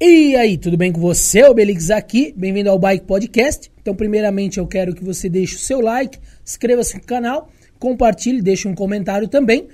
[0.00, 1.42] E aí, tudo bem com você?
[1.42, 3.68] O Belix aqui, bem-vindo ao Bike Podcast.
[3.82, 7.50] Então, primeiramente, eu quero que você deixe o seu like, inscreva-se no canal,
[7.80, 9.66] compartilhe, deixe um comentário também.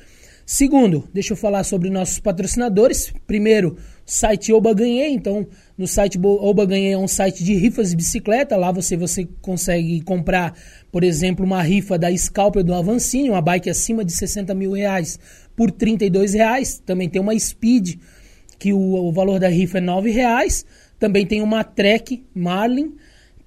[0.46, 3.12] Segundo, deixa eu falar sobre nossos patrocinadores.
[3.26, 3.76] Primeiro,
[4.06, 5.12] site Oba Ganhei.
[5.12, 8.56] Então, no site Oba Ganhei é um site de rifas de bicicleta.
[8.56, 10.56] Lá você, você consegue comprar,
[10.90, 15.18] por exemplo, uma rifa da Scalper do Avancini, uma bike acima de 60 mil reais
[15.54, 16.78] por 32 reais.
[16.78, 17.96] Também tem uma Speed
[18.58, 20.64] que o, o valor da rifa é R$ reais.
[20.98, 22.94] Também tem uma Trek Marlin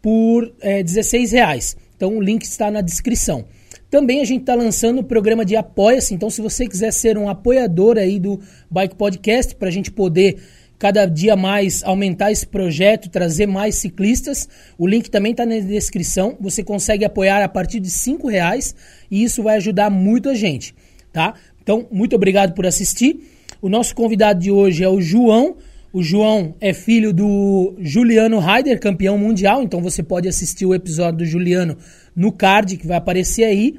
[0.02, 1.78] por é, 16 reais.
[1.96, 3.46] Então o link está na descrição.
[3.90, 6.14] Também a gente está lançando o programa de apoia-se.
[6.14, 8.40] Então, se você quiser ser um apoiador aí do
[8.70, 10.38] Bike Podcast, para a gente poder
[10.78, 16.38] cada dia mais aumentar esse projeto, trazer mais ciclistas, o link também está na descrição.
[16.40, 18.76] Você consegue apoiar a partir de cinco reais
[19.10, 20.76] e isso vai ajudar muito a gente,
[21.12, 21.34] tá?
[21.64, 23.37] Então, muito obrigado por assistir.
[23.68, 25.58] O nosso convidado de hoje é o João.
[25.92, 29.62] O João é filho do Juliano Ryder, campeão mundial.
[29.62, 31.76] Então você pode assistir o episódio do Juliano
[32.16, 33.76] no card que vai aparecer aí.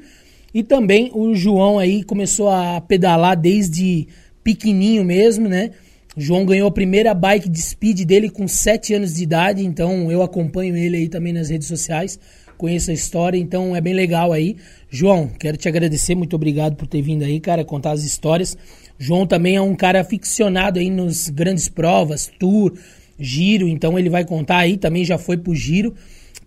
[0.53, 4.07] E também o João aí começou a pedalar desde
[4.43, 5.71] pequenininho mesmo, né?
[6.15, 10.11] O João ganhou a primeira bike de speed dele com 7 anos de idade, então
[10.11, 12.19] eu acompanho ele aí também nas redes sociais,
[12.57, 14.57] conheço a história, então é bem legal aí.
[14.89, 18.57] João, quero te agradecer, muito obrigado por ter vindo aí, cara, contar as histórias.
[18.99, 22.77] João também é um cara aficionado aí nos grandes provas, tour,
[23.17, 25.95] giro, então ele vai contar aí, também já foi pro giro.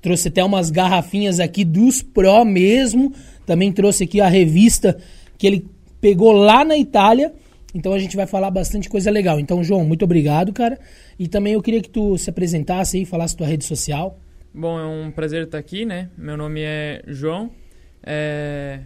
[0.03, 3.14] Trouxe até umas garrafinhas aqui dos Pro mesmo.
[3.47, 4.98] Também trouxe aqui a revista
[5.39, 5.67] que ele
[6.00, 7.33] pegou lá na Itália.
[7.72, 9.39] Então a gente vai falar bastante coisa legal.
[9.39, 10.78] Então, João, muito obrigado, cara.
[11.19, 14.19] E também eu queria que tu se apresentasse aí, falasse tua rede social.
[14.53, 16.11] Bom, é um prazer estar aqui, né?
[16.19, 17.50] Meu nome é João.
[18.03, 18.81] É...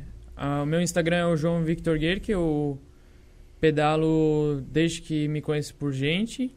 [0.62, 2.30] O meu Instagram é o João Victor Guerque.
[2.30, 2.78] Eu
[3.66, 6.54] pedalo desde que me conheço por gente.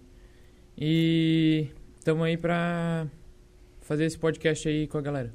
[0.77, 3.07] E estamos aí para
[3.81, 5.33] fazer esse podcast aí com a galera.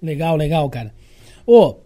[0.00, 0.94] Legal, legal, cara.
[1.46, 1.76] Ô,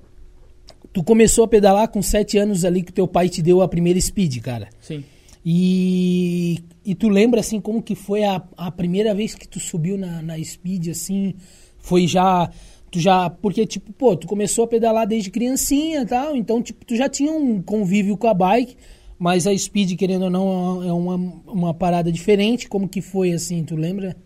[0.93, 4.01] tu começou a pedalar com sete anos ali que teu pai te deu a primeira
[4.01, 4.69] speed, cara.
[4.81, 5.05] Sim.
[5.45, 9.99] E, e tu lembra, assim, como que foi a, a primeira vez que tu subiu
[9.99, 11.35] na, na speed, assim?
[11.79, 12.49] Foi já
[12.93, 16.95] tu já porque tipo pô tu começou a pedalar desde criancinha tal então tipo tu
[16.95, 18.77] já tinha um convívio com a bike
[19.19, 21.15] mas a Speed, querendo ou não, é uma,
[21.47, 22.69] uma parada diferente.
[22.69, 24.17] Como que foi assim, tu lembra?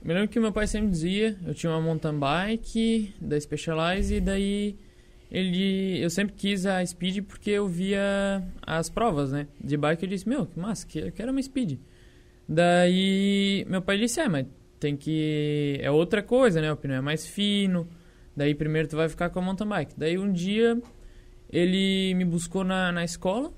[0.00, 4.16] Eu me lembro que meu pai sempre dizia, eu tinha uma mountain bike da Specialized
[4.16, 4.76] e daí
[5.30, 10.02] ele, eu sempre quis a Speed porque eu via as provas, né, de bike.
[10.02, 11.78] Eu disse, meu, que massa, eu quero uma Speed.
[12.48, 14.46] Daí meu pai disse, é, mas
[14.80, 17.88] tem que é outra coisa, né, o pneu é mais fino.
[18.36, 19.94] Daí primeiro tu vai ficar com a mountain bike.
[19.96, 20.82] Daí um dia
[21.48, 23.52] ele me buscou na, na escola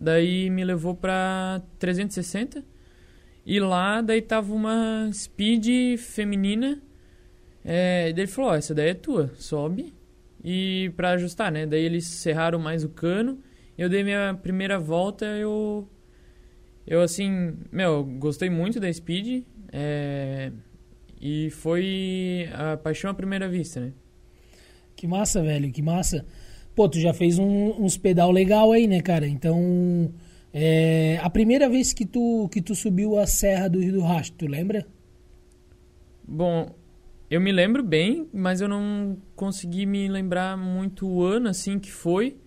[0.00, 2.64] Daí me levou pra 360.
[3.44, 6.80] E lá daí tava uma speed feminina.
[7.64, 9.92] É, daí ele falou, ó, essa daí é tua, sobe.
[10.42, 11.66] E pra ajustar, né?
[11.66, 13.38] Daí eles serraram mais o cano.
[13.76, 15.88] Eu dei minha primeira volta, eu...
[16.86, 19.44] Eu, assim, meu, gostei muito da speed.
[19.72, 20.50] É,
[21.20, 23.92] e foi a paixão à primeira vista, né?
[24.96, 26.26] Que massa, velho, que massa.
[26.80, 29.28] Pô, tu já fez um, uns pedal legal aí, né, cara?
[29.28, 30.10] Então,
[30.50, 34.38] é, a primeira vez que tu, que tu subiu a Serra do Rio do Rastro,
[34.38, 34.86] tu lembra?
[36.26, 36.74] Bom,
[37.30, 41.92] eu me lembro bem, mas eu não consegui me lembrar muito o ano, assim, que
[41.92, 42.38] foi.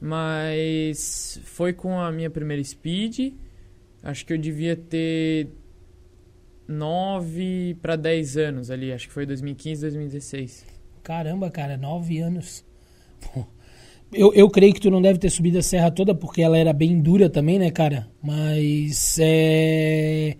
[0.00, 3.34] Mas foi com a minha primeira Speed.
[4.02, 5.50] Acho que eu devia ter
[6.66, 8.90] 9 para 10 anos ali.
[8.90, 10.64] Acho que foi 2015, 2016.
[11.02, 12.64] Caramba, cara, 9 anos.
[14.12, 16.72] Eu, eu creio que tu não deve ter subido a serra toda porque ela era
[16.72, 18.08] bem dura também, né, cara?
[18.22, 20.36] Mas é.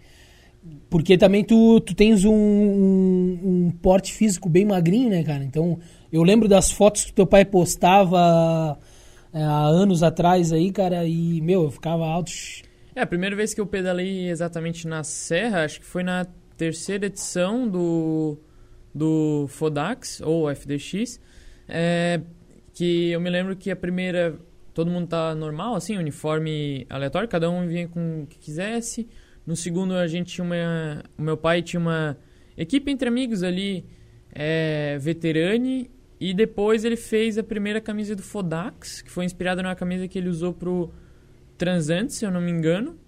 [0.89, 5.43] Porque também tu, tu tens um, um, um porte físico bem magrinho, né, cara?
[5.43, 5.79] Então,
[6.13, 8.79] eu lembro das fotos que teu pai postava
[9.33, 12.31] é, há anos atrás aí, cara, e, meu, eu ficava alto.
[12.95, 16.27] É, a primeira vez que eu pedalei exatamente na serra, acho que foi na
[16.57, 18.39] terceira edição do,
[18.95, 21.21] do Fodax, ou FDX.
[21.69, 22.21] É,
[22.77, 24.39] que eu me lembro que a primeira
[24.75, 29.09] todo mundo tá normal, assim, uniforme aleatório, cada um vinha com o que quisesse.
[29.47, 32.19] No segundo a gente tinha uma, o meu pai tinha uma
[32.55, 33.87] equipe entre amigos ali,
[34.31, 35.91] é, veterane,
[36.21, 40.19] e depois ele fez a primeira camisa do Fodax, que foi inspirada numa camisa que
[40.19, 40.93] ele usou pro
[41.57, 42.99] Transante, se eu não me engano,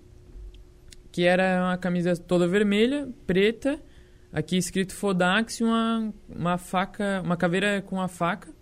[1.12, 3.78] que era uma camisa toda vermelha, preta,
[4.32, 8.56] aqui escrito Fodax e uma, uma faca, uma caveira com a faca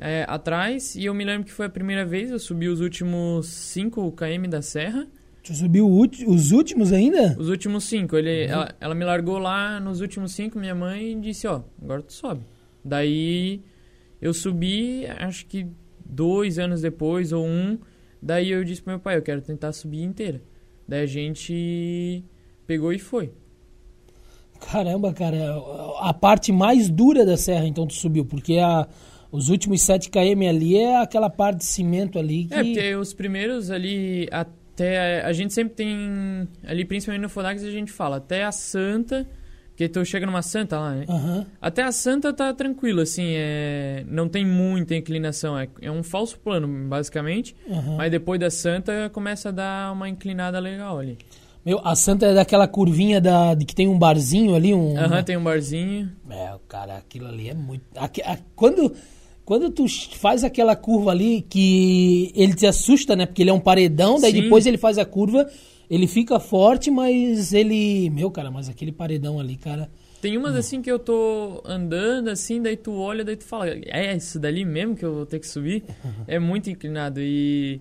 [0.00, 0.96] é, atrás.
[0.96, 4.48] E eu me lembro que foi a primeira vez, eu subi os últimos 5 km
[4.48, 5.06] da serra.
[5.42, 5.88] Tu subiu
[6.26, 7.36] os últimos ainda?
[7.38, 8.14] Os últimos cinco.
[8.16, 12.12] Ele, ela, ela me largou lá nos últimos cinco, minha mãe disse, ó, agora tu
[12.12, 12.44] sobe.
[12.84, 13.62] Daí
[14.20, 15.66] eu subi, acho que
[16.04, 17.78] dois anos depois, ou um.
[18.20, 20.42] Daí eu disse pro meu pai, eu quero tentar subir inteira.
[20.86, 22.22] Daí a gente
[22.66, 23.32] pegou e foi.
[24.60, 25.56] Caramba, cara,
[26.00, 28.86] a parte mais dura da serra então tu subiu, porque a,
[29.32, 32.54] os últimos 7 km ali é aquela parte de cimento ali que...
[32.54, 35.22] É, porque os primeiros ali, até.
[35.22, 36.48] A gente sempre tem.
[36.64, 39.26] Ali, principalmente no Fodax, a gente fala até a Santa.
[39.70, 41.06] Porque tu chega numa Santa lá, né?
[41.08, 41.46] Aham.
[41.58, 44.04] Até a Santa tá tranquilo, assim, é...
[44.06, 45.58] não tem muita inclinação.
[45.58, 47.56] É, é um falso plano, basicamente.
[47.70, 47.96] aham.
[47.96, 51.16] Mas depois da Santa começa a dar uma inclinada legal ali.
[51.64, 54.98] Meu, a Santa é daquela curvinha da, de que tem um barzinho ali, um...
[54.98, 56.10] Aham, tem um barzinho.
[56.28, 57.82] É, cara, aquilo ali é muito...
[57.96, 58.94] aque- a- quando,
[59.50, 59.84] quando tu
[60.16, 63.26] faz aquela curva ali, que ele te assusta, né?
[63.26, 64.42] Porque ele é um paredão, daí Sim.
[64.42, 65.44] depois ele faz a curva,
[65.90, 68.08] ele fica forte, mas ele...
[68.10, 69.90] Meu, cara, mas aquele paredão ali, cara...
[70.22, 74.14] Tem umas assim que eu tô andando assim, daí tu olha, daí tu fala, é
[74.14, 75.82] isso dali mesmo que eu vou ter que subir?
[76.28, 77.80] É muito inclinado e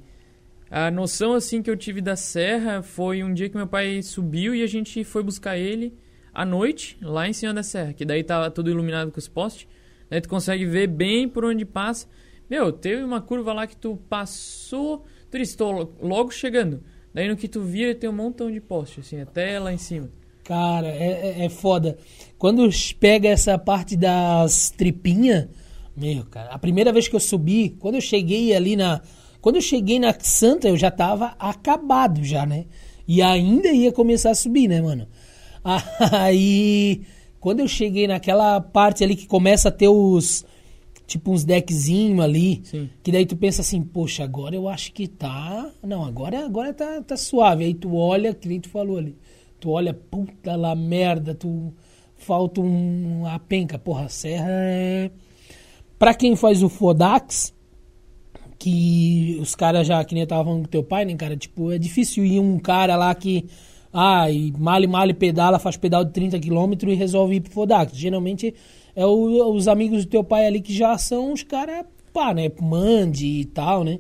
[0.72, 4.56] a noção assim que eu tive da serra foi um dia que meu pai subiu
[4.56, 5.94] e a gente foi buscar ele
[6.34, 9.68] à noite lá em cima da serra, que daí tava tudo iluminado com os postes,
[10.10, 12.08] daí tu consegue ver bem por onde passa.
[12.50, 15.38] Meu, teve uma curva lá que tu passou, tu
[15.72, 16.82] lo- logo chegando.
[17.14, 20.10] Daí no que tu via tem um montão de poste assim, até lá em cima.
[20.44, 21.98] Cara, é, é- é foda.
[22.38, 22.68] Quando
[23.00, 25.48] pega essa parte das tripinhas,
[25.96, 29.02] meu, cara, a primeira vez que eu subi, quando eu cheguei ali na.
[29.42, 32.66] Quando eu cheguei na Santa, eu já tava acabado já, né?
[33.08, 35.08] E ainda ia começar a subir, né, mano?
[36.12, 37.02] Aí,
[37.40, 40.46] quando eu cheguei naquela parte ali que começa a ter os.
[41.08, 42.62] Tipo, uns deckzinhos ali.
[42.64, 42.90] Sim.
[43.02, 45.72] Que daí tu pensa assim, poxa, agora eu acho que tá.
[45.82, 47.64] Não, agora, agora tá, tá suave.
[47.64, 49.18] Aí tu olha, que nem tu falou ali.
[49.60, 51.74] Tu olha, puta lá merda, tu.
[52.16, 53.80] Falta um, a penca.
[53.80, 55.10] Porra, a serra é.
[55.98, 57.54] Pra quem faz o Fodax,
[58.60, 61.36] que os caras já, que nem eu tava falando com teu pai, né, cara?
[61.38, 63.46] Tipo, é difícil ir um cara lá que.
[63.92, 67.96] Ah, e male, male, pedala, faz pedal de 30 km e resolve ir pro Fodax.
[67.98, 68.54] Geralmente
[68.96, 72.52] é o- os amigos do teu pai ali que já são os caras, pá, né?
[72.62, 74.00] Mande e tal, né?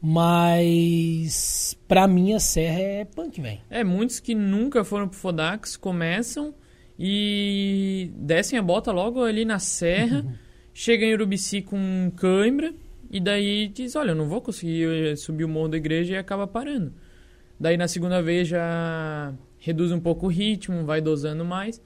[0.00, 3.58] Mas pra mim a serra é punk, velho.
[3.68, 6.54] É, muitos que nunca foram pro Fodax começam
[6.98, 10.24] e descem a bota logo ali na serra,
[10.74, 12.72] chegam em Urubici com cãibra
[13.10, 16.46] e daí diz, olha, eu não vou conseguir subir o morro da igreja e acaba
[16.46, 16.92] parando.
[17.58, 21.82] Daí na segunda vez já reduz um pouco o ritmo, vai dosando mais.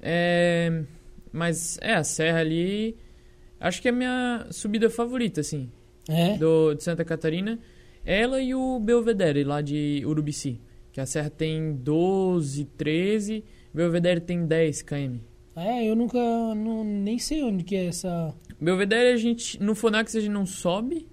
[0.00, 0.82] É,
[1.32, 2.96] mas é, a serra ali,
[3.58, 5.70] acho que é a minha subida favorita, assim
[6.08, 6.36] É?
[6.38, 7.58] do, de Santa Catarina,
[8.04, 10.60] ela e o Belvedere, lá de Urubici.
[10.92, 15.18] Que a serra tem 12, 13, Belvedere tem 10 km.
[15.54, 16.18] É, eu nunca.
[16.18, 18.34] Não, nem sei onde que é essa.
[18.60, 21.06] Belvedere a gente, no Fonax a gente não sobe,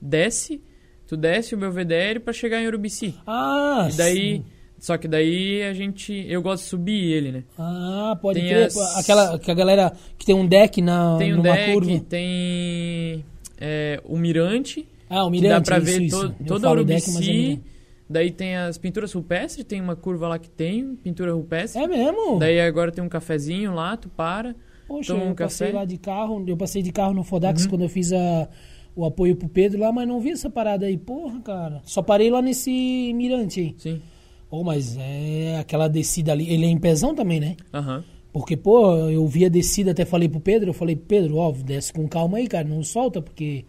[0.00, 0.60] desce,
[1.06, 3.14] tu desce o Belvedere pra chegar em Urubici.
[3.26, 4.44] Ah, E daí, sim.
[4.78, 7.44] só que daí a gente, eu gosto de subir ele, né?
[7.58, 8.66] Ah, pode Tem crer.
[8.66, 12.00] as- Aquela que a galera que tem um deck na, Tem um numa deck, curva.
[12.08, 13.24] tem
[13.60, 16.28] é, o mirante, Ah, o mirante, dá pra isso, ver isso.
[16.30, 17.32] to- toda a deck, é Urubici.
[17.32, 17.62] mirante.
[18.08, 21.82] Daí tem as pinturas rupestres, tem uma curva lá que tem pintura rupestre.
[21.82, 22.38] É mesmo?
[22.38, 24.54] Daí agora tem um cafezinho lá, tu para.
[24.86, 25.78] Poxa, toma um eu passei café.
[25.78, 27.70] lá de carro, eu passei de carro no Fodax Uhum.
[27.70, 28.48] quando eu fiz a,
[28.96, 30.96] o apoio pro Pedro lá, mas não vi essa parada aí.
[30.96, 31.82] Porra, cara.
[31.84, 33.74] Só parei lá nesse mirante aí.
[33.76, 34.02] Sim.
[34.50, 36.48] Oh, mas é aquela descida ali.
[36.48, 37.56] Ele é em pezão também, né?
[37.72, 38.04] Aham.
[38.32, 41.92] Porque, pô, eu vi a descida, até falei pro Pedro, eu falei, Pedro, ó, desce
[41.92, 43.64] com calma aí, cara, não solta, porque.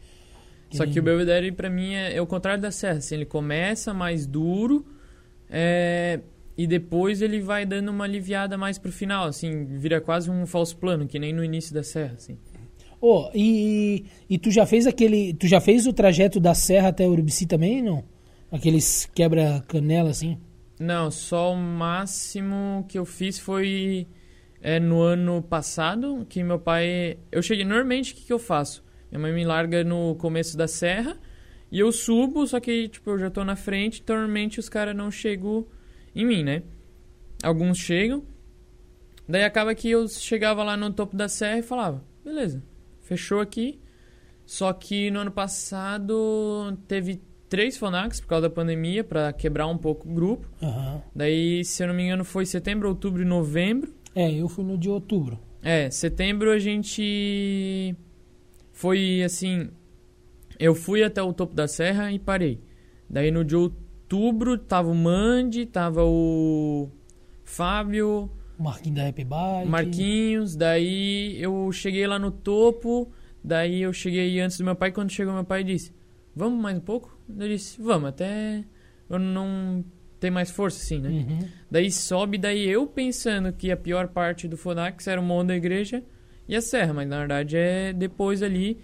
[0.72, 2.98] Só que o Belvedere pra mim é, é o contrário da serra.
[2.98, 4.86] Assim, ele começa mais duro
[5.50, 6.20] é,
[6.58, 9.28] e depois ele vai dando uma aliviada mais pro final.
[9.28, 12.16] Assim, vira quase um falso plano, que nem no início da serra.
[12.16, 12.38] Assim.
[13.08, 15.32] Ô, e, e tu já fez aquele.
[15.36, 18.04] Tu já fez o trajeto da Serra até Urubici também, não?
[18.52, 20.40] Aqueles quebra-canela, assim?
[20.80, 24.08] Não, só o máximo que eu fiz foi
[24.60, 27.20] é, no ano passado, que meu pai...
[27.32, 28.84] Eu cheguei, normalmente o que, que eu faço?
[29.12, 31.16] Minha mãe me larga no começo da serra
[31.72, 34.96] e eu subo, só que tipo, eu já tô na frente, então normalmente os caras
[34.96, 35.68] não chegam
[36.16, 36.64] em mim, né?
[37.44, 38.24] Alguns chegam,
[39.30, 42.64] daí acaba que eu chegava lá no topo da serra e falava, beleza,
[43.06, 43.80] fechou aqui.
[44.46, 49.78] Só que no ano passado teve três Fonax por causa da pandemia, pra quebrar um
[49.78, 50.48] pouco o grupo.
[50.62, 51.02] Aham.
[51.16, 53.94] Daí, se eu não me engano, foi setembro, outubro e novembro.
[54.14, 55.40] É, eu fui no de outubro.
[55.62, 57.96] É, setembro a gente
[58.72, 59.70] foi assim.
[60.60, 62.62] Eu fui até o topo da serra e parei.
[63.10, 66.90] Daí no de outubro, tava o Mandi, tava o
[67.44, 69.70] Fábio, Marquinhos da Rap Bike.
[69.70, 73.12] Marquinhos, daí eu cheguei lá no topo,
[73.44, 75.94] daí eu cheguei antes do meu pai, quando chegou meu pai disse,
[76.36, 77.18] vamos mais um pouco?
[77.30, 78.64] Eu disse, vamos, até
[79.10, 79.84] eu não
[80.20, 81.10] ter mais força assim, né?
[81.10, 81.40] Uhum.
[81.70, 85.56] Daí sobe, daí eu pensando que a pior parte do Fonax era o morro da
[85.56, 86.04] igreja
[86.48, 88.80] e a serra, mas na verdade é depois ali,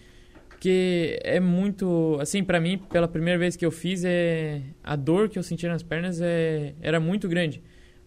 [0.50, 5.30] porque é muito, assim, pra mim, pela primeira vez que eu fiz, é a dor
[5.30, 7.62] que eu senti nas pernas é, era muito grande,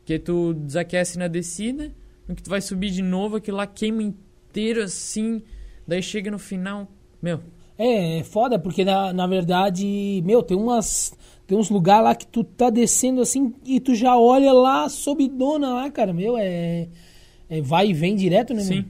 [0.04, 1.90] porque tu desaquece na descida,
[2.28, 5.42] no que tu vai subir de novo, aquilo lá queima inteiro assim,
[5.88, 6.86] daí chega no final,
[7.22, 7.40] meu,
[7.78, 11.16] É, é foda, porque na, na verdade, meu, tem umas.
[11.46, 15.28] Tem uns lugares lá que tu tá descendo assim e tu já olha lá sob
[15.28, 16.12] dona lá, cara.
[16.12, 16.88] Meu, é.
[17.50, 18.74] é vai e vem direto, né, Sim.
[18.74, 18.84] meu?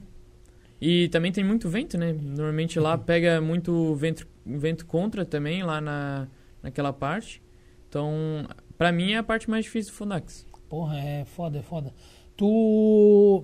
[0.79, 2.13] E também tem muito vento, né?
[2.13, 6.27] Normalmente lá pega muito vento, vento contra também, lá na,
[6.61, 7.41] naquela parte.
[7.89, 8.45] Então,
[8.77, 10.45] pra mim é a parte mais difícil do Fundax.
[10.69, 11.93] Porra, é foda, é foda.
[12.35, 13.43] Tu.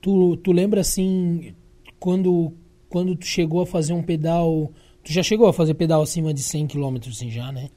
[0.00, 1.54] Tu, tu lembra assim,
[1.98, 2.54] quando,
[2.88, 4.72] quando tu chegou a fazer um pedal.
[5.04, 7.68] Tu já chegou a fazer pedal acima de 100 km assim já, né?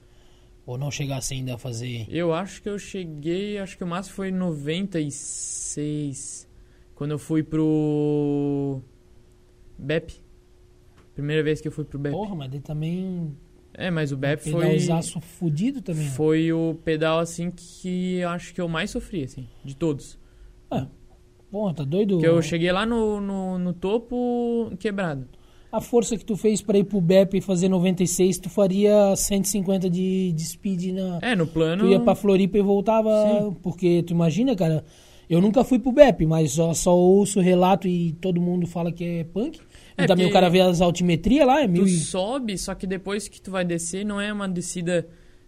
[0.66, 2.06] Ou não chegasse ainda a fazer.
[2.10, 6.48] Eu acho que eu cheguei, acho que o máximo foi 96,
[6.96, 8.82] quando eu fui pro
[9.78, 10.14] BEP.
[11.14, 12.14] Primeira vez que eu fui pro BEP.
[12.14, 13.38] Porra, mas daí também.
[13.78, 16.06] É, mas o BEP foi Pedalzaço fudido também.
[16.06, 16.12] né?
[16.12, 20.18] foi o pedal assim que eu acho que eu mais sofri assim, de todos.
[21.52, 22.20] Porra, tá doido?
[22.20, 25.26] Que eu cheguei lá no, no, no topo quebrado.
[25.72, 29.90] A força que tu fez pra ir pro BEP e fazer 96, tu faria 150
[29.90, 31.20] de, de speed na.
[31.22, 31.84] É, no plano.
[31.84, 33.10] Tu ia pra Floripa e voltava.
[33.10, 33.56] Sim.
[33.62, 34.84] Porque tu imagina, cara.
[35.30, 39.04] Eu nunca fui pro BEP, mas só, só ouço relato e todo mundo fala que
[39.04, 39.60] é punk.
[39.98, 41.98] E É, também porque o cara vê as altimetrias lá, é mil Tu e...
[42.00, 45.08] sobe, só que depois que tu vai descer, não é uma descida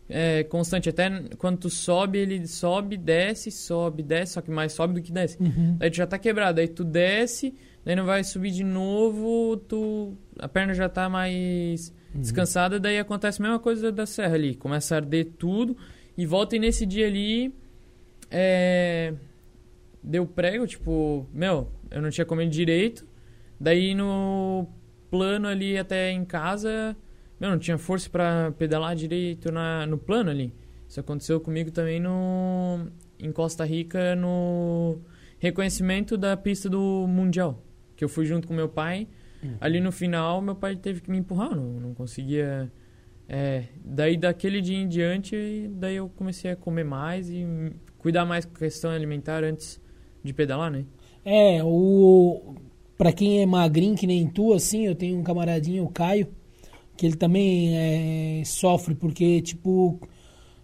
[0.10, 0.88] é, constante.
[0.90, 5.12] Até quando tu sobe, ele sobe, desce, sobe, desce, só que mais sobe do que
[5.12, 5.38] desce.
[5.42, 5.76] Uhum.
[5.78, 10.14] Daí tu já tá quebrado, aí tu desce, daí não vai subir de novo, tu
[10.40, 12.22] a perna já tá mais Uhum.
[12.22, 14.56] descansada, daí acontece a mesma coisa da serra ali.
[14.56, 15.76] Começa a arder tudo
[16.18, 17.54] e volta e nesse dia ali
[18.32, 19.14] é,
[20.02, 23.06] deu prego, tipo, meu, eu não tinha comido direito.
[23.60, 24.68] Daí no
[25.10, 26.96] plano ali até em casa,
[27.40, 30.54] meu, não tinha força pra pedalar direito na, no plano ali.
[30.88, 32.88] Isso aconteceu comigo também no
[33.20, 35.00] em Costa Rica no
[35.40, 37.64] reconhecimento da pista do Mundial,
[37.96, 39.08] que eu fui junto com meu pai.
[39.62, 42.72] Ali no final, meu pai teve que me empurrar, não, não conseguia.
[43.30, 47.46] É, daí daquele dia em diante, daí eu comecei a comer mais e
[47.98, 49.82] cuidar mais com a questão alimentar antes
[50.24, 50.86] de pedalar, né?
[51.24, 52.56] É, o.
[52.98, 56.28] Pra quem é magrinho que nem tu, assim, eu tenho um camaradinho, o Caio,
[56.96, 60.00] que ele também é, sofre, porque, tipo,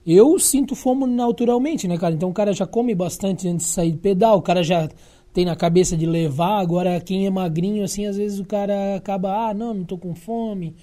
[0.06, 2.16] eu sinto fome naturalmente, né, cara?
[2.16, 4.90] Então o cara já come bastante antes de sair de pedal, o cara já
[5.32, 9.50] tem na cabeça de levar, agora quem é magrinho, assim, às vezes o cara acaba,
[9.50, 10.76] ah, não, não tô com fome.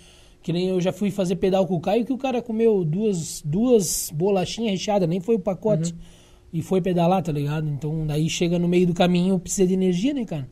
[0.43, 3.43] Que nem eu já fui fazer pedal com o Caio, que o cara comeu duas,
[3.45, 5.95] duas bolachinhas recheadas, nem foi o pacote.
[6.53, 7.69] E foi pedalar, tá ligado?
[7.69, 10.49] Então daí chega no meio do caminho, precisa de energia, né, cara?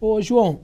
[0.00, 0.60] Ô, João,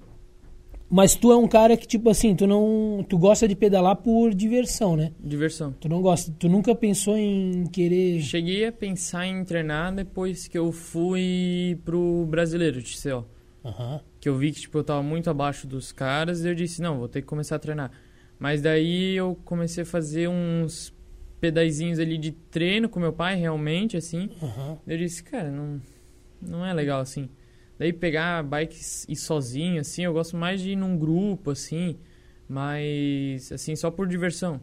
[0.95, 3.03] mas tu é um cara que, tipo assim, tu não.
[3.09, 5.13] Tu gosta de pedalar por diversão, né?
[5.19, 5.73] Diversão.
[5.73, 6.31] Tu não gosta.
[6.39, 8.21] Tu nunca pensou em querer.
[8.21, 13.25] Cheguei a pensar em treinar depois que eu fui pro brasileiro de TCO.
[13.65, 14.01] Aham.
[14.21, 16.99] Que eu vi que tipo, eu tava muito abaixo dos caras e eu disse, não,
[16.99, 17.91] vou ter que começar a treinar.
[18.39, 20.93] Mas daí eu comecei a fazer uns
[21.41, 24.29] pedaizinhos ali de treino com meu pai, realmente, assim.
[24.43, 24.79] Aham.
[24.87, 25.81] Eu disse, cara, não,
[26.39, 27.31] não é legal assim.
[27.83, 28.77] Daí pegar bike
[29.09, 31.97] e ir sozinho, assim, eu gosto mais de ir num grupo, assim,
[32.49, 34.61] mas, assim, só por diversão.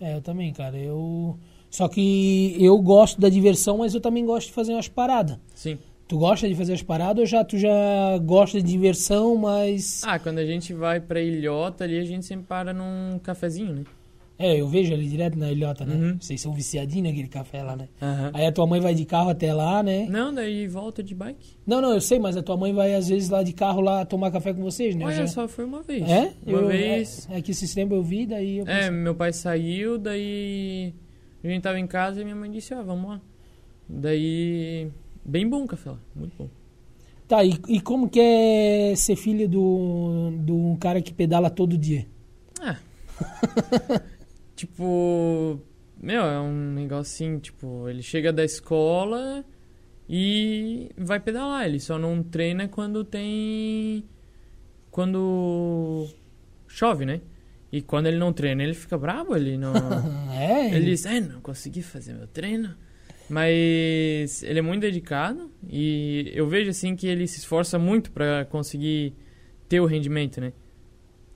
[0.00, 0.76] É, eu também, cara.
[0.76, 1.38] Eu.
[1.70, 5.38] Só que eu gosto da diversão, mas eu também gosto de fazer umas paradas.
[5.54, 5.78] Sim.
[6.08, 10.02] Tu gosta de fazer as paradas ou já tu já gosta de diversão, mas.
[10.04, 13.84] Ah, quando a gente vai pra Ilhota ali, a gente sempre para num cafezinho, né?
[14.44, 15.94] É, eu vejo ali direto na ilhota, né?
[15.94, 16.16] Uhum.
[16.20, 17.88] Vocês são viciadinhos naquele café lá, né?
[18.00, 18.30] Aham.
[18.34, 20.06] Aí a tua mãe vai de carro até lá, né?
[20.10, 21.56] Não, daí volta de bike.
[21.66, 24.04] Não, não, eu sei, mas a tua mãe vai às vezes lá de carro lá
[24.04, 25.04] tomar café com vocês, né?
[25.04, 26.08] Olha, já- só foi uma vez.
[26.10, 26.32] É?
[26.46, 27.28] Uma Eu- vez.
[27.30, 30.92] É, é que esses tempos eu vi, daí eu É, pensei, meu pai saiu, daí
[31.44, 33.20] a gente tava em casa e minha mãe disse, ó, vamos lá.
[33.88, 34.88] Daí,
[35.24, 36.48] bem bom o café lá, muito bom.
[37.28, 41.78] Tá, e, e como que é ser filho do, do um cara que pedala todo
[41.78, 42.06] dia?
[42.60, 42.76] Ah.
[44.54, 45.60] tipo,
[46.00, 49.44] meu, é um negócio assim, tipo, ele chega da escola
[50.08, 51.66] e vai pedalar.
[51.66, 54.04] Ele só não treina quando tem.
[54.90, 56.08] Quando
[56.66, 57.20] chove, né?
[57.70, 59.72] E quando ele não treina, ele fica bravo, ele não...
[60.30, 62.74] é, ele diz, é, não consegui fazer meu treino.
[63.30, 68.44] Mas ele é muito dedicado e eu vejo assim que ele se esforça muito para
[68.44, 69.14] conseguir
[69.68, 70.52] ter o rendimento, né?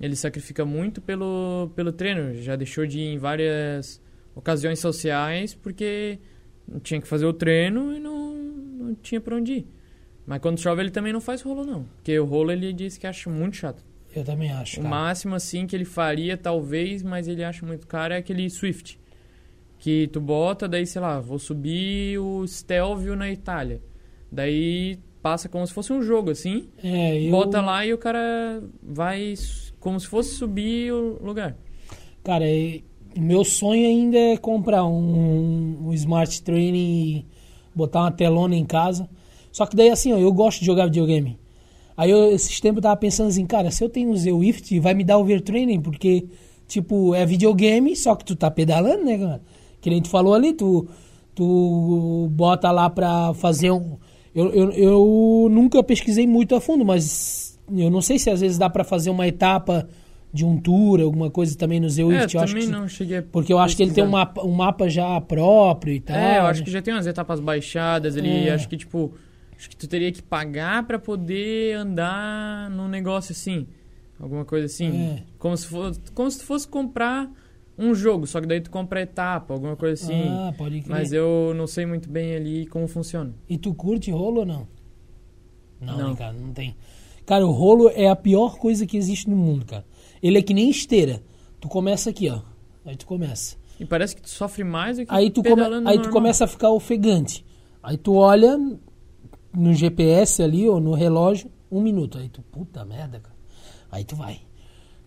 [0.01, 4.01] Ele sacrifica muito pelo, pelo treino, já deixou de ir em várias
[4.35, 6.19] ocasiões sociais porque
[6.83, 9.67] tinha que fazer o treino e não, não tinha para onde ir.
[10.27, 13.07] Mas quando chove ele também não faz rolo não, porque o rolo ele diz que
[13.07, 13.83] acha muito chato.
[14.15, 14.81] Eu também acho.
[14.81, 14.95] O cara.
[14.95, 18.99] máximo assim que ele faria talvez, mas ele acha muito caro é aquele Swift
[19.79, 23.81] que tu bota, daí, sei lá, vou subir o Stelvio na Itália.
[24.31, 26.69] Daí passa como se fosse um jogo, assim.
[26.83, 27.31] É, eu...
[27.31, 29.35] Bota lá e o cara vai
[29.81, 31.57] como se fosse subir o lugar.
[32.23, 32.45] Cara,
[33.17, 37.27] meu sonho ainda é comprar um, um Smart Training e
[37.75, 39.09] botar uma telona em casa.
[39.53, 41.39] Só que daí, assim, ó, eu gosto de jogar videogame.
[41.97, 44.93] Aí, eu, esses tempos, eu tava pensando assim, cara, se eu tenho o Zwift, vai
[44.93, 46.27] me dar overtraining, porque,
[46.69, 49.43] tipo, é videogame, só que tu tá pedalando, né, cara?
[49.87, 50.89] que nem tu falou ali, tu,
[51.33, 53.97] tu bota lá pra fazer um.
[54.35, 58.59] Eu, eu, eu nunca pesquisei muito a fundo, mas eu não sei se às vezes
[58.59, 59.89] dá pra fazer uma etapa
[60.33, 62.37] de um tour, alguma coisa também no Zwift.
[62.37, 64.43] É, eu acho que, não cheguei a Porque eu acho que ele tem um mapa,
[64.45, 66.17] um mapa já próprio e tal.
[66.17, 66.65] É, eu acho né?
[66.67, 68.53] que já tem umas etapas baixadas ali, É.
[68.53, 69.15] acho que tipo,
[69.57, 73.67] acho que tu teria que pagar pra poder andar num negócio assim,
[74.21, 75.23] alguma coisa assim, É.
[75.39, 77.31] como se fosse, como se tu fosse comprar
[77.79, 80.29] um jogo, só que daí tu compra etapa, alguma coisa assim.
[80.29, 80.91] Ah, pode crer.
[80.91, 83.35] Mas eu não sei muito bem ali como funciona.
[83.49, 84.69] E tu curte rolo ou não?
[85.81, 86.17] Não, Não.
[86.17, 86.75] cara, não tem.
[87.27, 89.85] Cara, o rolo é a pior coisa que existe no mundo, cara.
[90.23, 91.23] Ele é que nem esteira.
[91.61, 92.41] Tu começa aqui, ó.
[92.85, 93.57] Aí tu começa.
[93.79, 96.49] E parece que tu sofre mais do que Aí tu, come- aí tu começa a
[96.49, 97.45] ficar ofegante.
[97.83, 98.57] Aí tu olha
[99.53, 102.17] no GPS ali, ou no relógio, um minuto.
[102.19, 103.35] Aí tu, puta merda, cara.
[103.91, 104.41] Aí tu vai.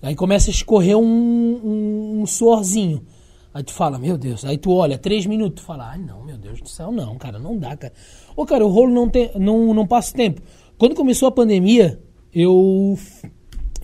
[0.02, 3.06] Aí começa a escorrer um, um, um suorzinho.
[3.54, 4.46] Aí tu fala, meu Deus.
[4.46, 5.62] Aí tu olha, três minutos.
[5.64, 7.94] Tu fala, ai não, meu Deus do céu, não, cara, não dá, cara.
[8.36, 10.42] Ô, cara, o rolo não, tem, não, não passa tempo.
[10.78, 12.00] Quando começou a pandemia,
[12.34, 12.98] eu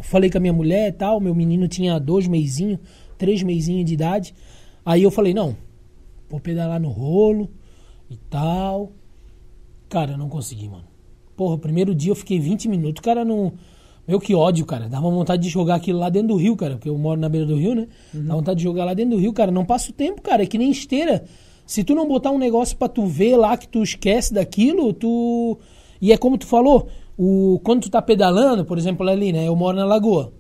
[0.02, 1.20] falei com a minha mulher e tal.
[1.20, 2.80] Meu menino tinha dois meizinhos,
[3.18, 4.36] três meizinhos de idade.
[4.86, 5.56] Aí eu falei, não,
[6.30, 7.50] vou pedalar no rolo
[8.10, 8.92] e tal.
[9.90, 10.86] Cara, eu não consegui, mano.
[11.36, 13.54] Porra, primeiro dia eu fiquei 20 minutos, cara, não.
[14.08, 14.88] Meu, que ódio, cara.
[14.88, 17.46] Dava vontade de jogar aquilo lá dentro do rio, cara, porque eu moro na beira
[17.46, 17.88] do rio, né?
[18.14, 19.52] Dá vontade de jogar lá dentro do rio, cara.
[19.52, 20.44] Não passa o tempo, cara.
[20.44, 21.26] É que nem esteira.
[21.66, 25.58] Se tu não botar um negócio pra tu ver lá que tu esquece daquilo, tu.
[26.00, 29.48] E é como tu falou, o, quando tu tá pedalando, por exemplo, ali, né?
[29.48, 30.34] Eu moro na lagoa.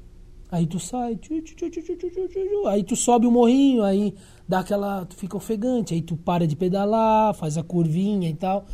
[0.52, 4.14] Aí tu sai, tchu, tchu, tchu, aí tu sobe o morrinho, aí
[4.48, 5.06] dá aquela.
[5.06, 8.66] Tu fica ofegante, aí tu para de pedalar, faz a curvinha e tal.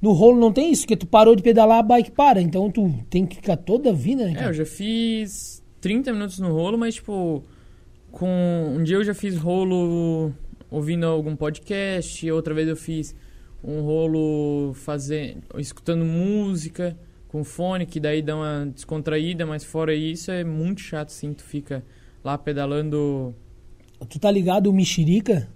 [0.00, 2.40] No rolo não tem isso, porque tu parou de pedalar, a bike para.
[2.40, 4.32] Então tu tem que ficar toda a vida, né?
[4.32, 4.46] É, cara?
[4.46, 7.42] É, eu já fiz 30 minutos no rolo, mas tipo.
[8.10, 8.74] Com...
[8.76, 10.32] Um dia eu já fiz rolo
[10.70, 13.14] ouvindo algum podcast, outra vez eu fiz
[13.62, 15.42] um rolo fazendo.
[15.58, 16.96] escutando música
[17.28, 21.42] com fone, que daí dá uma descontraída, mas fora isso é muito chato assim, tu
[21.44, 21.84] fica
[22.24, 23.34] lá pedalando.
[24.08, 25.48] Tu tá ligado o Mexerica?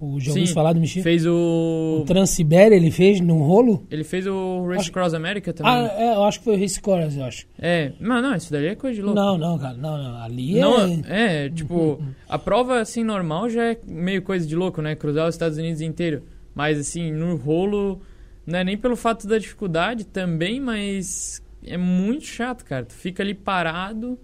[0.00, 1.04] O, já ouviu Sim, falar do Mexerica?
[1.08, 3.86] Fez O o Transibéria ele fez num rolo?
[3.90, 5.72] ele fez o Race Acho- Cross America também.
[5.72, 7.46] Ah, é, eu acho que foi o Race Course, eu acho.
[7.58, 9.18] É, não, não, isso daí é coisa de louco.
[9.18, 10.16] Não, não, cara, não, não.
[10.22, 11.46] Ali Não, é.
[11.46, 14.94] é, tipo, a prova assim normal já é meio coisa de louco, né?
[14.96, 16.22] Cruzar os Estados Unidos inteiro.
[16.54, 18.00] Mas assim, no rolo,
[18.46, 22.84] não é nem pelo fato da dificuldade também, mas é muito chato, cara.
[22.84, 24.18] Tu fica ali parado,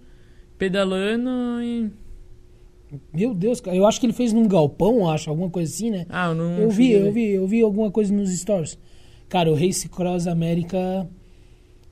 [0.57, 1.29] pedalando
[1.61, 1.89] e.
[3.13, 3.75] Meu Deus, cara.
[3.75, 6.05] Eu acho que ele fez num galpão, acho, alguma coisa assim, né?
[6.09, 6.57] Ah, eu não.
[6.57, 8.77] Eu vi, eu vi, eu vi alguma coisa nos stories.
[9.29, 11.09] Cara, o Race Cross América.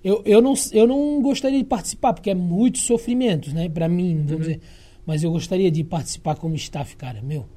[0.04, 3.68] Eu, eu, não, eu não gostaria de participar, porque é muito sofrimento, né?
[3.70, 4.40] Pra mim, vamos Uhum.
[4.40, 4.62] dizer.
[5.06, 7.22] Mas eu gostaria de participar como staff, cara.
[7.22, 7.48] Meu,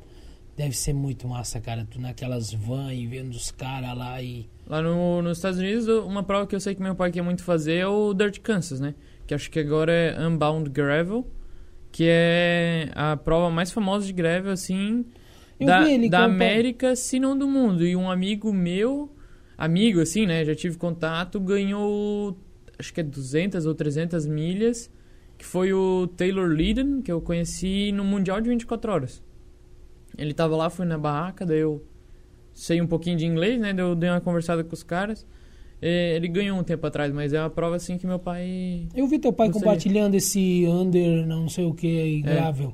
[0.57, 1.87] deve ser muito massa, cara.
[1.89, 4.49] Tu naquelas vans e vendo os caras lá e.
[4.73, 7.45] Lá no, nos Estados Unidos, uma prova que eu sei que meu pai quer muito
[7.45, 8.95] fazer é o Dirt Kansas, né?
[9.27, 11.27] Que acho que agora é Unbound Gravel,
[11.91, 15.05] que é a prova mais famosa de gravel, assim,
[15.61, 17.85] Eu da, da América, se não do mundo.
[17.85, 19.15] E um amigo meu,
[19.59, 22.39] amigo assim, né, já tive contato, ganhou,
[22.79, 24.91] acho que é 200 ou 300 milhas,
[25.37, 29.23] que foi o Taylor Lydon, que eu conheci no Mundial de 24 Horas.
[30.17, 31.85] Ele tava lá, fui na barraca, daí eu
[32.55, 35.27] sei um pouquinho de inglês, né, eu dei uma conversada com os caras.
[35.81, 38.87] É, Ele ganhou um tempo atrás, mas é uma prova assim que meu pai...
[38.95, 39.67] Eu vi teu pai Gostaria.
[39.67, 42.73] compartilhando esse under, não sei o que, aí, É.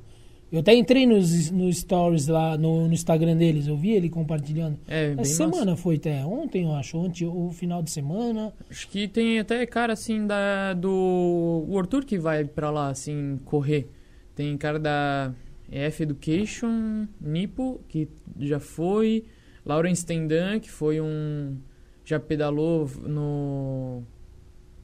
[0.51, 4.79] Eu até entrei nos, nos stories lá no, no Instagram deles, eu vi ele compartilhando.
[4.89, 5.35] É, Essa massa.
[5.35, 8.51] semana foi até ontem, eu acho, ontem, o final de semana.
[8.71, 13.39] Acho que tem até cara assim da do World Tour que vai pra lá assim
[13.45, 13.91] correr.
[14.35, 15.35] Tem cara da
[15.71, 19.25] EF Education, Nipo, que já foi.
[19.69, 21.57] Lawrence Tendan, que foi um.
[22.05, 24.03] Já pedalou no.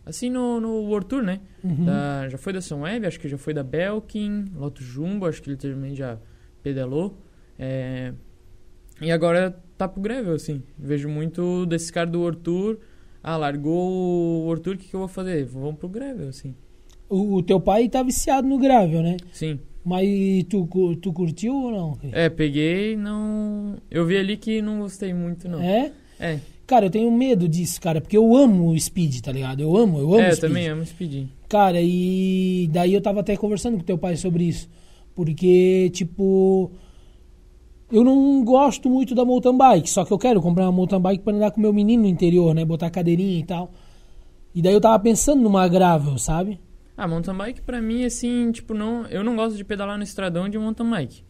[0.07, 1.41] Assim, no, no World Tour, né?
[1.65, 1.87] Uhum.
[1.87, 5.49] Da- já foi da Sunweb, acho que já foi da Belkin, Lotus Jumbo, acho que
[5.49, 6.19] ele também já
[6.63, 7.17] pedalou.
[7.59, 8.13] É,
[9.01, 10.63] e agora tá pro Gravel, assim.
[10.79, 12.79] Vejo muito desse cara do World Tour.
[13.23, 15.47] Ah, largou o World Tour, o que, que eu vou fazer?
[15.47, 16.55] Vamos pro Gravel, assim.
[17.09, 19.17] O, o teu pai tá viciado no gravel, né?
[19.33, 19.59] Sim.
[19.85, 20.09] Mas
[20.49, 20.67] tu,
[21.01, 21.99] tu curtiu ou não?
[22.11, 23.77] É, peguei, não...
[23.91, 25.61] Eu vi ali que não gostei muito, não.
[25.61, 25.93] É?
[26.19, 29.61] É, Cara, eu tenho medo disso, cara, porque eu amo o speed, tá ligado?
[29.61, 30.49] Eu amo, eu amo é o eu speed.
[30.49, 31.29] também amo speed.
[31.47, 34.69] Cara, e daí eu tava até conversando com teu pai sobre isso.
[35.15, 36.73] Porque, tipo,
[37.93, 41.23] eu não gosto muito da mountain bike, só que eu quero comprar uma mountain bike
[41.23, 42.65] pra andar com meu menino no interior, né?
[42.65, 43.71] Botar cadeirinha e tal.
[44.55, 46.59] E daí eu tava pensando numa gravel, sabe?
[46.97, 49.07] Ah, mountain bike pra mim, assim, tipo, não...
[49.07, 51.25] Eu não gosto de pedalar no estradão de mountain bike.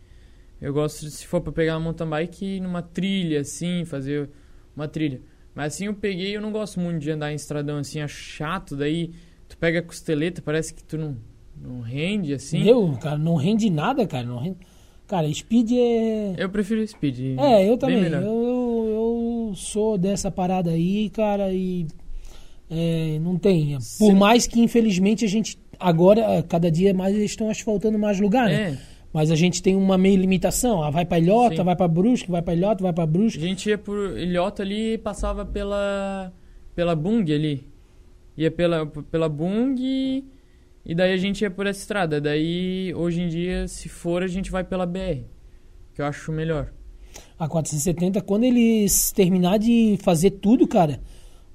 [0.60, 4.28] Eu gosto, de, se for pra pegar uma mountain bike, numa trilha, assim, fazer
[4.76, 5.20] uma trilha.
[5.54, 8.76] Mas assim, eu peguei, eu não gosto muito de andar em estradão, assim, é chato.
[8.76, 9.12] Daí,
[9.48, 11.16] tu pega a costeleta, parece que tu não,
[11.56, 12.64] não rende, assim.
[12.64, 14.26] Meu, cara, não rende nada, cara.
[14.26, 14.58] Não rende...
[15.06, 16.34] Cara, speed é.
[16.38, 17.38] Eu prefiro speed.
[17.38, 18.04] É, eu também.
[18.04, 21.86] Eu, eu, eu sou dessa parada aí, cara, e
[22.74, 23.74] é, não tem.
[23.74, 24.14] Por Sim.
[24.14, 28.70] mais que, infelizmente, a gente agora, cada dia mais eles estão asfaltando mais lugar, né?
[28.72, 28.78] É,
[29.12, 30.82] Mas a gente tem uma meio limitação.
[30.82, 31.62] Ah, vai pra Ilhota, Sim.
[31.64, 33.40] vai pra Brusque, vai pra Ilhota, vai pra a Brusque.
[33.40, 36.32] gente ia por Ilhota ali e passava pela,
[36.74, 37.64] pela Bung ali.
[38.36, 40.24] Ia pela, pela Bung e,
[40.84, 42.20] e daí a gente ia por essa estrada.
[42.20, 45.22] Daí, hoje em dia, se for, a gente vai pela BR.
[45.94, 46.72] Que eu acho melhor.
[47.38, 51.00] A 470, quando eles terminar de fazer tudo, cara,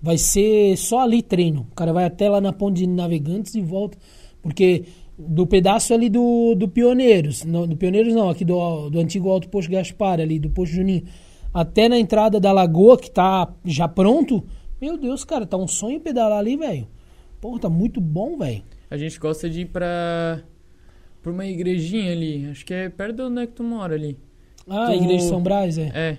[0.02, 1.68] vai ser só ali treino.
[1.72, 3.98] O cara vai até lá na ponte de navegantes e volta.
[4.42, 4.86] Porque
[5.18, 9.50] do pedaço ali do, do Pioneiros, não, do Pioneiros não, aqui do, do antigo Alto
[9.50, 11.04] Posto Gaspar, ali do Posto Juninho,
[11.54, 14.44] até na entrada da lagoa, que tá já pronto.
[14.82, 16.88] Meu Deus, cara, tá um sonho pedalar ali, velho.
[17.42, 18.64] Pô, tá muito bom, velho.
[18.90, 20.42] A gente gosta de ir pra,
[21.22, 22.46] pra uma igrejinha ali.
[22.50, 24.18] Acho que é perto de onde é que tu mora ali.
[24.70, 25.92] Ah, Tu- a Igreja de São Brás, é.
[25.94, 26.18] É.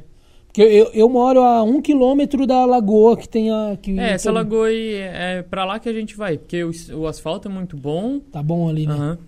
[0.53, 3.79] Porque eu, eu moro a um quilômetro da lagoa que tem a.
[3.81, 6.37] Que É, essa lagoa aí é pra lá que a gente vai.
[6.39, 8.19] Porque o, o asfalto é muito bom.
[8.19, 8.93] Tá bom ali, né?
[8.95, 9.19] Aham.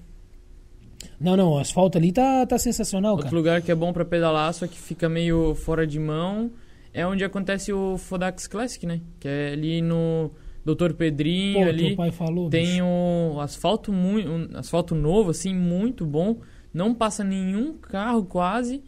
[1.20, 3.36] Não, não, o asfalto ali tá, tá sensacional, Outro cara.
[3.36, 6.50] lugar que é bom pra pedalar, só que fica meio fora de mão,
[6.92, 9.00] é onde acontece o Fodax Classic, né?
[9.20, 10.32] Que é ali no
[10.64, 11.94] Doutor Pedrinho, Pô, ali.
[11.94, 12.84] pai falou, Tem bicho.
[12.84, 16.38] o asfalto muito, um asfalto novo, assim, muito bom.
[16.74, 18.82] Não passa nenhum carro quase.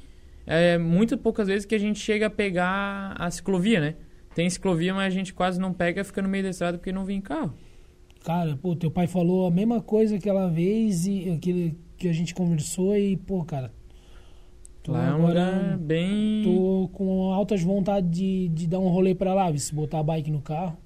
[0.46, 3.94] É muito poucas vezes que a gente chega a pegar a ciclovia, né?
[4.34, 7.04] Tem ciclovia, mas a gente quase não pega, fica no meio da estrada porque não
[7.04, 7.54] vem carro.
[8.24, 12.34] Cara, pô, teu pai falou a mesma coisa aquela vez e aquele que a gente
[12.34, 13.72] conversou e, pô, cara.
[14.82, 16.42] Tô Lá é um agora lugar bem.
[16.42, 20.30] tô com altas vontades de, de dar um rolê pra lá, se botar a bike
[20.30, 20.76] no carro.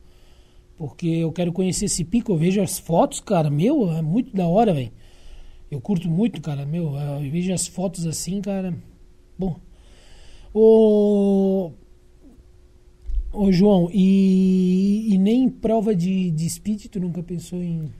[0.76, 4.46] Porque eu quero conhecer esse pico, eu vejo as fotos, cara, meu, é muito da
[4.46, 4.92] hora, velho.
[5.70, 8.74] Eu curto muito, cara, meu, eu vejo as fotos assim, cara.
[9.38, 9.60] Bom.
[10.52, 11.72] Ô.
[13.32, 17.92] Ô, João, e, e nem prova de, de speed tu nunca pensou em.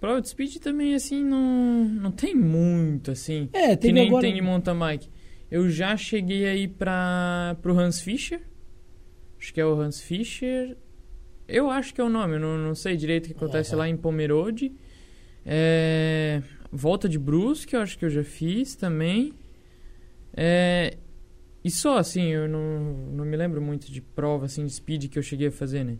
[0.00, 3.48] Prova de speed também, assim, não, não tem muito, assim.
[3.52, 4.22] É, que teve nem agora.
[4.22, 5.08] tem de mountain bike.
[5.50, 8.40] Eu já cheguei aí pra, pro Hans Fischer.
[9.38, 10.76] Acho que é o Hans Fischer.
[11.48, 13.88] Eu acho que é o nome, eu não, não sei direito o que acontece lá
[13.88, 14.72] em Pomerode.
[15.44, 19.32] É, volta de Brusque, eu acho que eu já fiz também.
[20.36, 20.96] É,
[21.64, 22.60] e só, assim, eu não,
[23.12, 25.96] não me lembro muito de prova, assim, de speed que eu cheguei a fazer, né?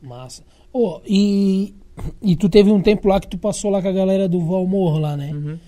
[0.00, 0.44] Massa.
[0.72, 1.74] Ô, e,
[2.22, 4.98] e tu teve um tempo lá que tu passou lá com a galera do Valmor
[4.98, 5.32] lá, né?
[5.32, 5.58] Uhum.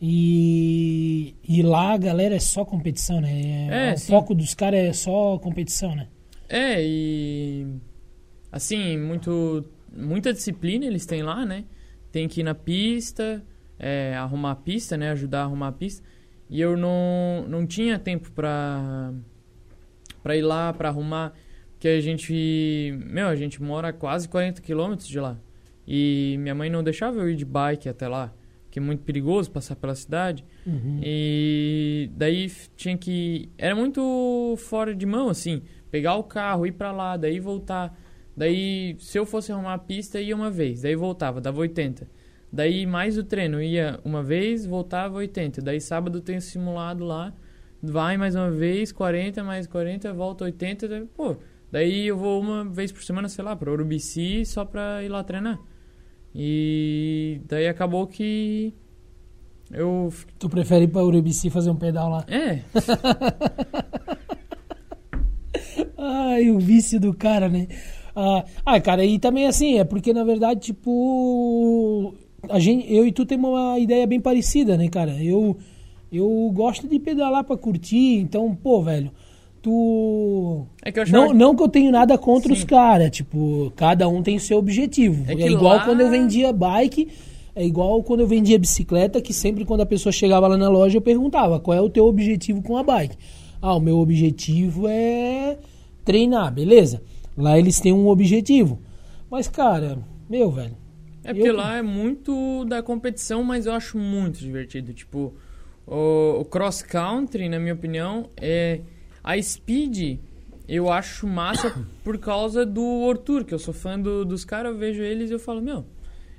[0.00, 3.90] E, e lá a galera é só competição, né?
[3.90, 4.12] É, o sim.
[4.12, 6.08] foco dos caras é só competição, né?
[6.48, 7.66] É, e
[8.52, 9.64] assim, muito
[9.96, 11.64] muita disciplina eles têm lá, né?
[12.12, 13.42] Tem que ir na pista,
[13.78, 15.10] é, arrumar a pista, né?
[15.10, 16.04] Ajudar a arrumar a pista.
[16.48, 19.12] E eu não, não tinha tempo pra,
[20.22, 21.32] pra ir lá, pra arrumar.
[21.72, 22.98] Porque a gente.
[23.06, 25.38] Meu, a gente mora quase 40 quilômetros de lá.
[25.86, 28.32] E minha mãe não deixava eu ir de bike até lá.
[28.64, 30.44] Porque é muito perigoso passar pela cidade.
[30.66, 31.00] Uhum.
[31.02, 33.50] E daí tinha que.
[33.58, 35.62] Era muito fora de mão, assim.
[35.90, 37.96] Pegar o carro, ir pra lá, daí voltar.
[38.36, 40.82] Daí, se eu fosse arrumar a pista, ia uma vez.
[40.82, 42.08] Daí voltava, dava 80.
[42.54, 45.60] Daí, mais o treino, ia uma vez, voltava 80.
[45.60, 47.34] Daí, sábado tem simulado lá.
[47.82, 50.86] Vai mais uma vez, 40, mais 40, volta 80.
[50.86, 51.36] Daí, pô,
[51.70, 55.24] daí eu vou uma vez por semana, sei lá, pra Urubici, só pra ir lá
[55.24, 55.58] treinar.
[56.32, 58.72] E daí acabou que
[59.70, 60.12] Eu.
[60.38, 62.24] Tu prefere ir pra Urubici fazer um pedal lá?
[62.28, 62.62] É.
[65.98, 67.66] Ai, o vício do cara, né?
[68.14, 72.14] Ah, ah, cara, e também assim, é porque na verdade, tipo.
[72.48, 75.22] A gente, eu e tu temos uma ideia bem parecida, né, cara?
[75.22, 75.56] Eu,
[76.12, 79.10] eu gosto de pedalar pra curtir, então, pô, velho.
[79.62, 80.66] Tu.
[80.84, 82.58] É que eu Não, achava- não que eu tenho nada contra Sim.
[82.58, 85.24] os caras, tipo, cada um tem o seu objetivo.
[85.26, 87.08] É É, que igual lá- quando eu vendia bike,
[87.56, 90.98] é igual quando eu vendia bicicleta, que sempre quando a pessoa chegava lá na loja
[90.98, 93.16] eu perguntava qual é o teu objetivo com a bike.
[93.62, 95.56] Ah, o meu objetivo é
[96.04, 97.00] treinar, beleza?
[97.34, 98.78] Lá eles têm um objetivo.
[99.30, 100.76] Mas, cara, meu, velho.
[101.24, 104.92] É porque Eu- lá é muito da competição, mas eu acho muito divertido.
[104.92, 105.34] Tipo,
[105.86, 108.80] o, o cross country, na minha opinião, é
[109.22, 110.18] a speed.
[110.68, 114.78] Eu acho massa por causa do Ortur, que eu sou fã do- dos caras, eu
[114.78, 115.84] vejo eles e eu falo, meu,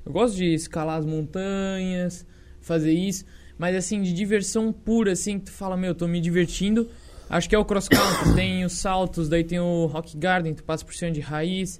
[0.05, 2.25] eu gosto de escalar as montanhas,
[2.61, 3.25] fazer isso,
[3.57, 6.89] mas assim, de diversão pura, assim, que tu fala, meu, tô me divertindo.
[7.29, 10.63] Acho que é o cross country, tem os saltos, daí tem o rock garden, tu
[10.63, 11.79] passa por cima de raiz.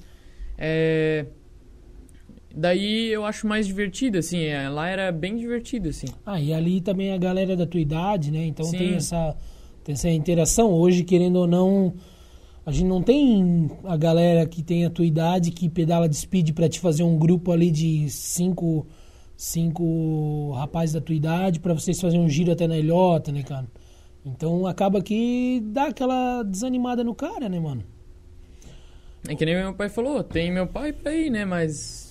[0.58, 1.26] É,
[2.56, 4.44] Daí eu acho mais divertido, assim.
[4.44, 6.08] é, lá era bem divertido, assim.
[6.26, 8.46] Ah, e ali também a galera da tua idade, né?
[8.46, 8.78] Então Sim.
[8.78, 9.36] tem essa,
[9.84, 10.72] tem essa interação.
[10.72, 11.94] Hoje, querendo ou não,
[12.66, 16.54] a gente não tem a galera que tem a tua idade que pedala de speed
[16.54, 18.88] pra te fazer um grupo ali de cinco,
[19.36, 23.68] cinco rapazes da tua idade pra vocês fazerem um giro até na ilhota, né, cara?
[24.26, 27.84] Então acaba que dá aquela desanimada no cara, né, mano?
[29.28, 31.44] É que nem meu pai falou, tem meu pai pra ir, né?
[31.46, 32.05] Mas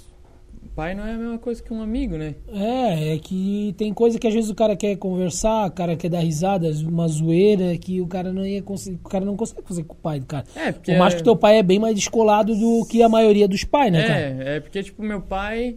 [0.64, 2.34] pai não é a mesma coisa que um amigo, né?
[2.48, 6.08] É, é que tem coisa que às vezes o cara quer conversar, o cara quer
[6.08, 9.84] dar risada, uma zoeira que o cara não ia conseguir, o cara não consegue fazer
[9.84, 10.44] com o pai do cara.
[10.54, 10.92] É, porque...
[10.92, 13.92] Por mais que teu pai é bem mais descolado do que a maioria dos pais,
[13.92, 14.20] né, cara?
[14.20, 15.76] É, é porque, tipo, meu pai,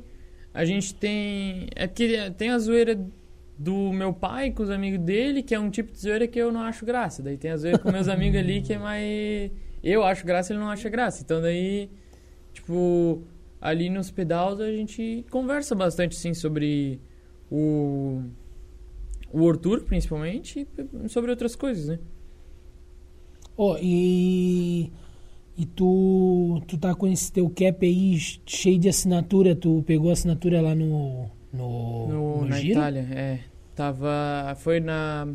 [0.54, 1.68] a gente tem...
[1.76, 3.00] É porque tem a zoeira
[3.58, 6.52] do meu pai com os amigos dele, que é um tipo de zoeira que eu
[6.52, 7.24] não acho graça.
[7.24, 9.52] Daí tem a zoeira com meus amigos ali, que é mais...
[9.84, 11.22] Eu acho graça, ele não acha graça.
[11.24, 11.90] Então daí,
[12.54, 13.24] tipo,
[13.62, 17.00] ali nos pedais a gente conversa bastante, sim, sobre
[17.52, 18.22] o...
[19.32, 20.66] O Ortur, principalmente,
[21.04, 22.00] e sobre outras coisas, né?
[23.58, 24.92] Ó, e
[25.58, 30.14] e tu tu tá com esse teu cap aí cheio de assinatura, tu pegou a
[30.14, 32.80] assinatura lá no no, No, no na giro?
[32.80, 33.40] Itália, é.
[33.76, 34.56] Tava.
[34.58, 35.28] Foi na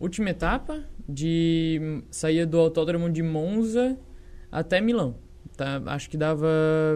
[0.00, 2.02] última etapa de.
[2.10, 3.98] Saía do autódromo de Monza
[4.50, 5.16] até Milão.
[5.56, 6.46] Tá, acho que dava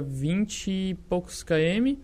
[0.07, 1.97] 20 e poucos km.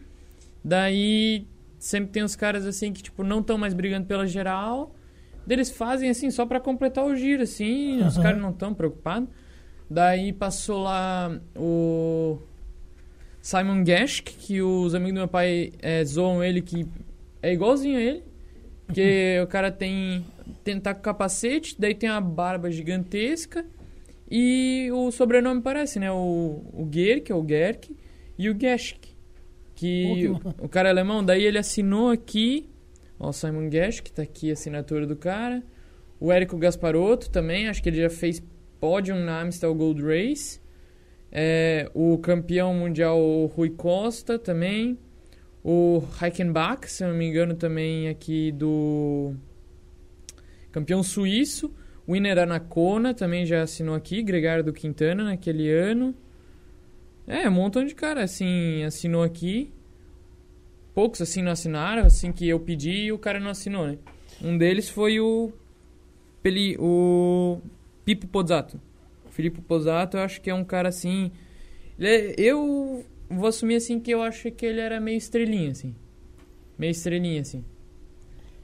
[0.65, 1.47] Daí
[1.79, 4.95] sempre tem os caras assim que tipo não estão mais brigando pela geral.
[5.49, 8.23] Eles fazem assim só pra completar o giro, assim, os Aham.
[8.23, 9.29] caras não estão preocupados.
[9.89, 12.39] Daí passou lá o
[13.41, 16.85] Simon Geschk, que os amigos do meu pai é, zoam ele que
[17.41, 18.25] é igualzinho a ele.
[18.87, 20.25] Porque o cara tem,
[20.65, 23.65] tem tá com capacete, daí tem uma barba gigantesca
[24.31, 26.11] e o sobrenome parece, né?
[26.11, 27.95] O, o Gerk, ou Gerk,
[28.39, 29.15] e o Geschk.
[29.75, 32.69] Que Pô, o, o cara é alemão, daí ele assinou aqui,
[33.19, 35.63] ó, o Simon Geschk, tá aqui a assinatura do cara.
[36.19, 38.43] O Érico Gasparotto também, acho que ele já fez
[38.81, 40.61] pódio na Amstel Gold Race.
[41.31, 44.99] É, o campeão mundial o Rui Costa também.
[45.63, 49.35] O Reichenbach, se eu não me engano, também aqui do
[50.71, 51.75] campeão suíço.
[52.09, 56.15] Winner Anacona também já assinou aqui, Gregário do Quintana naquele ano.
[57.27, 59.73] É, um montão de cara assim assinou aqui.
[60.95, 63.99] Poucos assim não assinaram, assim que eu pedi e o cara não assinou, né?
[64.41, 65.53] Um deles foi o
[66.43, 67.61] Peli, o
[68.05, 68.81] Pipo Pozzato.
[69.27, 71.33] O Filippo Pozzato, eu acho que é um cara assim,
[71.99, 75.95] é- eu vou assumir assim que eu acho que ele era meio estrelinha assim.
[76.79, 77.65] Meio estrelinha assim.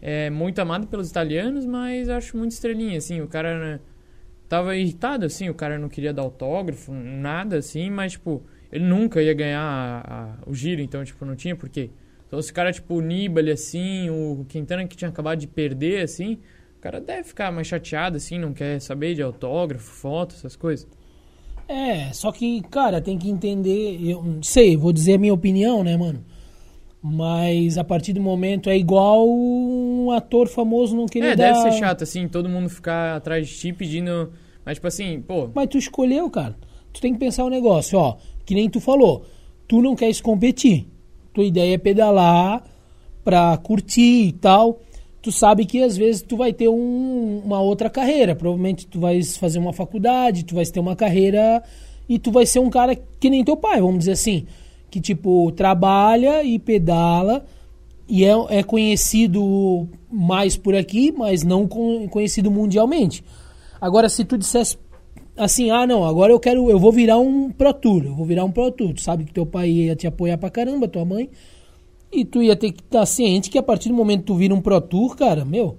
[0.02, 3.80] É muito amado pelos italianos, mas acho muito estrelinha assim, o cara né,
[4.48, 9.22] tava irritado assim, o cara não queria dar autógrafo, nada assim, mas tipo, ele nunca
[9.22, 11.90] ia ganhar a- a- o giro, então tipo, não tinha porquê.
[12.26, 16.38] Então esse cara tipo o Nibali assim, o Quintana que tinha acabado de perder assim,
[16.78, 20.88] o cara deve ficar mais chateado assim, não quer saber de autógrafo, foto, essas coisas.
[21.68, 23.98] É, só que, cara, tem que entender.
[24.02, 26.24] Eu não sei, vou dizer a minha opinião, né, mano?
[27.02, 31.52] Mas a partir do momento é igual um ator famoso não querer É, dar.
[31.52, 34.30] deve ser chato assim, todo mundo ficar atrás de ti pedindo,
[34.64, 36.56] mas tipo assim, pô, Mas tu escolheu, cara.
[36.92, 38.16] Tu tem que pensar o negócio, ó.
[38.46, 39.24] Que nem tu falou.
[39.66, 40.86] Tu não queres competir.
[41.34, 42.62] Tua ideia é pedalar
[43.24, 44.80] pra curtir e tal.
[45.20, 48.36] Tu sabe que às vezes tu vai ter um- uma outra carreira.
[48.36, 51.62] Provavelmente tu vai fazer uma faculdade, tu vai ter uma carreira
[52.08, 54.46] e tu vai ser um cara que nem teu pai, vamos dizer assim.
[54.92, 57.46] Que tipo, trabalha e pedala
[58.06, 63.24] e é, é conhecido mais por aqui, mas não con- conhecido mundialmente.
[63.80, 64.76] Agora, se tu dissesse
[65.34, 68.44] assim, ah, não, agora eu quero, eu vou virar um Pro Tour, eu vou virar
[68.44, 68.92] um Pro Tour.
[68.92, 71.30] Tu sabe que teu pai ia te apoiar pra caramba, tua mãe,
[72.12, 74.54] e tu ia ter que estar ciente que a partir do momento que tu vira
[74.54, 75.78] um Pro Tour, cara, meu,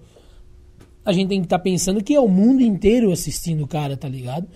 [1.06, 4.10] a gente tem que estar pensando que é o mundo inteiro assistindo o cara, tá
[4.10, 4.48] ligado?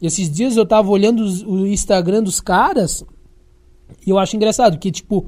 [0.00, 3.04] Esses dias eu tava olhando os- o Instagram dos caras
[4.06, 5.26] e eu acho engraçado que, tipo,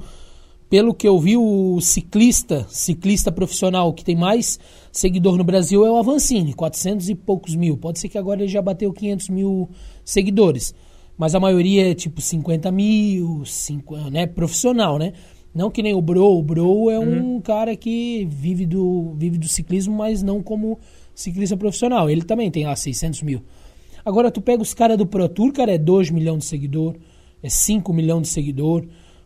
[0.69, 4.59] pelo que eu vi, o ciclista, ciclista profissional que tem mais
[4.91, 7.77] seguidor no Brasil é o Avancini, 400 e poucos mil.
[7.77, 9.69] Pode ser que agora ele já bateu 500 mil
[10.03, 10.73] seguidores.
[11.17, 14.27] Mas a maioria é tipo 50 mil, 50, né?
[14.27, 15.13] Profissional, né?
[15.53, 16.37] Não que nem o Bro.
[16.37, 20.77] O Bro é um cara que vive do, vive do ciclismo, mas não como
[21.15, 22.09] ciclista profissional.
[22.09, 23.41] Ele também tem lá 600 mil.
[24.05, 26.95] Agora tu pega os caras do Pro Tour, cara, é 2 milhões de seguidor,
[27.41, 28.85] é 5 milhões de seguidor.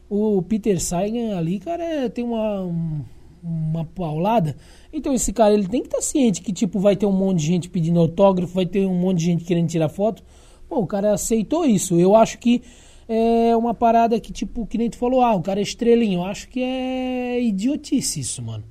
[0.10, 3.02] O Peter Sagan ali, cara, é- tem uma, um-
[3.44, 4.56] uma paulada.
[4.92, 7.46] Então esse cara, ele tem que estar ciente que, tipo, vai ter um monte de
[7.48, 10.22] gente pedindo autógrafo, vai ter um monte de gente querendo tirar foto.
[10.68, 12.00] Pô, o cara aceitou isso.
[12.00, 12.62] Eu acho que
[13.08, 16.20] é uma parada que, tipo, que nem tu falou, ah, o cara é estrelinho.
[16.20, 18.64] Eu acho que é idiotice isso, mano.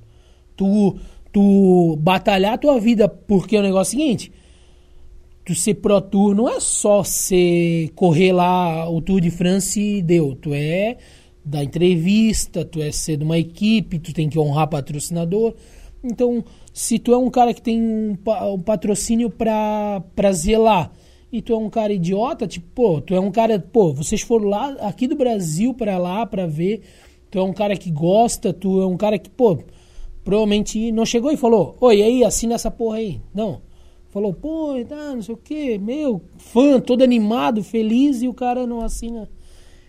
[0.55, 0.95] Tu,
[1.31, 4.31] tu batalhar a tua vida porque é o negócio seguinte
[5.51, 10.01] tu ser pro tour não é só ser correr lá o Tour de France e
[10.01, 10.33] deu.
[10.33, 10.97] Tu é
[11.43, 15.53] da entrevista, tu é ser de uma equipe, tu tem que honrar patrocinador.
[16.01, 18.17] Então, se tu é um cara que tem um,
[18.53, 20.91] um patrocínio pra, pra zelar
[21.31, 24.47] e tu é um cara idiota, tipo, pô, tu é um cara, pô, vocês foram
[24.47, 26.81] lá aqui do Brasil pra lá pra ver,
[27.29, 29.59] tu é um cara que gosta, tu é um cara que, pô,
[30.23, 33.19] provavelmente não chegou e falou, oi, aí, assina essa porra aí.
[33.33, 33.69] Não.
[34.11, 38.67] Falou, pô, tá, não sei o que, meu, fã, todo animado, feliz, e o cara
[38.67, 39.29] não assina.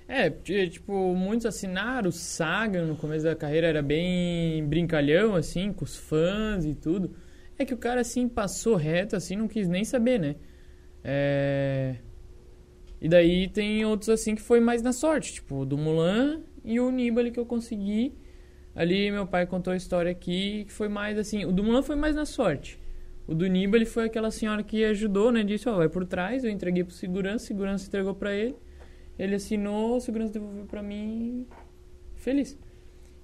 [0.06, 5.84] É, tipo, muitos assinaram, o Saga no começo da carreira era bem brincalhão, assim, com
[5.84, 7.16] os fãs e tudo.
[7.58, 10.36] É que o cara, assim, passou reto, assim, não quis nem saber, né?
[11.02, 11.96] É...
[13.00, 16.92] E daí tem outros, assim, que foi mais na sorte, tipo, do Mulan e o
[16.92, 18.14] Nibali que eu consegui.
[18.74, 21.96] Ali meu pai contou a história aqui, que foi mais, assim, o do Mulan foi
[21.96, 22.81] mais na sorte.
[23.32, 25.42] O do Nibali foi aquela senhora que ajudou, né?
[25.42, 28.54] Disse, ó, vai por trás, eu entreguei pro segurança, segurança entregou pra ele.
[29.18, 31.46] Ele assinou, o segurança devolveu pra mim,
[32.14, 32.58] feliz.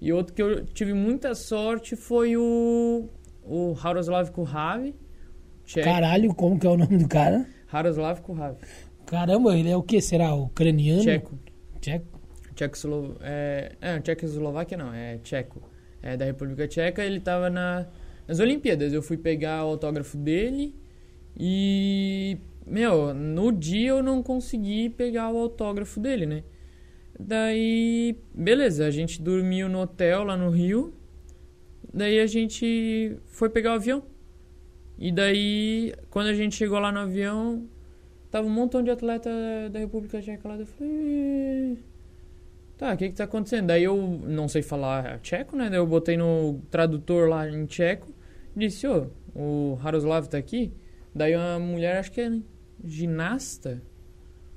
[0.00, 3.06] E outro que eu tive muita sorte foi o,
[3.44, 4.94] o Haroslav Kuhavi.
[5.84, 7.46] Caralho, como que é o nome do cara?
[7.70, 8.64] Haroslav Kuhavi,
[9.04, 10.00] Caramba, ele é o que?
[10.00, 10.32] Será?
[10.32, 11.02] Ucraniano?
[11.02, 11.38] tcheco.
[11.82, 12.20] Tcheco.
[12.54, 13.18] Tchecoslo...
[13.20, 15.62] É, é, Tchecoslováquia não, é tcheco.
[16.00, 17.86] É da República Tcheca, ele tava na,
[18.28, 18.92] nas Olimpíadas.
[18.92, 20.74] Eu fui pegar o autógrafo dele
[21.36, 22.36] e,
[22.66, 26.44] meu, no dia eu não consegui pegar o autógrafo dele, né?
[27.18, 30.94] Daí, beleza, a gente dormiu no hotel lá no Rio.
[31.92, 34.04] Daí a gente foi pegar o avião.
[34.98, 37.66] E daí, quando a gente chegou lá no avião,
[38.30, 39.30] tava um montão de atleta
[39.72, 40.56] da República Tcheca lá.
[40.56, 41.78] Eu falei,
[42.78, 43.66] Tá, o que que tá acontecendo?
[43.66, 45.68] Daí eu não sei falar tcheco, né?
[45.68, 48.06] Daí eu botei no tradutor lá em tcheco.
[48.56, 50.72] Disse, ô, o Haroslav tá aqui.
[51.14, 52.30] Daí uma mulher, acho que é
[52.84, 53.82] ginasta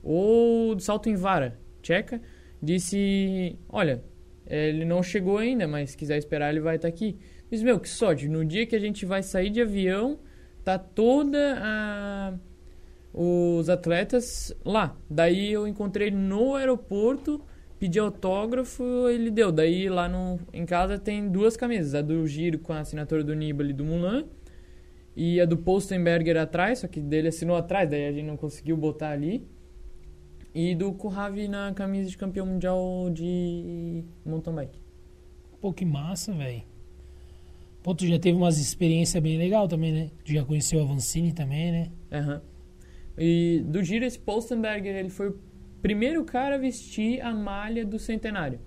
[0.03, 2.21] ou de salto em vara, tcheca,
[2.61, 4.03] disse, olha,
[4.47, 7.17] ele não chegou ainda, mas se quiser esperar ele vai estar aqui.
[7.49, 10.19] Disse, meu, que sorte, no dia que a gente vai sair de avião,
[10.63, 12.33] tá toda a...
[13.13, 14.97] os atletas lá.
[15.09, 17.43] Daí eu encontrei no aeroporto,
[17.81, 19.51] pedi autógrafo, ele deu.
[19.51, 23.33] Daí lá no, em casa tem duas camisas, a do Giro com a assinatura do
[23.33, 24.25] Nibali e do Mulan,
[25.15, 28.77] e a do Postenberger atrás, só que dele assinou atrás, daí a gente não conseguiu
[28.77, 29.47] botar ali.
[30.53, 34.79] E do Kurravi na camisa de campeão mundial de mountain bike.
[35.59, 36.61] Pô, que massa, velho.
[37.81, 40.11] Pô, tu já teve umas experiências bem legal também, né?
[40.23, 41.91] Tu já conheceu a Vancini também, né?
[42.11, 42.41] Aham.
[43.17, 45.33] E do Giro, esse Postenberger, ele foi
[45.81, 48.59] primeiro cara a vestir a malha do centenário.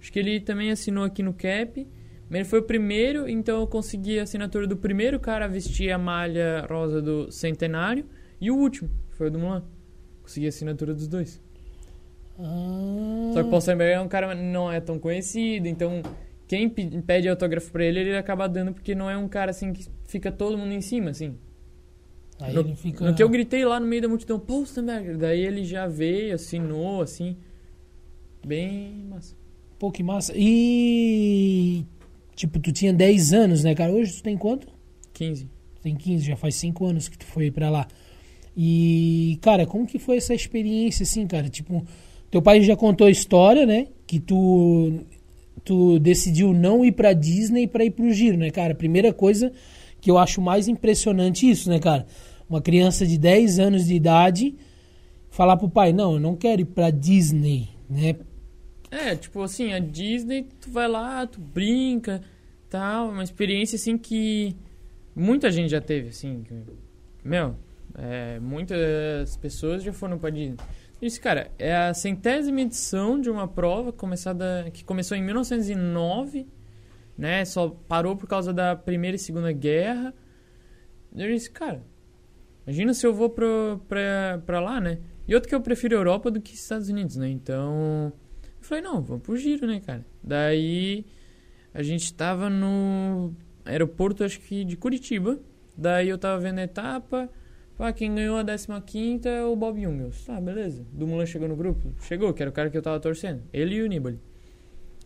[0.00, 1.86] Acho que ele também assinou aqui no cap,
[2.28, 5.90] mas ele foi o primeiro, então eu consegui a assinatura do primeiro cara a vestir
[5.90, 8.06] a malha rosa do centenário
[8.40, 9.64] e o último, foi o do Mulan.
[10.22, 11.42] Consegui a assinatura dos dois.
[12.38, 16.02] Ah, Só que o Postenberger é um cara que não é tão conhecido, então
[16.48, 19.72] quem pe- pede autógrafo pra ele, ele acaba dando porque não é um cara assim
[19.72, 21.36] que fica todo mundo em cima, assim.
[22.40, 23.04] Aí no, ele fica...
[23.04, 27.02] no que eu gritei lá no meio da multidão, Postenberger, daí ele já veio, assinou,
[27.02, 27.36] assim,
[28.44, 29.34] bem massa.
[29.78, 30.32] Pô, que massa.
[30.36, 31.84] E...
[32.34, 33.92] Tipo, tu tinha 10 anos, né, cara?
[33.92, 34.66] Hoje tu tem quanto?
[35.12, 35.44] 15.
[35.44, 37.86] Tu tem 15, já faz 5 anos que tu foi pra lá.
[38.56, 41.48] E, cara, como que foi essa experiência, assim, cara?
[41.48, 41.84] Tipo,
[42.30, 43.88] teu pai já contou a história, né?
[44.06, 45.00] Que tu
[45.64, 48.74] tu decidiu não ir pra Disney pra ir pro giro, né, cara?
[48.74, 49.52] Primeira coisa
[50.00, 52.06] que eu acho mais impressionante isso, né, cara?
[52.50, 54.56] Uma criança de 10 anos de idade
[55.30, 58.16] falar pro pai, não, eu não quero ir pra Disney, né?
[58.90, 62.20] É, tipo assim, a Disney, tu vai lá, tu brinca,
[62.68, 64.56] tal, uma experiência assim que
[65.14, 66.52] muita gente já teve, assim, que,
[67.22, 67.54] meu,
[67.96, 70.56] é, muitas pessoas já foram pra Disney.
[71.00, 76.48] Isso, cara, é a centésima edição de uma prova começada, que começou em 1909,
[77.16, 77.44] né?
[77.44, 80.12] Só parou por causa da Primeira e Segunda Guerra.
[81.16, 81.82] Eu disse, cara,
[82.66, 83.46] imagina se eu vou pra,
[83.88, 84.98] pra, pra lá, né?
[85.26, 87.28] E outro que eu prefiro Europa do que Estados Unidos, né?
[87.28, 90.04] Então, eu falei, não, vamos pro giro, né, cara?
[90.22, 91.04] Daí,
[91.72, 93.34] a gente tava no
[93.64, 95.38] aeroporto, acho que de Curitiba.
[95.76, 97.30] Daí eu tava vendo a etapa.
[97.78, 100.26] Ah, quem ganhou a 15 é o Bob Jungels.
[100.26, 100.84] Tá, beleza.
[100.92, 101.94] Do Mulan chegou no grupo?
[102.02, 103.42] Chegou, que era o cara que eu tava torcendo.
[103.54, 104.20] Ele e o Nibali.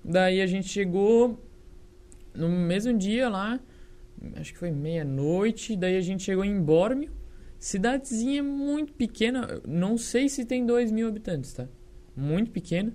[0.04, 1.38] Daí a gente chegou
[2.34, 3.60] no mesmo dia lá,
[4.36, 7.12] acho que foi meia-noite, daí a gente chegou em Bórmio,
[7.64, 11.66] cidadezinha muito pequena, não sei se tem 2 mil habitantes, tá?
[12.14, 12.94] Muito pequena.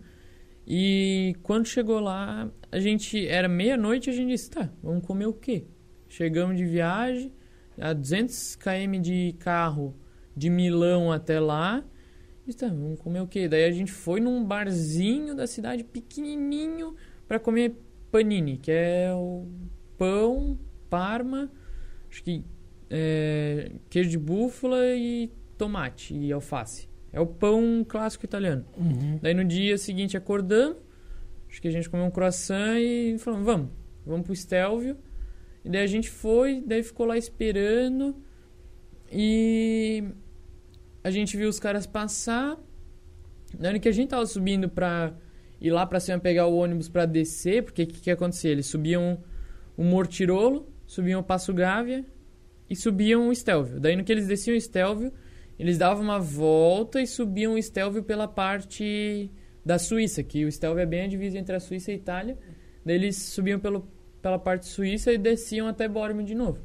[0.68, 5.34] E quando chegou lá, a gente era meia-noite, a gente disse, tá, vamos comer o
[5.34, 5.66] quê?
[6.08, 7.34] Chegamos de viagem,
[7.80, 9.98] a 200 km de carro
[10.38, 11.84] de Milão até lá.
[12.46, 13.48] E tá, vamos comer o quê?
[13.48, 16.96] Daí a gente foi num barzinho da cidade pequenininho
[17.28, 17.76] para comer
[18.12, 19.48] panini, que é o
[19.98, 20.60] pão,
[20.92, 21.52] parma,
[22.08, 22.44] acho que
[22.90, 26.90] é, queijo de búfala e tomate e alface.
[27.12, 28.66] É o pão clássico italiano.
[28.78, 29.20] Uhum.
[29.22, 30.78] Daí no dia seguinte acordamos,
[31.50, 33.70] acho que a gente comeu um croissant e falamos, vamos,
[34.06, 34.98] vamos pro Stelvio.
[35.64, 38.16] E daí a gente foi, daí ficou lá esperando
[39.12, 40.04] e
[41.04, 42.58] a gente viu os caras passar.
[43.58, 45.14] Na hora que a gente tava subindo pra
[45.60, 48.52] ir lá pra cima pegar o ônibus pra descer, porque o que, que acontecia?
[48.52, 49.22] Eles subiam
[49.76, 52.06] o Mortirolo, subiam o Passo Gávea
[52.70, 53.80] e subiam o Stelvio.
[53.80, 55.12] Daí no que eles desciam o Stelvio,
[55.58, 59.30] eles davam uma volta e subiam o Stelvio pela parte
[59.66, 62.38] da Suíça, que o Stelvio é bem a divisa entre a Suíça e a Itália.
[62.86, 63.88] Daí eles subiam pelo,
[64.22, 66.60] pela parte suíça e desciam até Bormio de novo.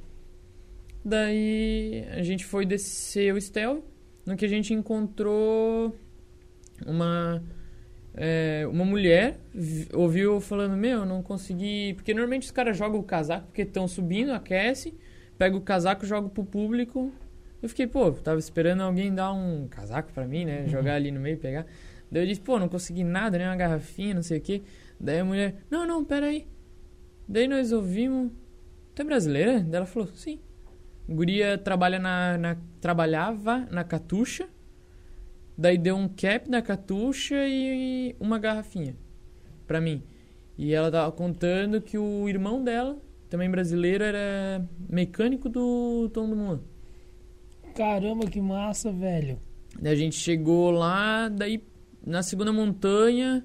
[1.04, 3.84] Daí a gente foi descer o Stelvio,
[4.24, 5.94] no que a gente encontrou
[6.86, 7.42] uma
[8.16, 11.94] é, uma mulher vi- ouviu falando, meu, eu não consegui.
[11.94, 14.94] Porque normalmente os caras jogam o casaco porque estão subindo, aquece,
[15.38, 17.12] pega o casaco, joga pro público.
[17.62, 20.66] Eu fiquei, pô, tava esperando alguém dar um casaco pra mim, né?
[20.68, 21.66] Jogar ali no meio pegar.
[22.10, 24.62] Daí eu disse, pô, não consegui nada, nem uma garrafinha, não sei o quê.
[25.00, 26.46] Daí a mulher, não, não, pera aí.
[27.28, 28.30] Daí nós ouvimos.
[28.94, 29.60] Tu é brasileira?
[29.60, 30.38] Daí ela falou, sim.
[31.08, 34.46] Guria trabalha na, na- trabalhava na Catuxa.
[35.56, 38.94] Daí deu um cap na Catuxa e uma garrafinha
[39.66, 40.02] pra mim.
[40.58, 42.98] E ela tava contando que o irmão dela,
[43.34, 46.60] também brasileiro, era mecânico do Tom do Mulan.
[47.74, 49.40] Caramba, que massa, velho.
[49.76, 51.60] Daí a gente chegou lá, daí
[52.06, 53.44] na segunda montanha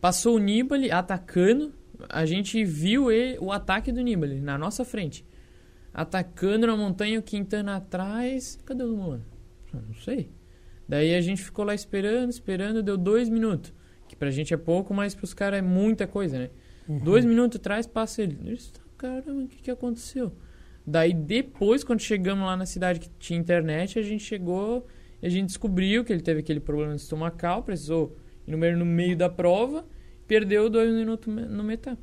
[0.00, 1.72] passou o Nibali atacando.
[2.08, 5.24] A gente viu ele, o ataque do Nibali na nossa frente.
[5.94, 8.58] Atacando na montanha, o Quintana atrás.
[8.64, 9.20] Cadê o Mulan?
[9.72, 10.32] Ah, Não sei.
[10.88, 13.72] Daí a gente ficou lá esperando, esperando, deu dois minutos.
[14.08, 16.50] Que pra gente é pouco, mas pros caras é muita coisa, né?
[17.04, 18.34] Dois minutos atrás passa ele.
[18.72, 20.32] "Tá, Caramba, o que, que aconteceu?
[20.86, 24.86] Daí depois, quando chegamos lá na cidade que tinha internet, a gente chegou
[25.20, 28.86] e a gente descobriu que ele teve aquele problema estomacal, precisou ir no meio, no
[28.86, 29.84] meio da prova,
[30.28, 32.00] perdeu dois minutos numa etapa.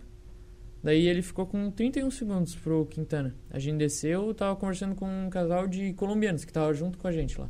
[0.84, 3.34] Daí ele ficou com 31 segundos pro Quintana.
[3.50, 7.14] A gente desceu, tava conversando com um casal de colombianos que tava junto com a
[7.14, 7.50] gente lá.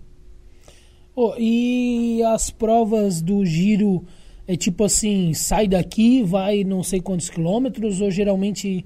[1.15, 4.05] Ô, e as provas do giro
[4.47, 8.85] é tipo assim, sai daqui, vai não sei quantos quilômetros, ou geralmente,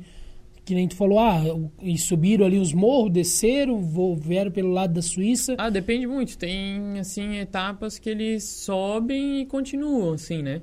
[0.66, 1.42] que nem tu falou, ah,
[1.82, 3.82] e subiram ali os morros, desceram,
[4.16, 5.56] vieram pelo lado da Suíça.
[5.58, 6.38] Ah, depende muito.
[6.38, 10.62] Tem, assim, etapas que eles sobem e continuam, assim, né?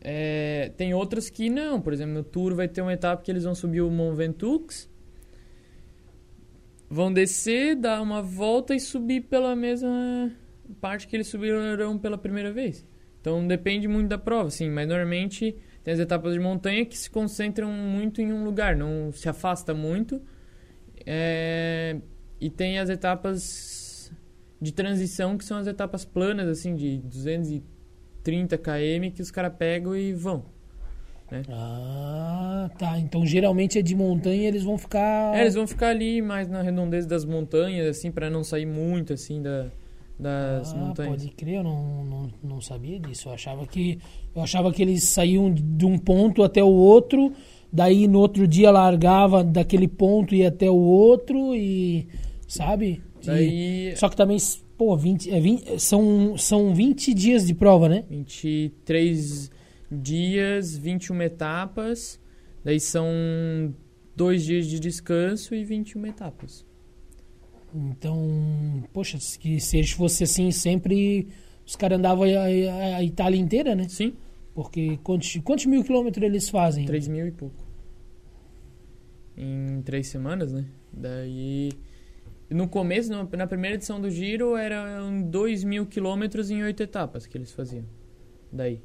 [0.00, 1.80] É, tem outras que não.
[1.80, 4.90] Por exemplo, no Tour vai ter uma etapa que eles vão subir o Mont Ventoux,
[6.90, 10.30] vão descer, dar uma volta e subir pela mesma
[10.80, 12.86] parte que eles subiram pela primeira vez.
[13.20, 17.10] Então depende muito da prova, assim, mas normalmente tem as etapas de montanha que se
[17.10, 20.20] concentram muito em um lugar, não se afasta muito.
[21.04, 21.96] É,
[22.40, 24.12] e tem as etapas
[24.60, 29.96] de transição, que são as etapas planas, assim, de 230 km, que os caras pegam
[29.96, 30.44] e vão.
[31.48, 32.98] Ah, tá.
[32.98, 35.34] Então geralmente é de montanha e eles vão ficar.
[35.34, 39.14] É, eles vão ficar ali mais na redondeza das montanhas, assim, para não sair muito,
[39.14, 39.66] assim, da,
[40.22, 41.22] das ah, montanhas.
[41.22, 43.28] Pode crer, eu não, não, não sabia disso.
[43.28, 43.98] Eu achava que
[44.34, 47.32] eu achava que eles saíam de um ponto até o outro,
[47.72, 52.08] daí no outro dia largava daquele ponto e até o outro e
[52.46, 53.02] sabe?
[53.22, 54.36] E- Daí, Só que também,
[54.76, 58.04] pô, 20, é 20, são, são 20 dias de prova, né?
[58.10, 59.50] 23
[59.90, 62.20] dias, 21 etapas.
[62.64, 63.06] Daí são
[64.16, 66.64] dois dias de descanso e 21 etapas.
[67.74, 71.28] Então, poxa, se que se eles fossem assim sempre,
[71.66, 73.88] os caras andavam a, a- Itália inteira, né?
[73.88, 74.12] Sim,
[74.54, 76.84] Porque quantos, quantos mil quilômetros eles fazem?
[76.84, 77.64] 3 mil e pouco.
[79.36, 80.66] Em três semanas, né?
[80.92, 81.70] Daí.
[82.50, 87.38] No começo, na primeira edição do Giro, eram 2 mil quilômetros em oito etapas que
[87.38, 87.84] eles faziam.
[88.52, 88.82] Daí.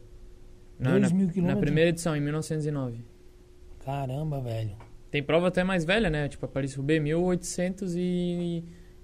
[0.79, 1.61] Na, Dois na- mil na quilômetros?
[1.61, 3.03] primeira edição, em 1909.
[3.83, 4.71] Caramba, velho.
[5.11, 6.29] Tem prova até mais velha, né?
[6.29, 7.01] Tipo, a Paris-Roubaix,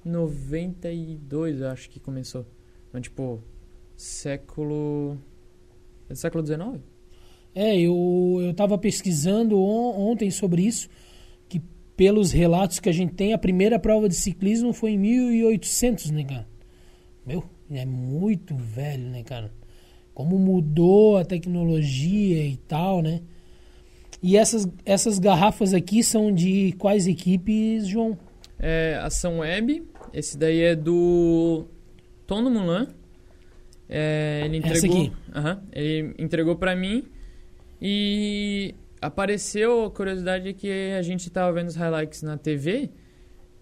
[0.05, 2.45] 1892, eu acho que começou.
[2.89, 3.41] Então, tipo,
[3.95, 5.17] século...
[6.09, 6.81] É século XIX?
[7.55, 10.89] É, eu, eu tava pesquisando on- ontem sobre isso,
[11.47, 11.61] que
[11.95, 16.23] pelos relatos que a gente tem, a primeira prova de ciclismo foi em 1800, né,
[16.23, 16.47] cara?
[17.25, 19.51] Meu, é muito velho, né, cara?
[20.13, 23.21] Como mudou a tecnologia e tal, né?
[24.21, 28.17] E essas, essas garrafas aqui são de quais equipes, João?
[28.59, 29.83] É, Ação Web,
[30.13, 31.65] esse daí é do
[32.27, 32.87] Tom do Mulan.
[33.89, 35.11] É, ele entregou, aqui?
[35.35, 37.05] Aham, ele entregou pra mim
[37.81, 42.89] e apareceu a curiosidade é que a gente tava vendo os highlights na TV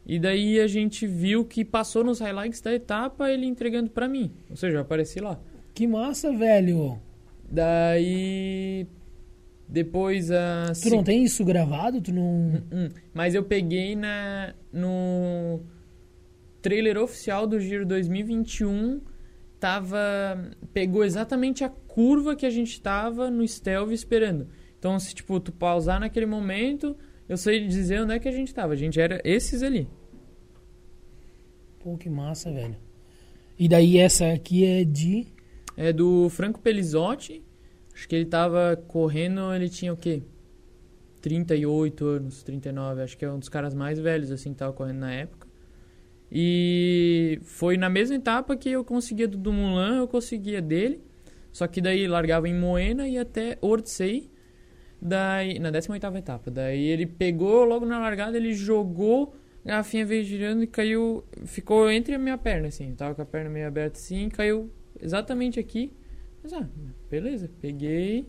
[0.06, 4.32] e daí a gente viu que passou nos highlights da etapa ele entregando pra mim,
[4.49, 5.39] ou seja, eu apareci lá.
[5.74, 6.99] Que massa, velho!
[7.49, 8.88] Daí
[9.68, 12.02] depois a Tu não tem isso gravado?
[12.02, 12.62] Tu não.
[12.72, 15.62] Hum, mas eu peguei na no
[16.62, 19.01] trailer oficial do Giro 2021,
[19.59, 19.99] tava
[20.74, 24.47] pegou exatamente a curva que a gente tava no Stelvio esperando.
[24.78, 26.97] Então, se tipo tu pausar naquele momento,
[27.30, 28.74] eu sei dizer onde é que a gente tava.
[28.74, 29.88] A gente era esses ali.
[31.80, 32.76] Pô, que massa, velho.
[33.57, 35.28] E daí essa aqui é de.
[35.78, 37.43] É do Franco Pelizotti.
[37.93, 40.24] Acho que ele tava correndo, ele tinha o quê?
[41.22, 43.03] 38 anos, 39.
[43.03, 45.47] Acho que é um dos caras mais velhos, assim, que tava correndo na época.
[46.32, 51.02] E foi na mesma etapa que eu conseguia do, do Mulan, eu conseguia dele.
[51.52, 54.32] Só que daí largava em Moena e até Ortsey.
[55.02, 56.50] Daí, na 18ª etapa.
[56.50, 61.92] Daí ele pegou logo na largada, ele jogou, a garrafinha veio girando e caiu, ficou
[61.92, 62.92] entre a minha perna, assim.
[62.92, 64.72] Eu tava com a perna meio aberta assim, caiu
[65.02, 65.92] exatamente aqui.
[66.42, 66.68] Mas ah,
[67.10, 68.26] beleza, peguei.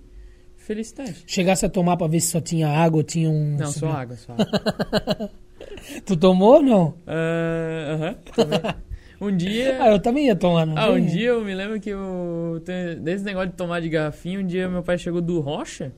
[0.57, 1.25] Felicidade.
[1.27, 3.57] Chegasse a tomar pra ver se só tinha água ou tinha um.
[3.57, 5.31] Não, só água, só água.
[6.05, 6.95] Tu tomou ou não?
[7.07, 8.61] Ah, Aham, também.
[9.21, 9.79] Um dia.
[9.81, 12.61] Ah, eu também ia tomar, não Ah, um dia eu me lembro que eu.
[13.01, 15.93] Desse negócio de tomar de garrafinha, um dia meu pai chegou do Rocha.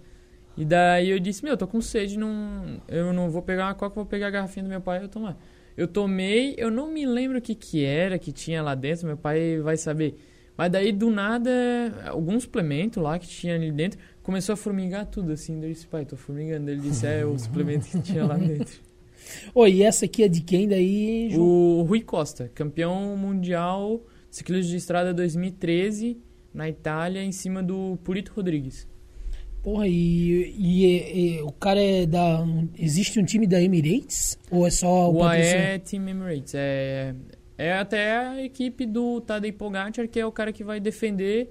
[0.59, 3.95] E daí eu disse, meu, tô com sede, não, eu não vou pegar uma coca,
[3.95, 5.39] vou pegar a garrafinha do meu pai e eu tomar.
[5.75, 9.17] Eu tomei, eu não me lembro o que que era que tinha lá dentro, meu
[9.17, 10.17] pai vai saber.
[10.57, 11.51] Mas daí do nada,
[12.07, 15.59] algum suplemento lá que tinha ali dentro, começou a formigar tudo assim.
[15.59, 16.71] Daí eu disse, pai, tô formigando.
[16.71, 18.81] Ele disse, é o suplemento que tinha lá dentro.
[19.55, 21.47] Oi, e essa aqui é de quem daí, João?
[21.80, 26.18] O Rui Costa, campeão mundial de ciclismo de estrada 2013
[26.53, 28.87] na Itália, em cima do Purito Rodrigues.
[29.62, 32.45] Porra, e, e- e o cara é da.
[32.78, 34.39] Existe um time da Emirates?
[34.51, 35.24] Ou é só o O?
[35.24, 36.53] AE Team Emirates.
[36.55, 37.14] É,
[37.57, 41.51] é até a equipe do Tadej Pogacar, que é o cara que vai defender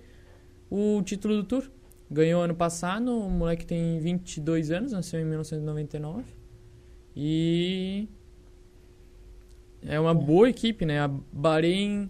[0.69, 1.71] o título do Tour.
[2.11, 6.23] Ganhou ano passado, o moleque tem 22 anos, nasceu em 1999.
[7.15, 8.07] E
[9.85, 10.99] é uma boa equipe, né?
[10.99, 12.09] A Bahrein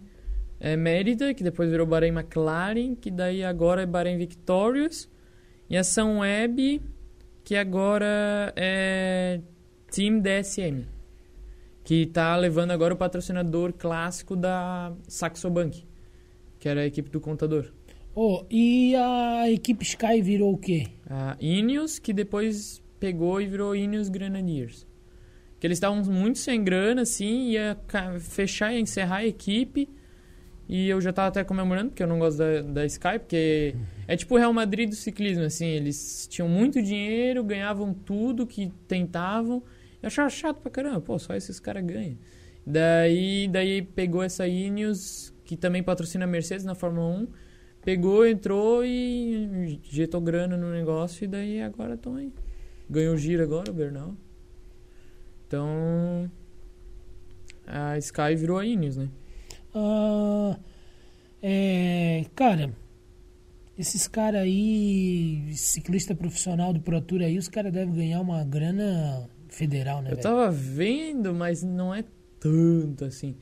[0.60, 5.10] é, Mérida, que depois virou Bahrein McLaren, que daí agora é Bahrein Victorious.
[5.70, 6.82] E a São Web,
[7.44, 9.42] que agora é
[9.92, 10.86] Team DSM.
[11.84, 15.86] Que tá levando agora o patrocinador clássico da Saxo Bank,
[16.60, 17.74] que era a equipe do contador.
[18.16, 20.88] Oh, e a equipe Sky virou o quê?
[21.10, 24.86] A Ineos, que depois pegou e virou Ineos Grenadiers.
[25.64, 27.78] Que eles estavam muito sem grana, assim, ia
[28.20, 29.88] fechar e encerrar a equipe.
[30.68, 33.74] E eu já tava até comemorando, porque eu não gosto da, da Sky, porque
[34.06, 35.68] é tipo o Real Madrid do ciclismo, assim.
[35.68, 39.64] Eles tinham muito dinheiro, ganhavam tudo que tentavam.
[40.02, 42.18] Eu achava chato pra caramba, pô, só esses caras ganham.
[42.68, 47.28] Daí, daí pegou essa Ineos, que também patrocina a Mercedes na Fórmula 1.
[47.86, 52.34] Pegou, entrou e injetou grana no negócio e daí agora estão aí.
[52.90, 54.14] Ganhou o giro agora, o Bernal.
[55.54, 56.32] Então.
[57.68, 59.08] A Sky virou a Ineos, né?
[59.74, 60.58] Ah,
[61.42, 62.74] É, cara,
[63.78, 69.30] esses caras aí, ciclista profissional do Pro Tour aí, os caras devem ganhar uma grana
[69.50, 70.08] federal, né?
[70.08, 70.24] Eu velho?
[70.24, 72.04] tava vendo, mas não é
[72.40, 73.36] tanto assim.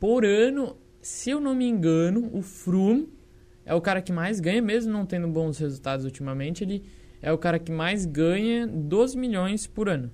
[0.00, 3.08] Por ano, se eu não me engano, o Froome
[3.66, 6.84] é o cara que mais ganha, mesmo não tendo bons resultados ultimamente, ele
[7.20, 10.10] é o cara que mais ganha 12 milhões por ano.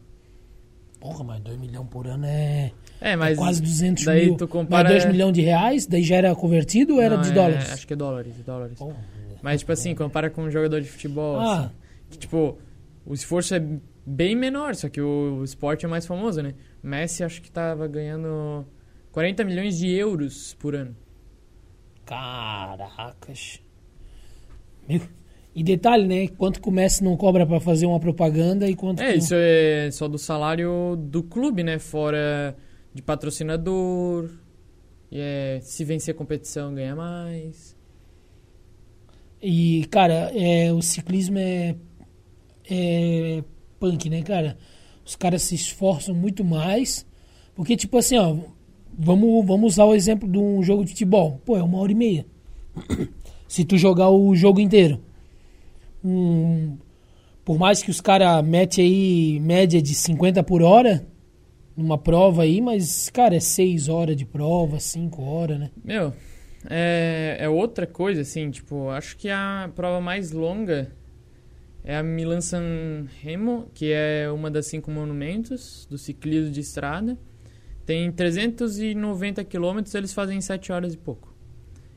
[1.05, 4.36] Porra, mas 2 milhões por ano é, É, é mas quase 200 daí mil.
[4.38, 7.28] tu compara- Mas 2 milhões de reais, daí já era convertido ou era Não, de
[7.28, 7.70] é- dólares?
[7.70, 8.78] Acho que é dólares, dólares.
[8.78, 8.96] Porra.
[9.42, 11.59] Mas, tipo assim, compara com um jogador de futebol, Ah.
[11.66, 11.70] assim,
[12.09, 12.57] que, tipo,
[13.05, 13.62] o esforço é
[14.07, 16.55] bem menor, só que o, o esporte é mais famoso, né?
[16.82, 18.64] O Messi acho que tava ganhando
[19.12, 20.96] 40 milhões de euros por ano.
[22.07, 23.61] Caracas.
[24.88, 25.02] Meu.
[25.55, 26.28] E detalhe, né?
[26.28, 29.18] Quanto o Messi não cobra pra fazer uma propaganda e quanto É, que...
[29.18, 31.78] isso é só do salário do clube, né?
[31.78, 32.57] Fora
[32.92, 34.30] de patrocinador.
[35.12, 37.76] E é, se vencer a competição, ganha mais.
[39.40, 41.76] E, cara, é, o ciclismo é,
[42.68, 43.44] é
[43.78, 44.57] punk, né, cara?
[45.05, 47.07] Os caras se esforçam muito mais.
[47.55, 48.36] Porque, tipo assim, ó,
[48.98, 51.40] vamos, vamos usar o exemplo de um jogo de futebol.
[51.44, 52.26] Pô, é uma hora e meia.
[53.46, 55.00] Se tu jogar o jogo inteiro.
[56.05, 56.76] Um,
[57.44, 61.07] por mais que os caras metem aí média de 50 por hora
[61.76, 65.70] numa prova aí, mas, cara, é 6 horas de prova, 5 horas, né?
[65.82, 66.12] Meu,
[66.68, 70.92] é, é outra coisa, assim, tipo, acho que a prova mais longa
[71.82, 77.18] é a Milan San Remo, que é uma das cinco monumentos do ciclismo de estrada.
[77.84, 81.34] Tem 390 quilômetros, eles fazem em 7 horas e pouco.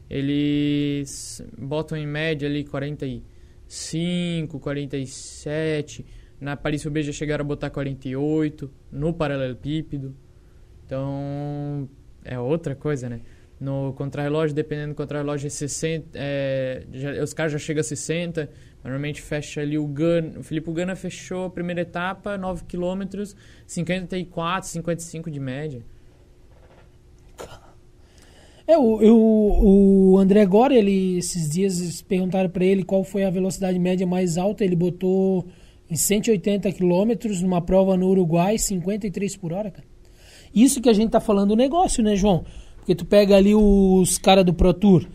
[0.10, 2.66] Eles botam em média ali
[3.68, 6.06] 45, 47.
[6.40, 10.16] Na Paris-Roubaix já chegaram a botar 48, no paralelepípedo.
[10.86, 11.90] Então,
[12.24, 13.22] é outra coisa, né?
[13.60, 18.50] No contrarrelógio, dependendo do contrarrelógio, é 60, é, já- os caras já chegam a 60.
[18.84, 20.40] Normalmente fecha ali o Gana.
[20.40, 23.02] O Felipe Gana fechou a primeira etapa, 9 km,
[23.66, 25.82] 54, 55 de média.
[28.68, 33.30] É, o, eu- o André Gore, ele, esses dias perguntaram pra ele qual foi a
[33.30, 34.64] velocidade média mais alta.
[34.66, 35.46] Ele botou
[35.90, 39.88] em 180 quilômetros numa prova no Uruguai, 53 por hora, cara.
[40.54, 42.44] Isso que a gente tá falando do negócio, né, João?
[42.78, 45.06] Porque tu pega ali os caras do Pro Tour,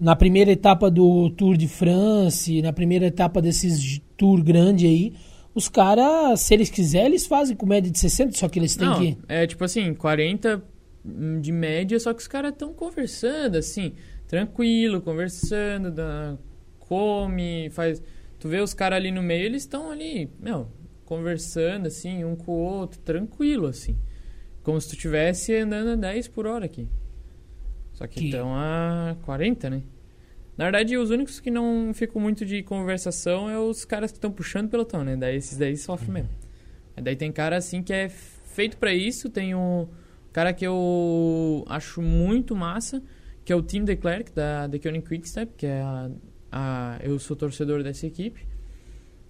[0.00, 5.12] na primeira etapa do Tour de France, na primeira etapa desses Tour grande aí,
[5.54, 8.86] os caras, se eles quiserem, eles fazem com média de 60, só que eles têm
[8.88, 9.16] Não, que...
[9.28, 10.62] é tipo assim, 40
[11.40, 13.94] de média, só que os caras estão conversando, assim,
[14.26, 16.36] tranquilo, conversando, dá-
[16.78, 18.02] come, faz.
[18.38, 20.68] Tu vê os caras ali no meio, eles estão ali, meu,
[21.04, 23.96] conversando, assim, um com o outro, tranquilo, assim.
[24.62, 26.88] Como se tu estivesse andando a 10 por hora aqui.
[27.92, 29.82] Só que Que- estão a 40, né?
[30.56, 34.30] Na verdade, os únicos que não ficam muito de conversação é os caras que estão
[34.32, 35.14] puxando pelotão, né?
[35.16, 36.30] Daí esses daí sofrem mesmo.
[36.96, 39.28] Aí Daí tem cara assim que é feito pra isso.
[39.28, 39.86] Tem um
[40.36, 43.02] cara que eu acho muito massa,
[43.42, 46.10] que é o Tim de Klerk, da The Koenig Quickstep, que é a,
[46.52, 48.46] a- Eu sou torcedor dessa equipe.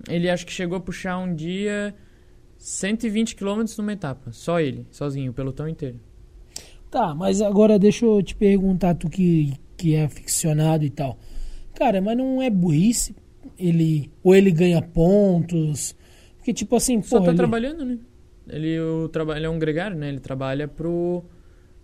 [0.08, 1.94] Ele acho que chegou a puxar um dia
[2.58, 4.32] 120 km numa etapa.
[4.32, 6.00] Só ele, sozinho, o pelotão inteiro.
[6.90, 11.20] Tá, mas agora deixa eu te perguntar, tu que, que é aficionado e tal.
[11.76, 13.14] Cara, mas não é burrice
[13.56, 15.94] ele ou ele ganha pontos?
[16.38, 17.96] Porque tipo assim, Só pô, tá ele, trabalhando, né?
[18.48, 20.08] Ele, o, ele é um gregário, né?
[20.08, 21.24] Ele trabalha pro,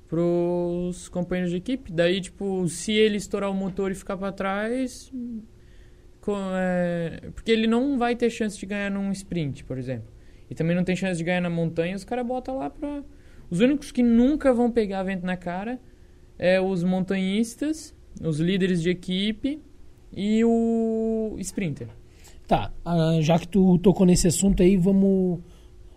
[0.09, 1.93] pros companheiros de equipe.
[1.93, 5.13] Daí, tipo, se ele estourar o motor e ficar pra trás...
[6.21, 10.09] co- é, porque ele não vai ter chance de ganhar num sprint, por exemplo.
[10.49, 13.03] E também não tem chance de ganhar na montanha, os caras botam lá pra...
[13.51, 15.81] Os únicos que nunca vão pegar vento na cara
[16.39, 19.61] é os montanhistas, os líderes de equipe
[20.15, 21.89] e o sprinter.
[22.47, 25.41] Tá, ah, já que tu tocou nesse assunto aí, vamos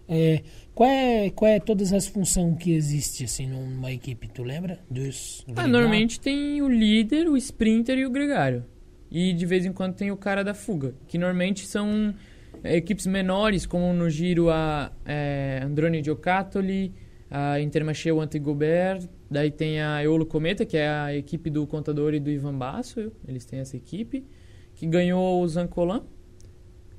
[0.08, 0.44] é,
[0.74, 4.80] qual é qual é todas as funções que existe assim numa equipe, tu lembra?
[4.90, 8.66] Dos Ah, normalmente tem o líder, o sprinter e o gregário.
[9.10, 12.14] E de vez em quando tem o cara da fuga, que normalmente são
[12.64, 16.94] é, equipes menores, como no giro a é, Androni Giocattoli,
[17.30, 22.14] a Intermarché o Antigobert, daí tem a Eolo Cometa, que é a equipe do Contador
[22.14, 24.26] e do Ivan Basso, eles têm essa equipe,
[24.76, 26.04] que ganhou o Zancolan.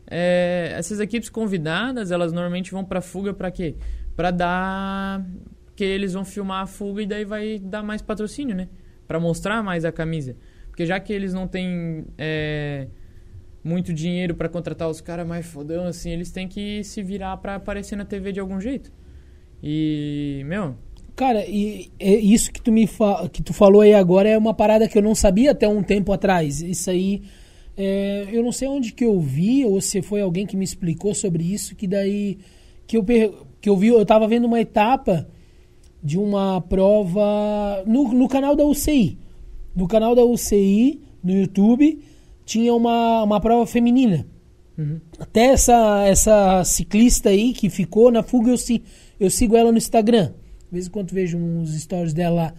[0.08, 3.76] É, essas equipes convidadas, elas normalmente vão pra fuga pra quê?
[4.14, 5.24] Pra dar
[5.74, 8.68] que eles vão filmar a fuga e daí vai dar mais patrocínio, né?
[9.06, 10.36] Pra mostrar mais a camisa.
[10.68, 12.88] Porque já que eles não têm é,
[13.62, 17.56] muito dinheiro pra contratar os caras mais fodão, assim, eles têm que se virar pra
[17.56, 18.92] aparecer na TV de algum jeito.
[19.62, 20.76] E, meu,
[21.16, 22.86] Cara, e, e isso que tu me
[23.32, 26.12] que tu falou aí agora é uma parada que eu não sabia até um tempo
[26.12, 26.60] atrás.
[26.60, 27.22] Isso aí
[27.76, 31.14] é, eu não sei onde que eu vi ou se foi alguém que me explicou
[31.14, 32.38] sobre isso que daí
[32.86, 33.04] que eu
[33.60, 35.28] que eu vi, eu tava vendo uma etapa
[36.02, 39.18] de uma prova no, no canal da UCI.
[39.74, 42.00] No canal da UCI, no YouTube,
[42.44, 44.26] tinha uma, uma prova feminina.
[44.78, 45.00] Uhum.
[45.18, 48.56] Até essa, essa ciclista aí que ficou na fuga, eu,
[49.18, 50.32] eu sigo ela no Instagram.
[50.66, 52.54] De vez em quando vejo uns stories dela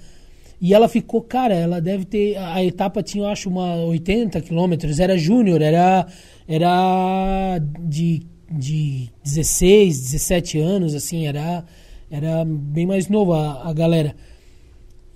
[0.60, 2.36] E ela ficou, cara, ela deve ter.
[2.38, 5.00] A etapa tinha, eu acho, uma 80 quilômetros.
[5.00, 6.08] Era júnior, era,
[6.48, 11.64] era de, de 16, 17 anos, assim, era,
[12.10, 14.16] era bem mais nova a, a galera.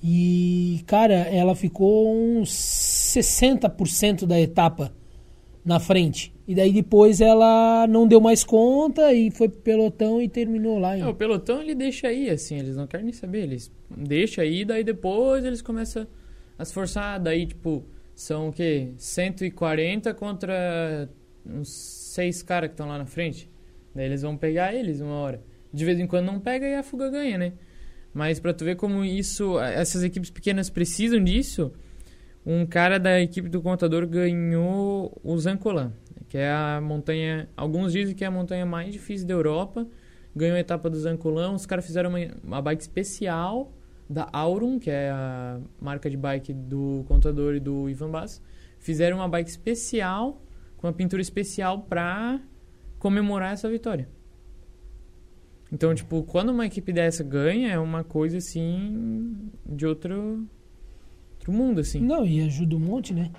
[0.03, 4.91] E, cara, ela ficou uns 60% da etapa
[5.63, 6.33] na frente.
[6.51, 10.97] E daí depois ela não deu mais conta e foi pro pelotão e terminou lá.
[10.97, 13.43] É, o pelotão ele deixa aí, assim, eles não querem nem saber.
[13.43, 16.05] Eles deixam aí, daí depois eles começam
[16.59, 17.21] a se forçar.
[17.21, 18.89] Daí, tipo, são o quê?
[18.97, 21.07] 140 contra
[21.45, 23.49] uns seis caras que estão lá na frente.
[23.95, 25.41] Daí eles vão pegar eles uma hora.
[25.71, 27.53] De vez em quando não pega e a fuga ganha, né?
[28.13, 31.71] Mas pra tu ver como isso, essas equipes pequenas precisam disso,
[32.45, 35.93] um cara da equipe do contador ganhou o Zancolan
[36.31, 37.49] que é a montanha.
[37.57, 39.85] Alguns dizem que é a montanha mais difícil da Europa.
[40.33, 41.55] Ganhou a etapa do Zanculão.
[41.55, 43.73] Os caras fizeram uma, uma bike especial
[44.09, 48.41] da Aurum, que é a marca de bike do contador e do Ivan Bass.
[48.79, 50.41] Fizeram uma bike especial,
[50.77, 52.39] com uma pintura especial pra
[52.97, 54.07] comemorar essa vitória.
[55.69, 60.47] Então, tipo, quando uma equipe dessa ganha, é uma coisa assim de outro,
[61.33, 61.99] outro mundo, assim.
[61.99, 63.31] Não, e ajuda um monte, né?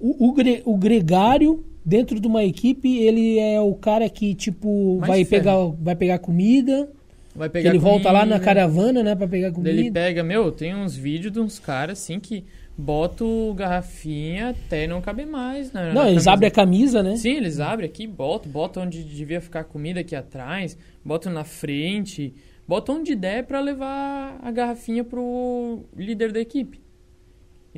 [0.00, 4.98] O, o, gre, o gregário dentro de uma equipe, ele é o cara que, tipo,
[4.98, 6.90] vai pegar, vai pegar comida.
[7.34, 9.70] Vai pegar ele comida, volta lá na caravana, né, pra pegar comida.
[9.70, 12.44] Ele pega, meu, tem uns vídeos de uns caras assim que
[12.76, 15.92] botam garrafinha até não caber mais, né?
[15.92, 16.32] Não, eles camisa.
[16.32, 17.16] abrem a camisa, né?
[17.16, 22.32] Sim, eles abrem aqui, botam, botam onde devia ficar comida aqui atrás, botam na frente,
[22.68, 26.80] botam onde der para levar a garrafinha pro líder da equipe.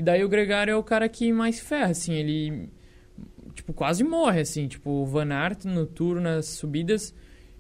[0.01, 2.71] E daí o Gregário é o cara que mais ferra, assim, ele
[3.53, 4.67] tipo, quase morre, assim.
[4.67, 7.15] Tipo, o Van Aert no tour, nas subidas,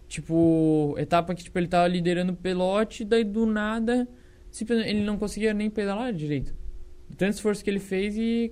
[0.09, 4.09] tipo, etapa que tipo, ele tava liderando o pelote, daí do nada,
[4.87, 6.55] ele não conseguia nem pedalar direito.
[7.15, 8.51] Tanto esforço que ele fez e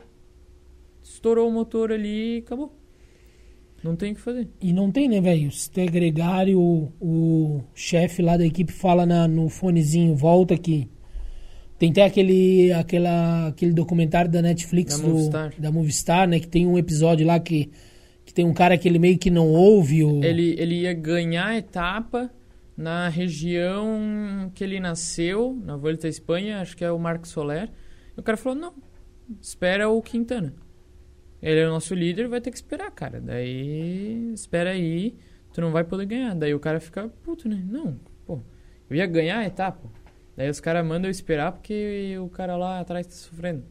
[1.03, 2.77] estourou o motor ali e acabou.
[3.83, 4.51] Não tem o que fazer.
[4.61, 5.51] E não tem, né, velho?
[5.51, 10.91] Se tu gregário, o, o chefe lá da equipe fala na, no fonezinho, volta aqui.
[11.79, 15.55] Tem até aquele, aquela, aquele documentário da Netflix da do, Movistar.
[15.57, 16.41] da Movistar, né?
[16.41, 17.71] Que tem um episódio lá que,
[18.25, 20.03] que tem um cara que ele meio que não ouve.
[20.03, 20.23] O...
[20.25, 22.31] Ele, ele ia ganhar a etapa
[22.77, 27.71] na região que ele nasceu, na Volta à Espanha, acho que é o Marco Soler.
[28.17, 28.75] E o cara falou, não,
[29.41, 30.55] espera o Quintana.
[31.41, 33.21] Ele é o nosso líder, vai ter que esperar, cara.
[33.21, 35.17] Daí, espera aí,
[35.53, 36.35] tu não vai poder ganhar.
[36.35, 37.65] Daí o cara fica puto, né?
[37.69, 38.41] Não, pô,
[38.91, 39.89] eu ia ganhar a etapa.
[40.39, 43.65] Daí os caras mandam eu esperar porque o cara lá atrás tá sofrendo.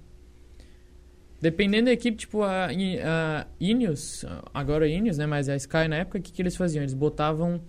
[1.39, 5.25] Dependendo da equipe, tipo a, a Ineos, agora a Ineos, né?
[5.25, 6.83] Mas a Sky na época, o que, que eles faziam?
[6.83, 7.61] Eles botavam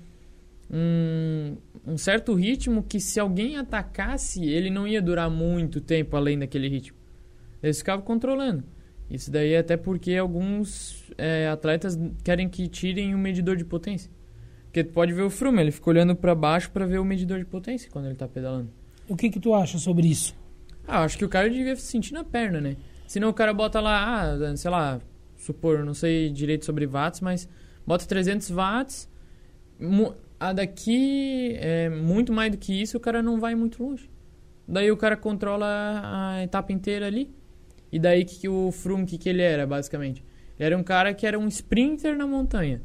[0.69, 6.37] um, um certo ritmo que se alguém atacasse, ele não ia durar muito tempo além
[6.37, 6.99] daquele ritmo.
[7.63, 8.65] Eles ficavam controlando.
[9.09, 14.11] Isso daí é até porque alguns é, atletas querem que tirem o medidor de potência.
[14.65, 17.39] Porque tu pode ver o Froome, ele fica olhando para baixo para ver o medidor
[17.39, 18.77] de potência quando ele tá pedalando.
[19.09, 20.37] O que que tu acha sobre isso?
[20.87, 22.77] Ah, acho que o cara devia sentir na perna, né?
[23.07, 25.01] Senão o cara bota lá, ah, sei lá,
[25.37, 27.49] supor, não sei direito sobre watts, mas
[27.87, 29.09] bota 300 watts,
[30.39, 34.11] a daqui é muito mais do que isso, o cara não vai muito longe.
[34.67, 35.67] Daí o cara controla
[36.05, 37.35] a etapa inteira ali.
[37.91, 40.23] E daí que, que o Froome, que, que ele era, basicamente?
[40.59, 42.83] Ele era um cara que era um sprinter na montanha.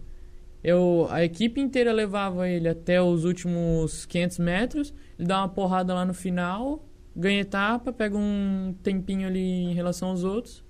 [0.63, 5.93] Eu, a equipe inteira levava ele até os últimos 500 metros ele dá uma porrada
[5.93, 6.83] lá no final,
[7.15, 10.63] ganha etapa, pega um tempinho ali em relação aos outros,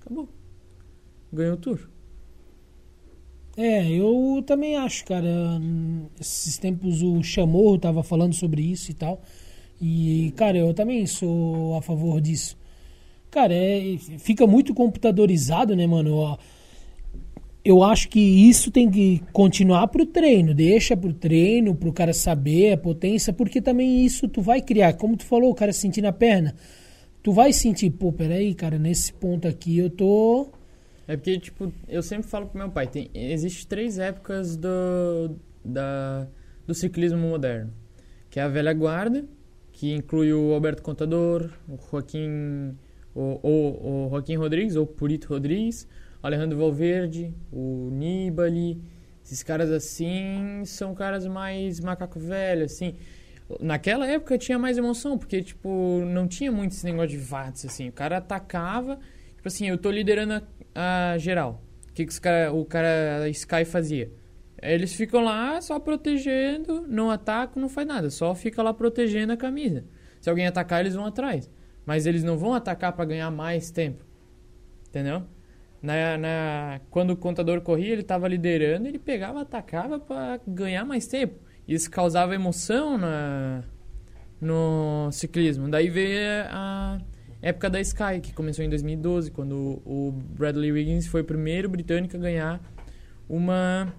[0.00, 0.28] acabou.
[1.32, 1.88] Ganhou o tour.
[3.56, 5.28] É, eu também acho, cara.
[6.18, 9.22] Esses tempos o Chamorro tava falando sobre isso e tal.
[9.80, 12.56] E, cara, eu também sou a favor disso.
[13.30, 16.36] Cara, é, fica muito computadorizado, né, mano?
[17.64, 21.88] Eu acho que isso tem que continuar para o treino, deixa para o treino, para
[21.88, 25.54] o cara saber a potência, porque também isso tu vai criar, como tu falou, o
[25.54, 26.54] cara sentir na perna,
[27.22, 30.50] tu vai sentir, pô, peraí, cara, nesse ponto aqui eu tô...
[31.06, 36.26] É porque, tipo, eu sempre falo pro meu pai, tem, existe três épocas do, da,
[36.66, 37.72] do ciclismo moderno,
[38.30, 39.24] que é a velha guarda,
[39.72, 42.74] que inclui o Alberto Contador, o Joaquim,
[43.14, 45.86] o, o, o Joaquim Rodrigues, ou Purito Rodrigues,
[46.22, 48.82] Alejandro Valverde, o Nibali.
[49.24, 52.96] Esses caras assim são caras mais macaco velho, assim.
[53.60, 57.88] Naquela época tinha mais emoção, porque, tipo, não tinha muito esse negócio de VATS, assim.
[57.88, 58.98] O cara atacava,
[59.36, 60.42] tipo assim, eu tô liderando
[60.74, 61.62] a, a geral.
[61.88, 64.10] O que, que os cara, o cara Sky fazia?
[64.62, 69.36] Eles ficam lá só protegendo, não atacam, não faz nada, só fica lá protegendo a
[69.36, 69.84] camisa.
[70.20, 71.50] Se alguém atacar, eles vão atrás.
[71.86, 74.04] Mas eles não vão atacar para ganhar mais tempo.
[74.88, 75.24] Entendeu?
[75.82, 81.06] Na, na, quando o contador corria, ele estava liderando, ele pegava, atacava para ganhar mais
[81.06, 81.40] tempo.
[81.66, 83.62] Isso causava emoção na,
[84.40, 85.68] no ciclismo.
[85.70, 86.18] Daí veio
[86.50, 86.98] a
[87.40, 92.16] época da Sky, que começou em 2012, quando o Bradley Wiggins foi o primeiro britânico
[92.16, 92.60] a ganhar
[93.28, 93.92] uma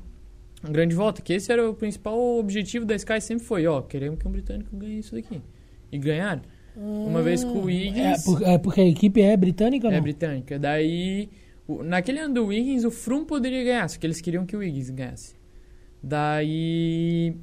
[0.70, 1.22] grande volta.
[1.22, 4.76] Que esse era o principal objetivo da Sky, sempre foi, ó, queremos que um britânico
[4.76, 5.42] ganhe isso daqui.
[5.92, 6.42] E ganharam.
[6.76, 8.26] Uma vez com o Wiggins...
[8.42, 10.02] É, é porque a equipe é britânica É não?
[10.02, 10.58] britânica.
[10.58, 11.30] Daí
[11.84, 14.90] Naquele ano do Wiggins, o Froome poderia ganhar, só que eles queriam que o Wiggins
[14.90, 15.36] ganhasse.
[16.04, 17.36] Daí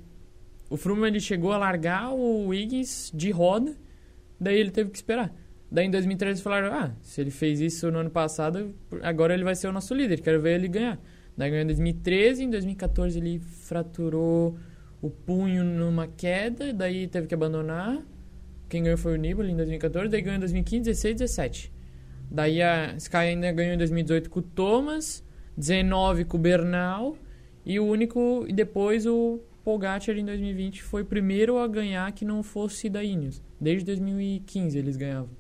[0.71, 3.77] o Froome ele chegou a largar o Wiggins de roda,
[4.39, 5.35] daí ele teve que esperar.
[5.71, 9.45] Daí em 2013 eles falaram: "Ah, se ele fez isso no ano passado, agora ele
[9.45, 11.01] vai ser o nosso líder, quero ver ele ganhar".
[11.37, 14.57] Daí ganhou em 2013, em 2014 ele fraturou
[15.01, 18.03] o punho numa queda, daí teve que abandonar.
[18.69, 21.73] Quem ganhou foi o Nibali em 2014, daí ganhou em 2015, 16, 17.
[22.31, 25.25] Daí a Sky ainda ganhou em 2018 com o Thomas,
[25.57, 27.17] 19 com o Bernal
[27.65, 32.25] e o único e depois o Pogacar em 2020 foi o primeiro a ganhar que
[32.25, 33.43] não fosse da Ineos.
[33.61, 35.31] Desde 2015 eles ganhavam.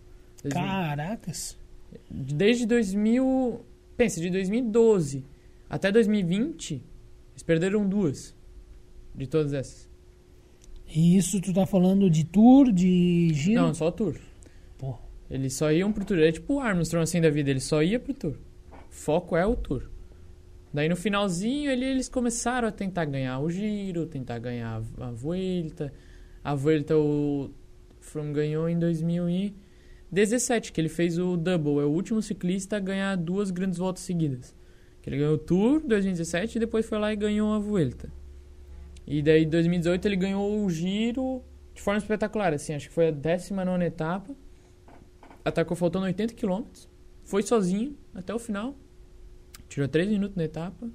[0.42, 1.58] Desde, Caracas.
[2.10, 3.60] desde 2000,
[3.96, 5.24] pensa, de 2012
[5.68, 6.82] até 2020,
[7.32, 8.34] eles perderam duas
[9.14, 9.88] de todas essas.
[10.86, 13.60] E isso tu tá falando de tour, de giro?
[13.60, 14.16] Não, só Tour.
[15.30, 16.18] Eles só iam pro Tour.
[16.18, 18.34] É tipo o Armstrong assim da vida, ele só ia pro Tour.
[18.88, 19.88] Foco é o Tour.
[20.72, 25.92] Daí no finalzinho ele, eles começaram a tentar ganhar o Giro, tentar ganhar a Vuelta.
[26.42, 27.50] A Vuelta o
[28.00, 31.80] Froome ganhou em 2017, que ele fez o Double.
[31.80, 34.54] É o último ciclista a ganhar duas grandes voltas seguidas.
[35.02, 38.10] Que ele ganhou o Tour 2017 e depois foi lá e ganhou a Vuelta.
[39.06, 41.42] E daí em 2018 ele ganhou o Giro
[41.74, 44.34] de forma espetacular, assim, acho que foi a 19 etapa.
[45.48, 46.64] Atacou faltando 80 km.
[47.24, 48.76] Foi sozinho até o final.
[49.68, 50.88] Tirou 3 minutos na etapa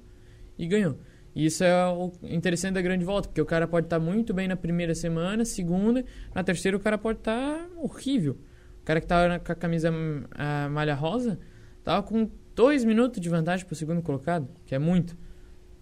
[0.58, 0.98] e ganhou.
[1.34, 4.46] E isso é o interessante da grande volta, porque o cara pode estar muito bem
[4.46, 8.38] na primeira semana, segunda, na terceira o cara pode estar horrível.
[8.80, 9.92] O cara que estava com a camisa
[10.30, 11.38] a malha rosa
[11.82, 15.16] tava com 2 minutos de vantagem pro segundo colocado, que é muito.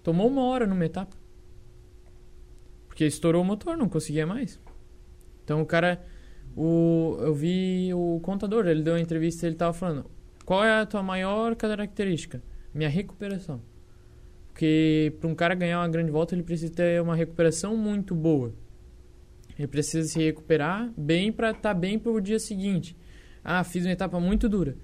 [0.02, 1.14] Tomou uma hora numa etapa.
[2.88, 4.58] Porque estourou o motor, não conseguia mais.
[5.44, 6.02] Então o cara
[6.56, 10.10] o, eu vi o contador, ele deu uma entrevista ele tava falando:
[10.44, 12.42] qual é a tua maior característica?
[12.74, 13.60] Minha recuperação.
[14.48, 18.52] Porque para um cara ganhar uma grande volta, ele precisa ter uma recuperação muito boa.
[19.58, 22.96] Ele precisa se recuperar bem para estar tá bem para o dia seguinte.
[23.42, 24.76] Ah, fiz uma etapa muito dura.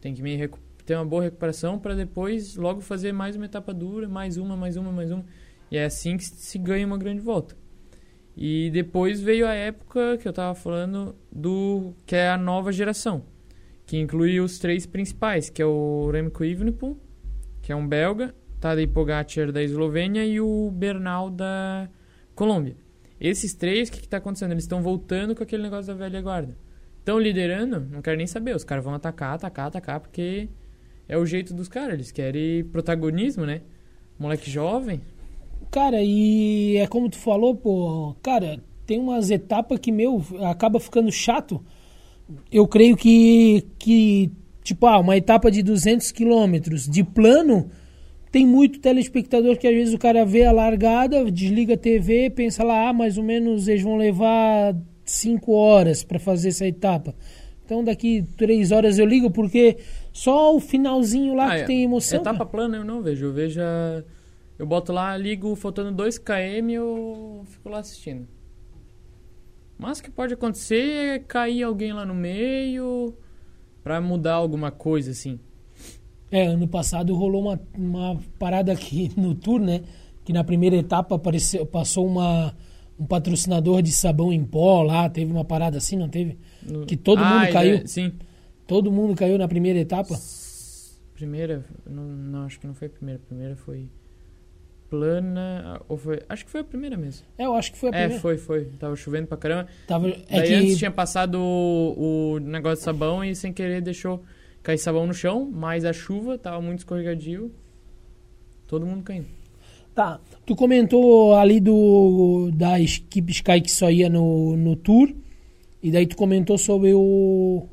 [0.00, 0.48] Tem que me
[0.86, 4.76] ter uma boa recuperação para depois logo fazer mais uma etapa dura, mais uma, mais
[4.76, 5.24] uma, mais uma.
[5.70, 7.56] E é assim que se ganha uma grande volta.
[8.42, 13.22] E depois veio a época que eu estava falando do que é a nova geração,
[13.84, 16.96] que inclui os três principais, que é o Remco Evenepoel,
[17.60, 21.90] que é um belga, Tadej Pogacar da Eslovênia e o Bernal da
[22.34, 22.76] Colômbia.
[23.20, 24.52] Esses três, o que está acontecendo?
[24.52, 26.56] Eles estão voltando com aquele negócio da velha guarda.
[26.98, 28.56] Estão liderando, não quero nem saber.
[28.56, 30.48] Os caras vão atacar, atacar, atacar, porque
[31.06, 31.92] é o jeito dos caras.
[31.92, 33.60] Eles querem protagonismo, né?
[34.18, 35.02] Moleque jovem,
[35.70, 41.10] Cara, e é como tu falou, pô, cara, tem umas etapas que, meu, acaba ficando
[41.12, 41.64] chato.
[42.50, 44.30] Eu creio que, que
[44.62, 47.70] tipo, ah, uma etapa de 200 quilômetros de plano,
[48.30, 52.62] tem muito telespectador que às vezes o cara vê a largada, desliga a TV, pensa
[52.62, 57.14] lá, ah, mais ou menos eles vão levar 5 horas para fazer essa etapa.
[57.64, 59.78] Então daqui 3 horas eu ligo, porque
[60.12, 61.64] só o finalzinho lá ah, que é.
[61.64, 62.20] tem emoção.
[62.20, 62.50] Etapa cara.
[62.50, 64.02] plana eu não vejo, eu vejo a...
[64.60, 68.28] Eu boto lá, ligo, faltando 2 km eu fico lá assistindo.
[69.78, 73.14] Mas o que pode acontecer é cair alguém lá no meio
[73.82, 75.40] pra mudar alguma coisa, assim.
[76.30, 79.80] É, ano passado rolou uma, uma parada aqui no Tour, né?
[80.26, 82.54] Que na primeira etapa apareceu, passou uma,
[82.98, 86.38] um patrocinador de sabão em pó lá, teve uma parada assim, não teve?
[86.86, 87.76] Que todo ah, mundo caiu.
[87.76, 88.12] É, sim.
[88.66, 90.20] Todo mundo caiu na primeira etapa?
[91.14, 93.18] Primeira, não, não, acho que não foi a primeira.
[93.22, 93.88] A primeira foi.
[94.90, 95.80] Plana.
[95.88, 97.24] Ou foi, acho que foi a primeira mesmo.
[97.38, 98.20] É, eu acho que foi a É, primeira.
[98.20, 98.64] foi, foi.
[98.78, 99.68] Tava chovendo pra caramba.
[99.86, 103.80] Tava, é Daí que antes tinha passado o, o negócio de sabão e sem querer
[103.80, 104.22] deixou
[104.62, 107.50] cair sabão no chão, mas a chuva tava muito escorregadio.
[108.66, 109.26] Todo mundo caindo.
[109.94, 115.12] Tá, tu comentou ali do da equipe Sky que só ia no, no Tour,
[115.82, 117.66] e daí tu comentou sobre o,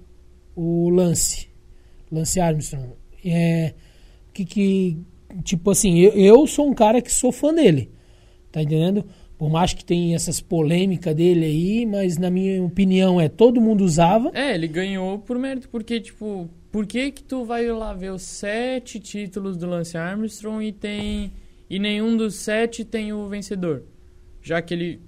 [0.56, 1.48] o Lance,
[2.12, 2.90] Lance Armstrong.
[3.24, 3.76] É,
[4.34, 4.98] que, que,
[5.44, 7.92] tipo assim, eu, eu sou um cara que sou fã dele,
[8.52, 9.06] tá entendendo?
[9.38, 13.84] Por mais que tenha essas polêmicas dele aí, mas na minha opinião é, todo mundo
[13.84, 14.32] usava.
[14.34, 18.24] É, ele ganhou por mérito, porque, tipo, por que que tu vai lá ver os
[18.24, 21.32] sete títulos do Lance Armstrong e tem...
[21.70, 23.84] E nenhum dos sete tem o vencedor?
[24.42, 25.02] Já que ele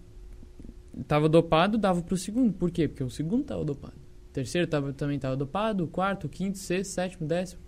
[1.08, 2.54] tava dopado, dava pro segundo.
[2.54, 2.88] Por quê?
[2.88, 3.96] Porque o segundo tava dopado.
[4.30, 7.62] O terceiro tava, também tava dopado, o quarto, o quinto, sexto, sétimo, décimo.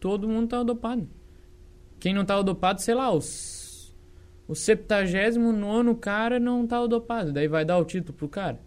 [0.00, 1.08] Todo mundo tava dopado.
[1.98, 3.94] Quem não tava dopado, sei lá, os...
[4.46, 7.32] O septagésimo nono cara não tava dopado.
[7.32, 8.58] Daí vai dar o título pro cara.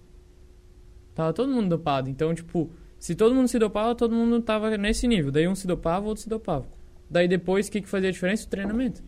[1.16, 2.08] Tava todo mundo dopado.
[2.10, 2.70] Então, tipo,
[3.00, 5.32] se todo mundo se dopava, todo mundo tava nesse nível.
[5.32, 6.68] Daí um se dopava, outro se dopava.
[7.10, 8.46] Daí depois, o que, que fazia a diferença?
[8.46, 9.04] O treinamento.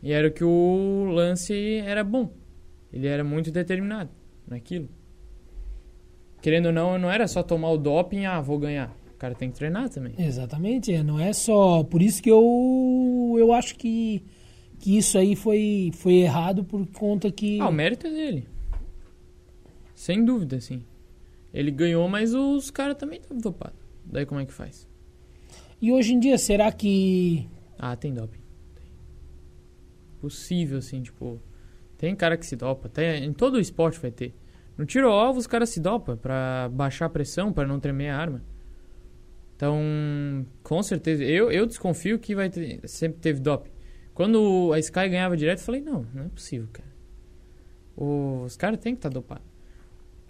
[0.00, 2.32] E era que o lance era bom.
[2.92, 4.10] Ele era muito determinado
[4.46, 4.88] naquilo.
[6.40, 8.94] Querendo ou não, não era só tomar o doping, ah, vou ganhar.
[9.24, 10.14] O cara tem que treinar também.
[10.18, 11.82] Exatamente, é, não é só.
[11.82, 14.22] Por isso que eu, eu acho que,
[14.78, 17.58] que isso aí foi, foi errado por conta que.
[17.58, 18.46] Ah, o mérito é dele.
[19.94, 20.84] Sem dúvida, sim.
[21.54, 23.78] Ele ganhou, mas os caras também estavam dopados.
[24.04, 24.86] Daí como é que faz?
[25.80, 27.48] E hoje em dia, será que.
[27.78, 28.42] Ah, tem doping.
[28.74, 28.90] Tem.
[30.20, 31.40] Possível, assim, tipo.
[31.96, 32.90] Tem cara que se dopa.
[32.90, 34.34] Tem, em todo o esporte vai ter.
[34.76, 38.10] No tiro ao alvo, os caras se dopam pra baixar a pressão, pra não tremer
[38.10, 38.53] a arma.
[39.56, 41.22] Então, com certeza.
[41.24, 43.70] Eu, eu desconfio que vai ter, sempre teve doping.
[44.12, 46.94] Quando a Sky ganhava direto, eu falei: não, não é possível, cara.
[47.96, 49.46] Os caras têm que estar dopados.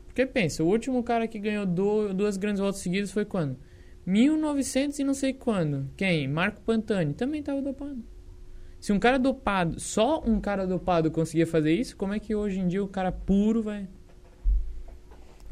[0.07, 3.57] Porque pensa, o último cara que ganhou do, duas grandes voltas seguidas foi quando?
[4.07, 5.91] 1900 e não sei quando.
[5.97, 6.29] Quem?
[6.29, 7.15] Marco Pantani.
[7.15, 8.03] Também estava dopado.
[8.79, 12.61] Se um cara dopado, só um cara dopado conseguia fazer isso, como é que hoje
[12.61, 13.89] em dia o cara puro vai.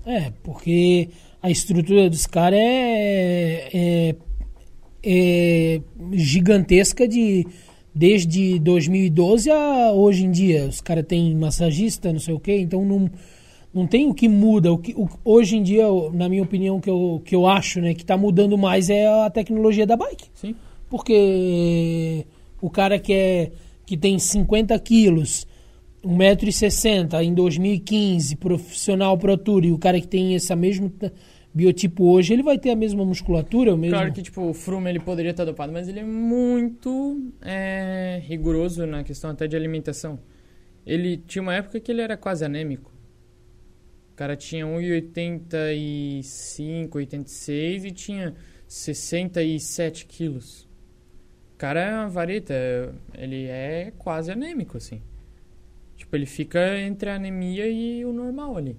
[0.07, 1.09] É, porque
[1.43, 4.17] a estrutura dos caras é, é,
[5.05, 5.81] é
[6.13, 7.47] gigantesca de
[7.95, 10.67] desde 2012 a hoje em dia.
[10.67, 13.11] Os caras têm massagista, não sei o quê, então não,
[13.73, 14.73] não tem o que muda.
[14.73, 17.95] O que, o, hoje em dia, na minha opinião, que eu, que eu acho né,
[17.95, 20.27] que está mudando mais é a tecnologia da bike.
[20.35, 20.55] Sim.
[20.89, 22.27] Porque
[22.61, 23.53] o cara que, é,
[23.87, 25.47] que tem 50 quilos,
[26.05, 30.93] 1,60m em 2015, profissional Pro Tour, e o cara que tem esse mesmo
[31.55, 33.95] biotipo hoje, ele vai ter a mesma musculatura, o mesmo...
[33.95, 38.85] Claro que, tipo, o Froome ele poderia estar dopado, mas ele é muito é, rigoroso
[38.87, 40.19] na questão até de alimentação.
[40.85, 42.91] Ele tinha uma época que ele era quase anêmico.
[44.13, 48.35] O cara tinha 1,85, 86 e tinha
[48.67, 50.69] 67 quilos.
[51.55, 52.55] O cara é uma vareta,
[53.15, 55.01] ele é quase anêmico, assim.
[56.13, 58.77] Tipo, ele fica entre a anemia e o normal ali.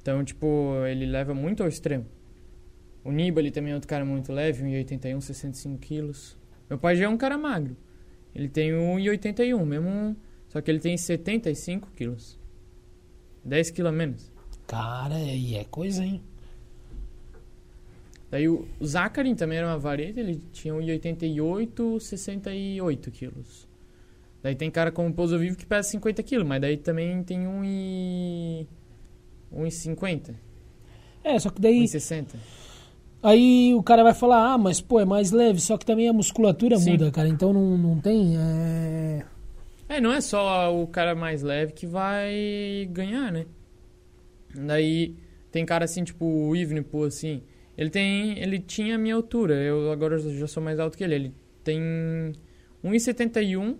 [0.00, 2.04] Então, tipo, ele leva muito ao extremo.
[3.04, 6.36] O Nibali também é outro cara muito leve, 1,81, 65 quilos.
[6.68, 7.76] Meu pai já é um cara magro.
[8.34, 10.16] Ele tem 1,81, mesmo.
[10.48, 12.40] Só que ele tem 75 quilos.
[13.44, 14.32] 10 quilos a menos.
[14.66, 16.20] Cara, e é coisa, hein?
[18.32, 23.71] Daí o Zakarin também era uma vareta, ele tinha 1,88, 68 quilos.
[24.42, 27.46] Daí tem cara como o Pouso Vivo que pesa 50 quilos, mas daí também tem
[27.46, 28.66] 1 e...
[29.54, 30.34] 1,50,
[31.22, 32.36] É, só que daí 1,60.
[33.22, 36.12] aí o cara vai falar, ah, mas pô, é mais leve, só que também a
[36.12, 36.92] musculatura Sim.
[36.92, 38.36] muda, cara, então não, não tem...
[38.36, 39.24] É...
[39.88, 43.44] É, não é só o cara mais leve que vai ganhar, né?
[44.54, 45.14] Daí
[45.50, 47.42] tem cara assim, tipo o Ivenpool, assim.
[47.76, 48.38] Ele tem.
[48.38, 49.54] Ele tinha a minha altura.
[49.54, 51.14] Eu agora já sou mais alto que ele.
[51.14, 51.78] Ele tem
[52.82, 53.76] 1,71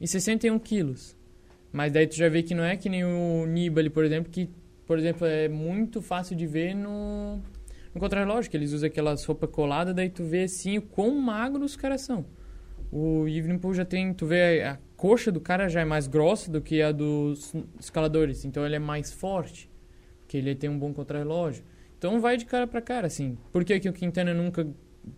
[0.00, 1.16] e 61 quilos.
[1.72, 4.48] Mas daí tu já vê que não é que nem o Nibali, por exemplo, que,
[4.86, 7.40] por exemplo, é muito fácil de ver no,
[7.94, 11.72] no contrarrelógio, que eles usam aquelas roupas coladas, daí tu vê assim o quão magros
[11.72, 12.24] os caras são.
[12.90, 16.60] O Evenepoel já tem, tu vê a coxa do cara já é mais grossa do
[16.60, 19.68] que a dos escaladores, então ele é mais forte,
[20.20, 21.64] porque ele tem um bom contrarrelógio.
[21.98, 23.36] Então vai de cara para cara, assim.
[23.52, 24.66] Por que, que o Quintana nunca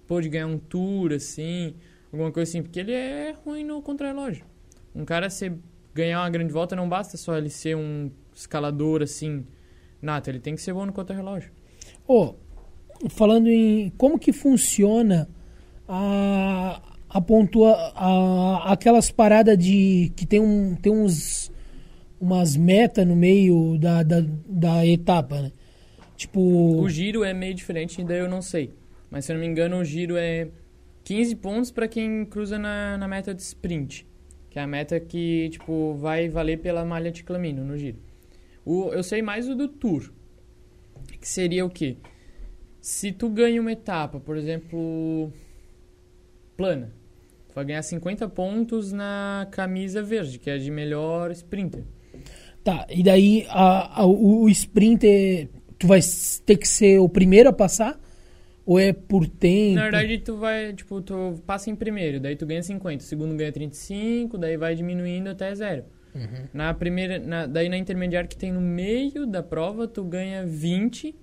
[0.06, 1.74] pôde ganhar um tour, assim,
[2.12, 2.62] alguma coisa assim?
[2.62, 4.44] Porque ele é ruim no contrarrelógio.
[4.98, 5.52] Um cara se
[5.94, 9.46] ganhar uma grande volta não basta só ele ser um escalador, assim,
[10.02, 11.52] nato, ele tem que ser bom no contrarrelógio.
[12.06, 12.34] Ô,
[13.08, 15.28] falando em como que funciona
[15.86, 21.52] a, a pontua, a, aquelas paradas de que tem, um, tem uns
[22.20, 25.52] umas metas no meio da, da, da etapa, né?
[26.16, 26.40] Tipo.
[26.80, 28.74] O giro é meio diferente, ainda eu não sei.
[29.08, 30.48] Mas se eu não me engano, o giro é
[31.04, 34.07] 15 pontos para quem cruza na, na meta de sprint.
[34.58, 37.98] Que é a meta que, tipo, vai valer pela malha de clamino no giro.
[38.64, 40.10] O, eu sei mais o do Tour.
[41.20, 41.96] Que seria o quê?
[42.80, 45.32] Se tu ganha uma etapa, por exemplo,
[46.56, 46.92] plana,
[47.46, 51.84] tu vai ganhar 50 pontos na camisa verde, que é de melhor sprinter.
[52.64, 55.48] Tá, e daí a, a, o, o sprinter,
[55.78, 56.00] tu vai
[56.44, 57.96] ter que ser o primeiro a passar?
[58.68, 59.76] Ou é por tempo?
[59.76, 63.34] Na verdade, tu vai, tipo, tu passa em primeiro, daí tu ganha 50, o segundo
[63.34, 65.84] ganha 35, daí vai diminuindo até zero.
[66.14, 66.48] Uhum.
[66.52, 71.16] Na primeira, na, daí na intermediária que tem no meio da prova, tu ganha 20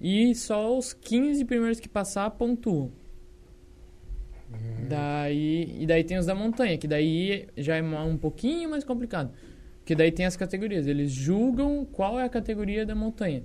[0.00, 2.90] e só os 15 primeiros que passar pontuam.
[4.50, 4.88] Uhum.
[4.88, 9.30] Daí, e daí tem os da montanha, que daí já é um pouquinho mais complicado.
[9.84, 10.86] Que daí tem as categorias.
[10.86, 13.42] Eles julgam qual é a categoria da montanha.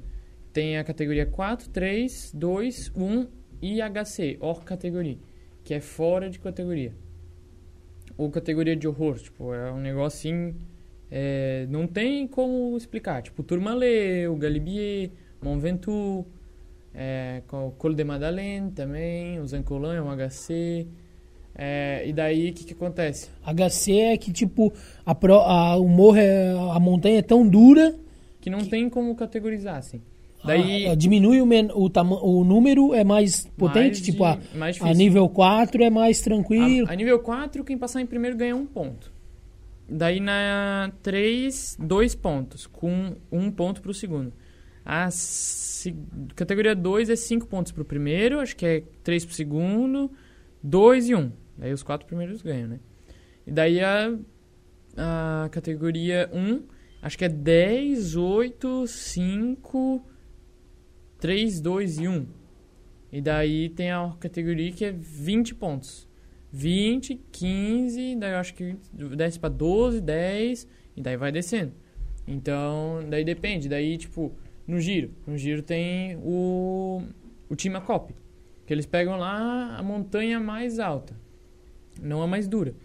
[0.54, 3.28] Tem a categoria 4, 3, 2, 1
[3.62, 5.18] e HC, or categoria,
[5.64, 6.94] que é fora de categoria.
[8.16, 10.56] Ou categoria de horror, tipo, é um negócio assim,
[11.10, 13.24] é, não tem como explicar.
[13.24, 15.10] Tipo, Tourmalet, o Galibier,
[15.42, 16.28] Mont Ventoux,
[16.94, 20.88] é, Col de Madeleine também, o Zancolan é um HC,
[21.56, 23.30] é, e daí, o que, que acontece?
[23.44, 24.74] HC é que, tipo,
[25.06, 27.96] a, pro, a, o morro, é, a montanha é tão dura...
[28.42, 28.70] Que não que...
[28.70, 30.02] tem como categorizar, assim.
[30.46, 31.90] Daí, ah, diminui o, men, o,
[32.22, 34.00] o número, é mais potente?
[34.00, 34.40] Mais tipo, a,
[34.82, 36.88] a nível 4 é mais tranquilo?
[36.88, 39.12] A, a, nível 4, quem passar em primeiro ganha um ponto.
[39.88, 44.34] Daí na 3, dois pontos, com um ponto para o segundo.
[44.86, 45.96] A se,
[46.36, 50.12] categoria 2 é 5 pontos para o primeiro, acho que é 3 para o segundo,
[50.62, 51.20] 2 e 1.
[51.20, 51.32] Um.
[51.58, 52.80] Daí os quatro primeiros ganham, né?
[53.48, 54.14] E daí a,
[54.98, 56.64] a categoria 1,
[57.02, 60.06] acho que é 10, 8, 5,
[61.24, 62.28] 3, 2 e 1.
[63.10, 66.06] E daí tem a categoria que é 20 pontos.
[66.52, 68.76] 20, 15, daí eu acho que
[69.16, 70.68] desce para 12, 10,
[70.98, 71.72] e daí vai descendo.
[72.28, 73.70] Então, daí depende.
[73.70, 74.34] Daí, tipo,
[74.68, 75.12] no giro.
[75.26, 77.02] No giro tem o,
[77.50, 78.14] o Team Cop.
[78.66, 81.24] Que eles pegam lá a montanha mais alta
[82.02, 82.76] não a mais dura.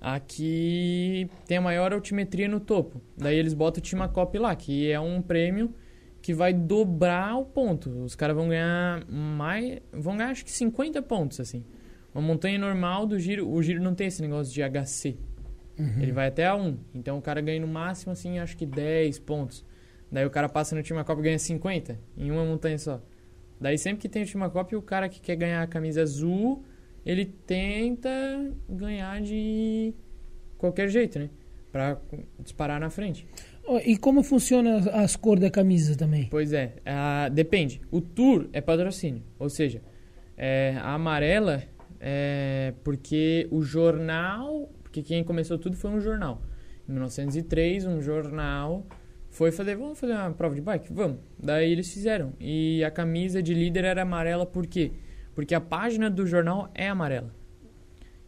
[0.00, 3.00] Aqui tem a maior altimetria no topo.
[3.16, 5.74] Daí eles botam o Timacop lá, que é um prêmio
[6.20, 7.90] que vai dobrar o ponto.
[8.02, 9.80] Os caras vão ganhar mais.
[9.92, 11.64] Vão ganhar acho que 50 pontos, assim.
[12.14, 13.48] Uma montanha normal do giro.
[13.48, 15.16] O giro não tem esse negócio de HC.
[15.78, 16.02] Uhum.
[16.02, 16.76] Ele vai até a 1.
[16.94, 19.64] Então o cara ganha no máximo, assim, acho que 10 pontos.
[20.10, 23.00] Daí o cara passa no Timacop e ganha 50 em uma montanha só.
[23.60, 26.64] Daí sempre que tem o Timacop, o cara que quer ganhar a camisa azul
[27.08, 28.10] ele tenta
[28.68, 29.94] ganhar de
[30.58, 31.30] qualquer jeito, né?
[31.72, 31.98] Pra
[32.38, 33.26] disparar na frente.
[33.84, 36.28] E como funciona as cores da camisa também?
[36.30, 37.80] Pois é, a, depende.
[37.90, 39.82] O Tour é patrocínio, ou seja,
[40.36, 41.62] é, a amarela
[42.00, 46.40] é porque o jornal, porque quem começou tudo foi um jornal.
[46.88, 48.86] Em 1903, um jornal
[49.28, 50.92] foi fazer, vamos fazer uma prova de bike?
[50.92, 51.18] Vamos.
[51.38, 52.32] Daí eles fizeram.
[52.40, 54.92] E a camisa de líder era amarela por quê?
[55.34, 57.34] Porque a página do jornal é amarela.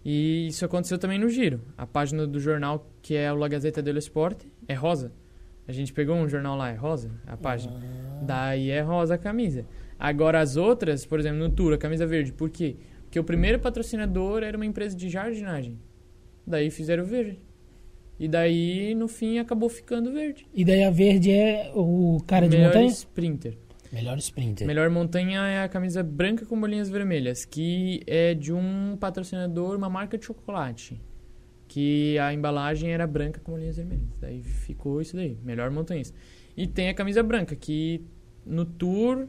[0.05, 1.61] E isso aconteceu também no giro.
[1.76, 5.12] A página do jornal, que é o La Gazeta dello Sport, é rosa.
[5.70, 7.74] A gente pegou um jornal lá, é rosa, a página.
[7.76, 8.24] Ah.
[8.24, 9.64] Daí é rosa a camisa.
[9.96, 12.32] Agora as outras, por exemplo, no Tour, a camisa verde.
[12.32, 12.76] Por quê?
[13.04, 15.78] Porque o primeiro patrocinador era uma empresa de jardinagem.
[16.44, 17.40] Daí fizeram verde.
[18.18, 20.45] E daí, no fim, acabou ficando verde.
[20.53, 22.88] E daí a verde é o cara de Melhor montanha?
[22.88, 23.57] sprinter.
[23.92, 24.66] Melhor sprinter.
[24.66, 29.88] Melhor montanha é a camisa branca com bolinhas vermelhas, que é de um patrocinador, uma
[29.88, 31.00] marca de chocolate.
[31.72, 34.09] Que a embalagem era branca com bolinhas vermelhas.
[34.21, 36.18] Daí ficou isso daí, melhor montanhista.
[36.57, 38.05] E tem a camisa branca, que
[38.45, 39.29] no tour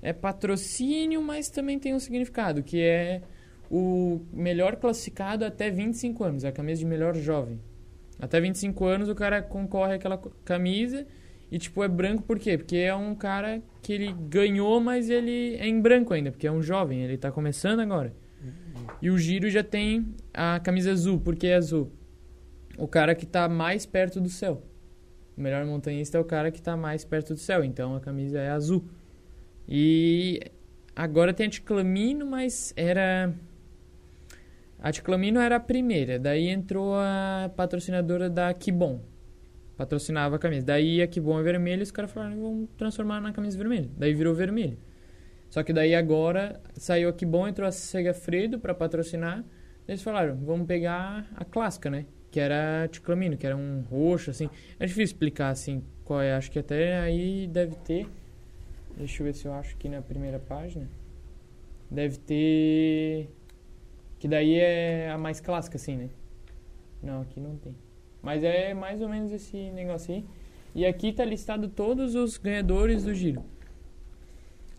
[0.00, 3.20] é patrocínio, mas também tem um significado, que é
[3.70, 7.60] o melhor classificado até 25 anos, é a camisa de melhor jovem.
[8.18, 10.16] Até 25 anos o cara concorre àquela
[10.46, 11.06] camisa
[11.50, 12.56] e, tipo, é branco por quê?
[12.56, 16.52] Porque é um cara que ele ganhou, mas ele é em branco ainda, porque é
[16.52, 18.14] um jovem, ele tá começando agora.
[19.00, 21.90] E o Giro já tem a camisa azul, porque é azul.
[22.78, 24.62] O cara que tá mais perto do céu.
[25.36, 28.38] O melhor montanhista é o cara que tá mais perto do céu, então a camisa
[28.38, 28.84] é azul.
[29.68, 30.40] E
[30.94, 33.32] agora tem a Ticlamino, mas era.
[34.78, 39.00] A Ticlamino era a primeira, daí entrou a patrocinadora da Kibon
[39.82, 40.66] patrocinava a camisa.
[40.66, 43.88] Daí a bom é vermelha, e os caras falaram, vamos transformar na camisa vermelha.
[43.96, 44.78] Daí virou vermelho.
[45.52, 49.44] Só que daí agora saiu a que bom, entrou a Segafredo para patrocinar.
[49.86, 52.06] Eles falaram, vamos pegar a clássica, né?
[52.30, 54.48] Que era ticlamino, que era um roxo, assim.
[54.80, 56.32] É difícil explicar, assim, qual é.
[56.32, 58.08] Acho que até aí deve ter...
[58.96, 60.88] Deixa eu ver se eu acho aqui na primeira página.
[61.90, 63.28] Deve ter...
[64.18, 66.08] Que daí é a mais clássica, assim, né?
[67.02, 67.76] Não, aqui não tem.
[68.22, 70.24] Mas é mais ou menos esse negócio aí.
[70.74, 73.44] E aqui tá listado todos os ganhadores do giro.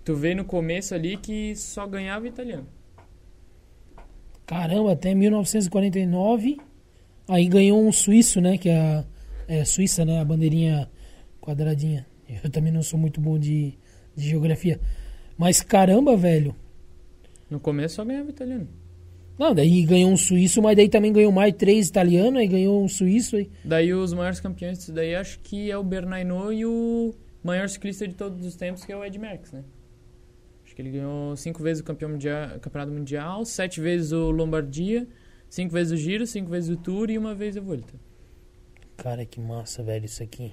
[0.03, 2.67] Tu vê no começo ali que só ganhava italiano.
[4.45, 6.57] Caramba, até 1949.
[7.27, 8.57] Aí ganhou um suíço, né?
[8.57, 9.05] Que é a
[9.47, 10.19] é, Suíça, né?
[10.19, 10.89] A bandeirinha
[11.39, 12.05] quadradinha.
[12.43, 13.77] Eu também não sou muito bom de,
[14.15, 14.80] de geografia.
[15.38, 16.53] Mas caramba, velho.
[17.49, 18.67] No começo só ganhava italiano.
[19.38, 22.88] Não, daí ganhou um suíço, mas daí também ganhou mais três italianos, aí ganhou um
[22.88, 23.35] suíço.
[23.35, 23.49] Aí.
[23.63, 28.07] Daí os maiores campeões disso daí acho que é o Bernaino e o maior ciclista
[28.07, 29.63] de todos os tempos, que é o Ed Merckx, né?
[30.73, 35.07] Acho que ele ganhou cinco vezes o campeão mundial, campeonato mundial, sete vezes o Lombardia,
[35.47, 37.93] cinco vezes o Giro, cinco vezes o Tour e uma vez a Volta.
[38.97, 40.51] Cara, que massa, velho, isso aqui.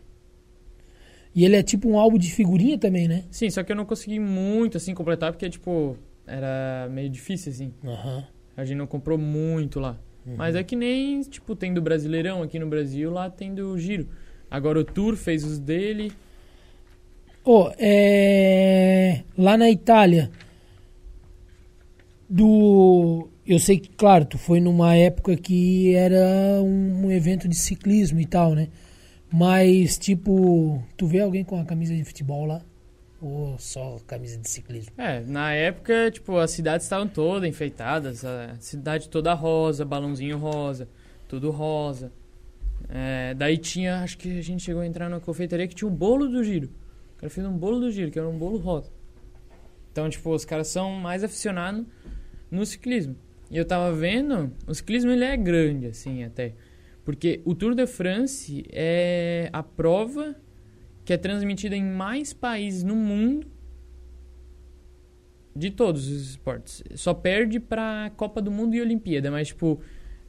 [1.34, 3.24] E ele é tipo um álbum de figurinha também, né?
[3.30, 7.72] Sim, só que eu não consegui muito assim completar porque tipo era meio difícil assim.
[7.82, 8.22] Uhum.
[8.55, 9.98] A gente não comprou muito lá.
[10.26, 10.34] Uhum.
[10.36, 14.06] Mas é que nem, tipo, tem do Brasileirão aqui no Brasil, lá tem do Giro.
[14.51, 16.12] Agora o Tour fez os dele.
[17.44, 19.22] Oh, é...
[19.36, 20.30] Lá na Itália,
[22.28, 23.28] do...
[23.46, 28.26] Eu sei que, claro, tu foi numa época que era um evento de ciclismo e
[28.26, 28.68] tal, né?
[29.32, 32.62] Mas, tipo, tu vê alguém com a camisa de futebol lá?
[33.20, 34.92] Ou só camisa de ciclismo?
[34.96, 40.88] É, na época, tipo, as cidades estavam todas enfeitadas, a cidade toda rosa, balãozinho rosa,
[41.28, 42.12] tudo rosa.
[42.88, 45.94] É, daí tinha, acho que a gente chegou a entrar na confeitaria que tinha um
[45.94, 46.70] bolo do giro.
[47.20, 48.90] Cara fez um bolo do giro, que era um bolo rosa.
[49.92, 51.84] Então, tipo, os caras são mais aficionados
[52.51, 53.14] no ciclismo.
[53.51, 56.55] E eu tava vendo, o ciclismo ele é grande, assim, até.
[57.05, 60.34] Porque o Tour de France é a prova
[61.05, 63.47] que é transmitida em mais países no mundo
[65.55, 66.82] de todos os esportes.
[66.94, 69.78] Só perde para Copa do Mundo e Olimpíada, mas tipo,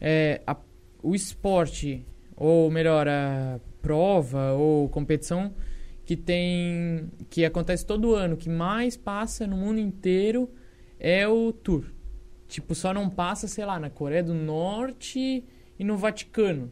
[0.02, 0.58] é, a,
[1.02, 2.06] o esporte,
[2.36, 5.54] ou melhor, a prova ou competição
[6.12, 10.50] que tem que acontece todo ano, que mais passa no mundo inteiro
[11.00, 11.86] é o Tour.
[12.50, 15.42] Tipo, só não passa, sei lá, na Coreia do Norte
[15.80, 16.70] e no Vaticano.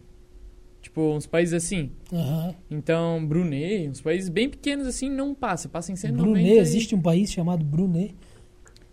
[0.82, 1.90] Tipo, uns países assim.
[2.12, 2.54] Uhum.
[2.70, 5.70] Então, Brunei, uns países bem pequenos assim, não passa.
[5.70, 6.22] Passa em 190.
[6.22, 6.60] Brunei, e...
[6.60, 8.14] existe um país chamado Brunei.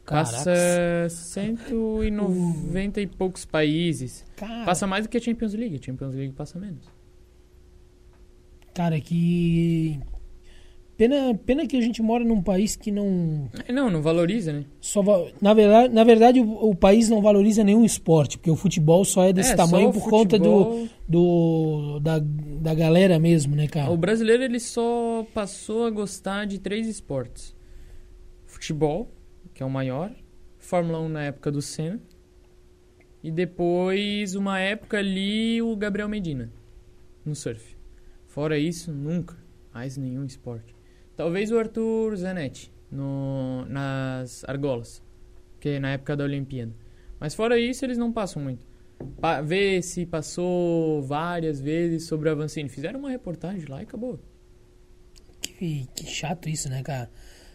[0.05, 4.25] Passa 190 e poucos países.
[4.37, 4.65] Cara.
[4.65, 5.77] Passa mais do que a Champions League.
[5.81, 6.87] A Champions League passa menos.
[8.73, 9.99] Cara, que
[10.97, 13.51] Pena, pena que a gente mora num país que não.
[13.69, 14.65] É, não, não valoriza, né?
[14.81, 15.03] Só,
[15.43, 19.25] na verdade, na verdade o, o, país não valoriza nenhum esporte, porque o futebol só
[19.25, 20.21] é desse é, tamanho por futebol...
[20.21, 23.91] conta do, do da, da galera mesmo, né, cara?
[23.91, 27.55] O brasileiro ele só passou a gostar de três esportes:
[28.47, 29.11] futebol,
[29.53, 30.11] que é o maior,
[30.59, 32.01] Fórmula 1 na época do Senna,
[33.23, 36.51] e depois, uma época ali, o Gabriel Medina,
[37.23, 37.77] no surf.
[38.29, 39.37] Fora isso, nunca
[39.75, 40.76] mais nenhum esporte.
[41.17, 45.03] Talvez o Arthur Zanetti no, nas argolas,
[45.59, 46.73] que é na época da Olimpíada.
[47.19, 48.67] Mas fora isso, eles não passam muito.
[49.21, 52.69] Pa vê se passou várias vezes sobre o Avancini.
[52.69, 54.19] Fizeram uma reportagem lá e acabou.
[55.41, 57.11] Que, que chato isso, né, cara?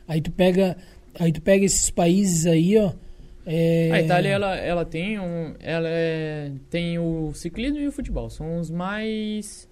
[0.07, 0.75] Aí tu pega,
[1.19, 2.93] aí tu pega esses países aí, ó.
[3.45, 3.91] É...
[3.91, 8.59] A Itália ela, ela tem um, ela é, tem o ciclismo e o futebol, são
[8.59, 9.67] os mais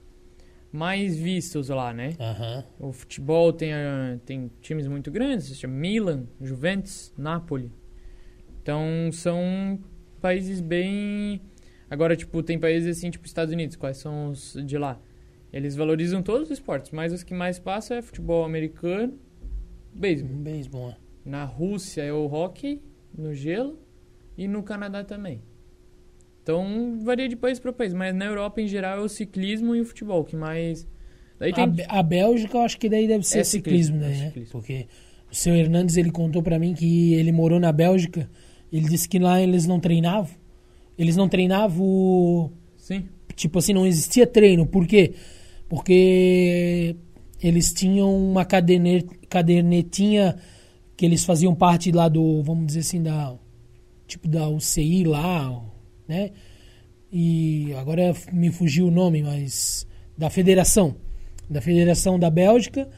[0.71, 2.15] mais vistos lá, né?
[2.19, 2.89] Uhum.
[2.89, 7.71] O futebol tem, uh, tem times muito grandes, chama Milan, Juventus, Napoli.
[8.61, 9.79] Então são
[10.21, 11.41] países bem.
[11.89, 15.01] Agora, tipo, tem países assim, tipo Estados Unidos, quais são os de lá?
[15.51, 19.17] Eles valorizam todos os esportes, mas os que mais passam é futebol americano,
[19.91, 20.37] beisebol.
[20.37, 20.89] Beisebol.
[20.91, 20.97] É.
[21.25, 22.83] Na Rússia é o hockey,
[23.17, 23.79] no gelo,
[24.37, 25.41] e no Canadá também.
[26.44, 29.82] Então varia de país para país, mas na Europa em geral é o ciclismo e
[29.82, 30.88] o futebol que mais.
[31.38, 31.64] Daí tem...
[31.64, 34.28] a, a Bélgica eu acho que daí deve ser é ciclismo, ciclismo, daí, é né?
[34.28, 34.52] Ciclismo.
[34.52, 34.88] Porque
[35.32, 38.30] o seu Hernandes ele contou para mim que ele morou na Bélgica.
[38.72, 40.36] Ele disse que lá eles não treinavam.
[40.98, 42.52] Eles não treinavam.
[42.78, 43.07] Sim.
[43.36, 44.66] Tipo assim, não existia treino.
[44.66, 45.14] Por quê?
[45.68, 46.95] Porque
[47.41, 50.36] eles tinham uma cadernetinha
[50.98, 53.38] que eles faziam parte lá do, vamos dizer assim, da
[54.06, 55.64] tipo da UCI lá,
[56.10, 56.31] né?
[57.11, 59.88] E agora me fugiu o nome, mas
[60.18, 60.95] da federação,
[61.49, 62.90] da federação da Bélgica,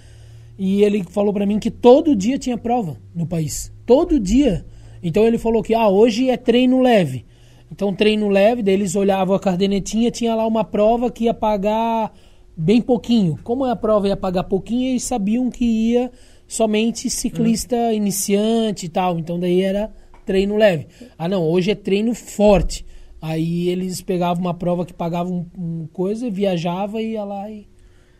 [0.57, 4.65] e ele falou para mim que todo dia tinha prova no país, todo dia.
[5.03, 7.25] Então ele falou que ah, hoje é treino leve.
[7.71, 12.11] Então, treino leve, daí eles olhavam a cardenetinha, tinha lá uma prova que ia pagar
[12.55, 13.39] bem pouquinho.
[13.45, 16.11] Como a prova ia pagar pouquinho, eles sabiam que ia
[16.45, 19.17] somente ciclista iniciante e tal.
[19.17, 19.89] Então, daí era
[20.25, 20.87] treino leve.
[21.17, 22.85] Ah, não, hoje é treino forte.
[23.21, 27.67] Aí eles pegavam uma prova que pagava um, um coisa, viajava e ia lá e.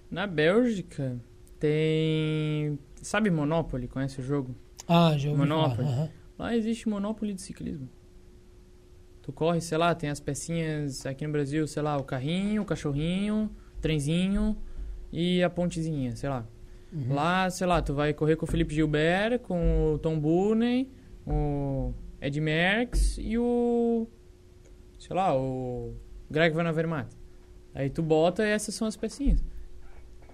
[0.09, 1.19] Na Bélgica
[1.59, 2.77] tem.
[3.01, 3.87] Sabe Monopoly?
[3.87, 4.55] Conhece o jogo?
[4.87, 5.75] Ah, ouvi Monopoly.
[5.87, 5.91] falar.
[5.91, 6.09] aham.
[6.37, 7.87] Lá existe Monopoly de ciclismo.
[9.21, 12.65] Tu corre, sei lá, tem as pecinhas aqui no Brasil, sei lá, o carrinho, o
[12.65, 14.57] cachorrinho, o trenzinho
[15.13, 16.45] e a pontezinha, sei lá.
[16.91, 17.13] Uhum.
[17.13, 20.89] Lá, sei lá, tu vai correr com o Felipe Gilbert, com o Tom Burney,
[21.25, 24.07] o Ed Merckx e o.
[25.01, 25.95] sei lá, o
[26.29, 27.09] Greg Van Avermaet.
[27.73, 29.43] Aí tu bota e essas são as pecinhas.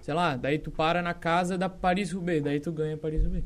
[0.02, 3.44] Sei lá, daí tu para na casa da Paris-Roubaix, daí tu ganha Paris-Roubaix.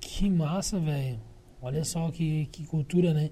[0.00, 1.18] Que massa, velho.
[1.62, 3.30] Olha só que, que cultura, né?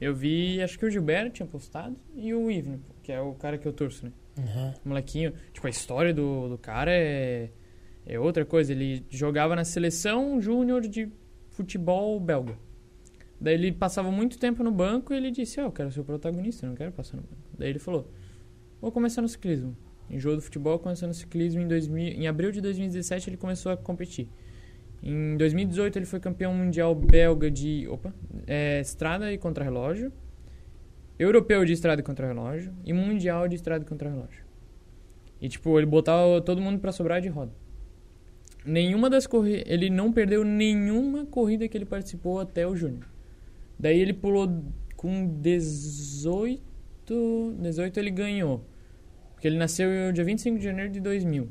[0.00, 3.56] Eu vi, acho que o Gilberto tinha postado e o Ivan, que é o cara
[3.56, 4.12] que eu torço, né?
[4.36, 4.74] Aham.
[4.84, 5.32] Molequinho.
[5.52, 7.50] Tipo, a história do, do cara é,
[8.04, 8.72] é outra coisa.
[8.72, 11.08] Ele jogava na seleção júnior de
[11.50, 12.58] futebol belga.
[13.40, 16.04] Daí ele passava muito tempo no banco e ele disse: "Ah, Eu quero ser o
[16.04, 17.42] protagonista, não quero passar no banco.
[17.58, 18.10] Daí ele falou:
[18.80, 19.76] Vou começar no ciclismo.
[20.10, 21.60] Enjoou do futebol, começou no ciclismo.
[21.60, 24.28] Em, 2000, em abril de 2017 ele começou a competir.
[25.02, 28.14] Em 2018 ele foi campeão mundial belga de opa,
[28.46, 30.12] é, estrada e contrarrelógio,
[31.18, 34.44] europeu de estrada e contrarrelógio e mundial de estrada e contrarrelógio.
[35.40, 37.52] E tipo, ele botava todo mundo pra sobrar de roda.
[38.64, 43.13] Nenhuma das corridas, ele não perdeu nenhuma corrida que ele participou até o júnior.
[43.78, 44.48] Daí ele pulou
[44.96, 46.62] com 18,
[47.58, 48.64] 18 ele ganhou.
[49.32, 51.48] Porque ele nasceu dia 25 de janeiro de 2000.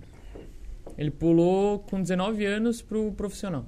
[0.97, 3.65] Ele pulou com 19 anos pro profissional.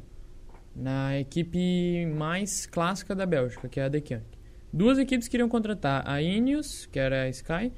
[0.76, 4.36] Na equipe mais clássica da Bélgica, que é a Deceuninck.
[4.73, 7.72] Duas equipes queriam contratar, a Ineos, que era a Sky,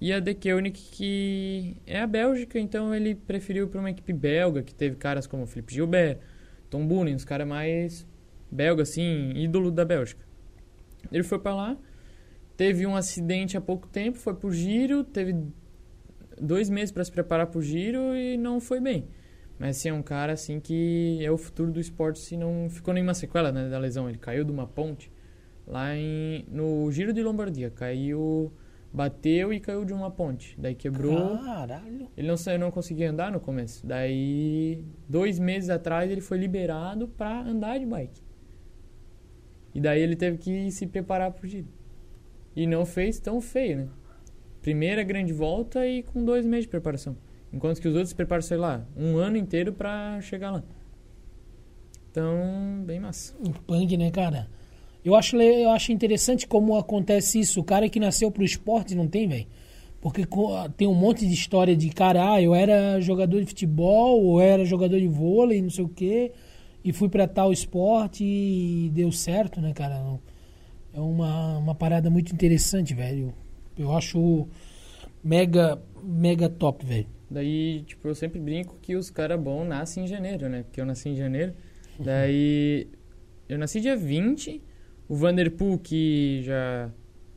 [0.00, 4.74] e a Deceuninck, que é a Bélgica, então ele preferiu para uma equipe belga, que
[4.74, 6.18] teve caras como Felipe Gilbert,
[6.70, 8.06] Tom Boonen, os caras mais
[8.50, 10.24] belga, assim, ídolo da Bélgica.
[11.10, 11.76] Ele foi para lá,
[12.56, 15.34] teve um acidente há pouco tempo, foi pro giro, teve
[16.40, 19.08] dois meses para se preparar pro giro e não foi bem.
[19.58, 22.94] Mas assim, é um cara assim que é o futuro do esporte se não ficou
[22.94, 24.08] nenhuma sequela né, da lesão.
[24.08, 25.12] Ele caiu de uma ponte
[25.66, 27.68] lá em, no Giro de Lombardia.
[27.70, 28.50] Caiu,
[28.90, 30.54] bateu e caiu de uma ponte.
[30.58, 31.36] Daí quebrou.
[31.38, 32.08] Caralho.
[32.16, 33.86] Ele não, sa- não conseguia andar no começo.
[33.86, 38.22] Daí, dois meses atrás, ele foi liberado para andar de bike.
[39.74, 41.68] E daí ele teve que se preparar pro giro.
[42.54, 43.88] E não fez tão feio, né?
[44.60, 47.16] Primeira grande volta e com dois meses de preparação.
[47.52, 50.62] Enquanto que os outros se preparam, sei lá, um ano inteiro para chegar lá.
[52.10, 53.34] Então, bem massa.
[53.40, 54.48] Um punk, né, cara?
[55.04, 57.60] Eu acho, eu acho interessante como acontece isso.
[57.60, 59.46] O cara que nasceu pro esporte não tem, velho.
[60.00, 60.26] Porque
[60.76, 64.64] tem um monte de história de cara, ah, eu era jogador de futebol, ou era
[64.64, 66.32] jogador de vôlei, não sei o quê,
[66.84, 70.18] e fui pra tal esporte e deu certo, né, cara?
[70.92, 73.32] É uma, uma parada muito interessante, velho.
[73.78, 74.48] Eu acho
[75.22, 77.06] mega, mega top, velho.
[77.30, 80.64] Daí, tipo, eu sempre brinco que os caras bons nascem em janeiro, né?
[80.64, 81.54] Porque eu nasci em janeiro.
[81.98, 82.88] Daí,
[83.48, 84.62] eu nasci dia 20.
[85.08, 86.90] O Vanderpool, que já...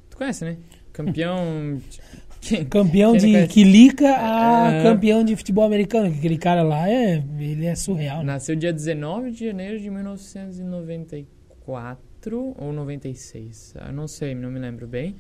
[0.10, 0.58] Tu conhece, né?
[0.92, 1.80] Campeão...
[2.48, 3.48] Quem- Campeão quem de?
[3.48, 4.84] Quilica a É.
[4.84, 6.12] campeão de futebol americano.
[6.12, 8.20] que Aquele cara lá, é, ele é surreal.
[8.20, 8.26] né?
[8.34, 13.74] Nasceu dia 19 de janeiro de 1994 ou 96.
[13.88, 15.16] Eu não sei, não me lembro bem.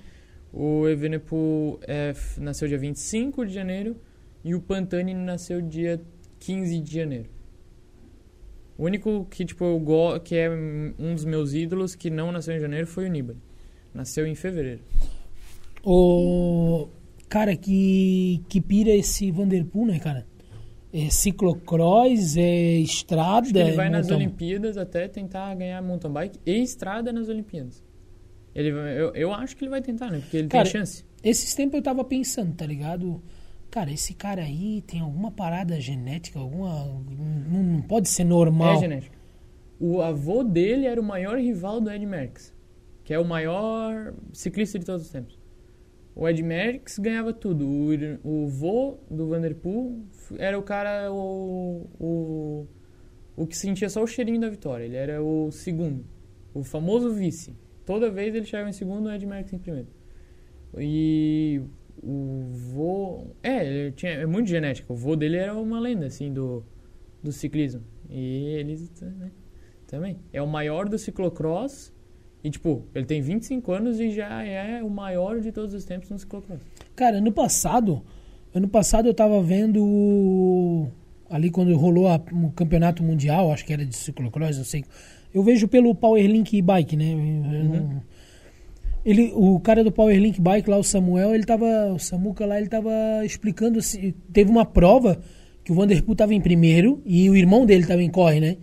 [0.51, 3.95] O Evenepoel é, nasceu dia 25 de janeiro
[4.43, 6.01] e o Pantani nasceu dia
[6.39, 7.29] 15 de janeiro.
[8.77, 12.55] O único que, tipo, eu go que é um dos meus ídolos que não nasceu
[12.55, 13.39] em janeiro foi o Nibali.
[13.93, 14.81] Nasceu em fevereiro.
[15.83, 16.87] O
[17.33, 20.27] cara que, que pira esse Vanderpool, né, cara?
[20.93, 25.81] É ciclocross, é estrada, Acho que ele é vai nas mountain- Olimpíadas até tentar ganhar
[25.81, 27.83] mountain bike e estrada nas Olimpíadas.
[28.53, 30.19] Ele, eu, eu acho que ele vai tentar, né?
[30.19, 31.03] Porque ele Cara, tem chance.
[31.23, 33.19] Esses tempos eu tava pensando, tá ligado?
[33.71, 36.85] Cara, esse cara aí tem alguma parada genética, alguma.
[36.85, 38.75] Não, não pode ser normal.
[38.75, 39.17] É genética.
[39.79, 42.53] O avô dele era o maior rival do Ed Merckx,
[43.03, 45.41] que é o maior ciclista de todos os tempos.
[46.15, 47.65] O Ed Merckx ganhava tudo.
[47.67, 47.89] O,
[48.23, 50.05] o vô do Vanderpool
[50.37, 52.67] era o cara, o, o,
[53.35, 54.83] o que sentia só o cheirinho da vitória.
[54.85, 56.05] Ele era o segundo,
[56.53, 57.55] o famoso vice.
[57.85, 59.87] Toda vez ele chegava em segundo, o Ed Merckx em primeiro.
[60.77, 61.61] E
[62.01, 63.27] o vô...
[63.41, 64.93] É, ele tinha, é muito genético.
[64.93, 66.63] O vô dele era uma lenda, assim, do,
[67.21, 67.83] do ciclismo.
[68.09, 69.31] E eles né,
[69.87, 70.19] também.
[70.31, 71.92] É o maior do ciclocross
[72.43, 76.09] E, tipo, ele tem 25 anos e já é o maior de todos os tempos
[76.09, 76.59] no ciclocross.
[76.95, 78.01] Cara, ano passado,
[78.53, 80.87] ano passado eu tava vendo
[81.29, 84.83] ali quando rolou a, o campeonato mundial, acho que era de ciclocross, não sei.
[85.33, 87.15] Eu vejo pelo Powerlink Bike, né?
[87.15, 87.99] Não- Uhum.
[89.05, 92.67] ele, o cara do Powerlink Bike lá, o Samuel, ele tava, o Samuca lá, ele
[92.69, 92.91] tava
[93.25, 95.19] explicando assim, teve uma prova
[95.63, 98.57] que o Vanderpool tava em primeiro e o irmão dele também corre, né?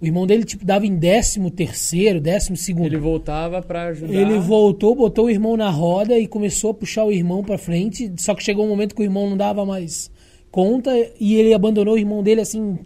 [0.00, 2.86] O irmão dele tipo dava em décimo terceiro, décimo segundo.
[2.86, 4.14] Ele voltava pra ajudar.
[4.14, 8.10] Ele voltou, botou o irmão na roda e começou a puxar o irmão pra frente.
[8.16, 10.10] Só que chegou um momento que o irmão não dava mais
[10.50, 10.90] conta
[11.20, 12.78] e ele abandonou o irmão dele assim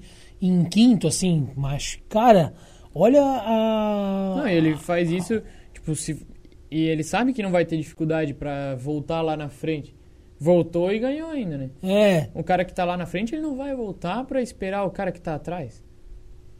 [0.42, 1.48] em quinto, assim.
[1.54, 2.52] Mas, cara,
[2.92, 4.34] olha a.
[4.38, 5.40] Não, ele faz isso,
[5.72, 6.20] tipo, se...
[6.68, 9.94] e ele sabe que não vai ter dificuldade pra voltar lá na frente.
[10.36, 11.70] Voltou e ganhou ainda, né?
[11.80, 14.90] É, O cara que tá lá na frente, ele não vai voltar pra esperar o
[14.90, 15.83] cara que tá atrás.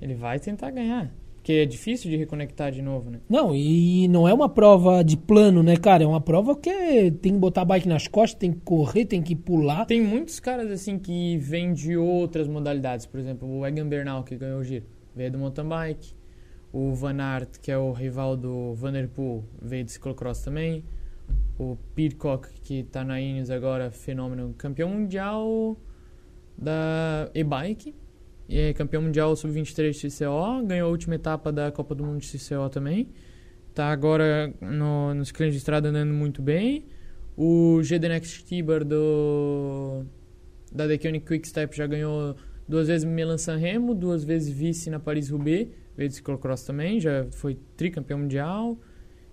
[0.05, 1.11] Ele vai tentar ganhar.
[1.37, 3.21] Porque é difícil de reconectar de novo, né?
[3.27, 6.05] não, e não é uma prova de plano, né, cara?
[6.05, 9.07] É uma prova que é- tem que botar a bike nas costas, tem que correr,
[9.07, 9.87] tem que pular.
[9.87, 13.07] Tem muitos caras assim que vêm de outras modalidades.
[13.07, 14.85] Por exemplo, o Egan Bernal, que ganhou o giro,
[15.17, 16.15] veio do mountain bike.
[16.71, 20.85] O Van Aert, que é o rival do Vanderpool, veio do ciclocross também.
[21.59, 25.77] O Pidcock, que tá na Ineos agora, fenômeno, campeão mundial
[26.59, 27.95] da e-bike.
[28.49, 32.69] É campeão mundial sub-23 CCO, ganhou a última etapa da Copa do Mundo de CCO
[32.71, 33.09] também.
[33.75, 36.85] Tá agora no, nos ciclismo de estrada andando muito bem.
[37.37, 40.05] O GD Next Tiber do
[40.71, 42.37] da The Koenig Quick Step já ganhou
[42.69, 47.27] duas vezes Milan San Remo, duas vezes vice na Paris-Roubaix, veio do ciclocross também, já
[47.31, 48.79] foi tricampeão mundial.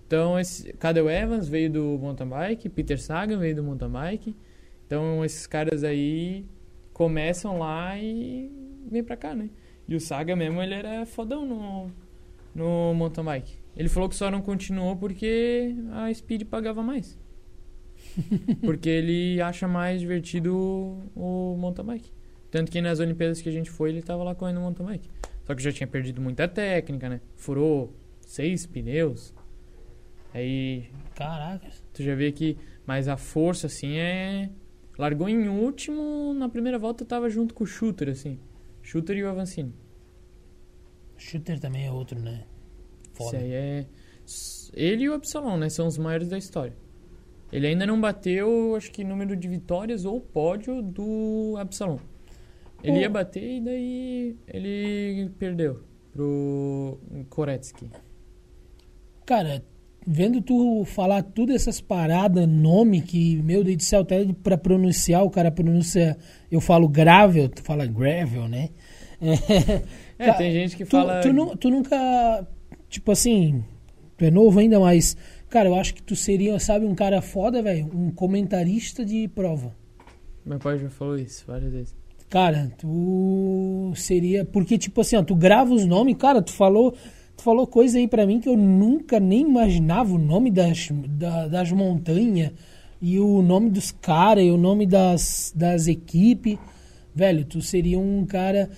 [0.05, 4.35] Então, esse Cadel Evans veio do mountain bike, Peter Sagan veio do mountain bike.
[4.85, 6.45] Então, esses caras aí
[6.93, 8.51] começam lá e
[8.89, 9.49] vêm pra cá, né?
[9.87, 11.91] E o Saga mesmo, ele era fodão no,
[12.55, 13.57] no mountain bike.
[13.75, 17.17] Ele falou que só não continuou porque a Speed pagava mais.
[18.61, 20.55] porque ele acha mais divertido
[21.15, 22.11] o, o mountain bike.
[22.49, 25.09] Tanto que nas Olimpíadas que a gente foi, ele tava lá correndo mountain bike.
[25.43, 27.21] Só que já tinha perdido muita técnica, né?
[27.35, 29.33] Furou seis pneus.
[30.33, 31.67] Aí Caraca.
[31.93, 32.57] tu já vê que.
[32.85, 34.49] Mas a força, assim, é.
[34.97, 38.37] Largou em último, na primeira volta tava junto com o Shooter, assim.
[38.91, 39.73] Shooter e o Avancini.
[41.17, 42.43] Shooter também é outro, né?
[43.13, 43.37] Foda.
[43.37, 43.85] aí é.
[44.73, 45.69] Ele e o Absalom, né?
[45.69, 46.75] São os maiores da história.
[47.53, 51.99] Ele ainda não bateu, acho que, número de vitórias ou pódio do Absalom.
[52.83, 56.97] Ele O- ia bater e daí ele perdeu pro
[57.29, 57.89] Koretsky.
[59.25, 59.63] Cara,
[60.05, 65.23] vendo tu falar tudo essas paradas, nome que, meu Deus do céu, até pra pronunciar,
[65.23, 66.17] o cara pronuncia,
[66.51, 68.69] eu falo gravel, tu fala gravel, né?
[70.19, 71.19] É, Ca- tem gente que Tu, fala.
[71.21, 72.47] tu, nu- tu nunca,
[72.87, 73.63] tipo assim,
[74.15, 75.17] tu é novo ainda, mas,
[75.49, 79.75] cara, eu acho que tu seria, sabe, um cara foda, velho, um comentarista de prova.
[80.45, 81.95] Meu pai já falou isso várias vezes.
[82.29, 84.45] Cara, tu seria.
[84.45, 86.95] Porque, tipo assim, ó, tu grava os nomes, cara, tu falou.
[87.41, 91.47] Tu falou coisa aí pra mim que eu nunca nem imaginava o nome das, da-
[91.47, 92.51] das montanhas
[93.01, 96.59] e o nome dos caras e o nome das, das equipes.
[97.15, 98.69] Velho, tu seria um cara.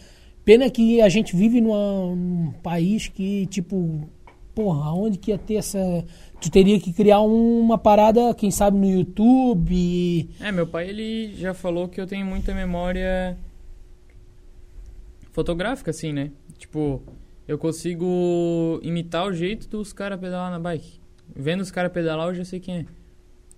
[0.45, 4.07] Pena que a gente vive numa- num país que, tipo,
[4.55, 6.05] porra, onde que ia ter essa.
[6.39, 10.29] Tu teria que criar uma parada, quem sabe, no YouTube.
[10.39, 13.37] É, meu pai ele já falou que eu tenho muita memória
[15.33, 16.31] fotográfica, assim, né?
[16.57, 17.01] Tipo,
[17.47, 20.99] eu consigo imitar o jeito dos caras pedalar na bike.
[21.35, 22.85] Vendo os caras pedalar, eu já sei quem é.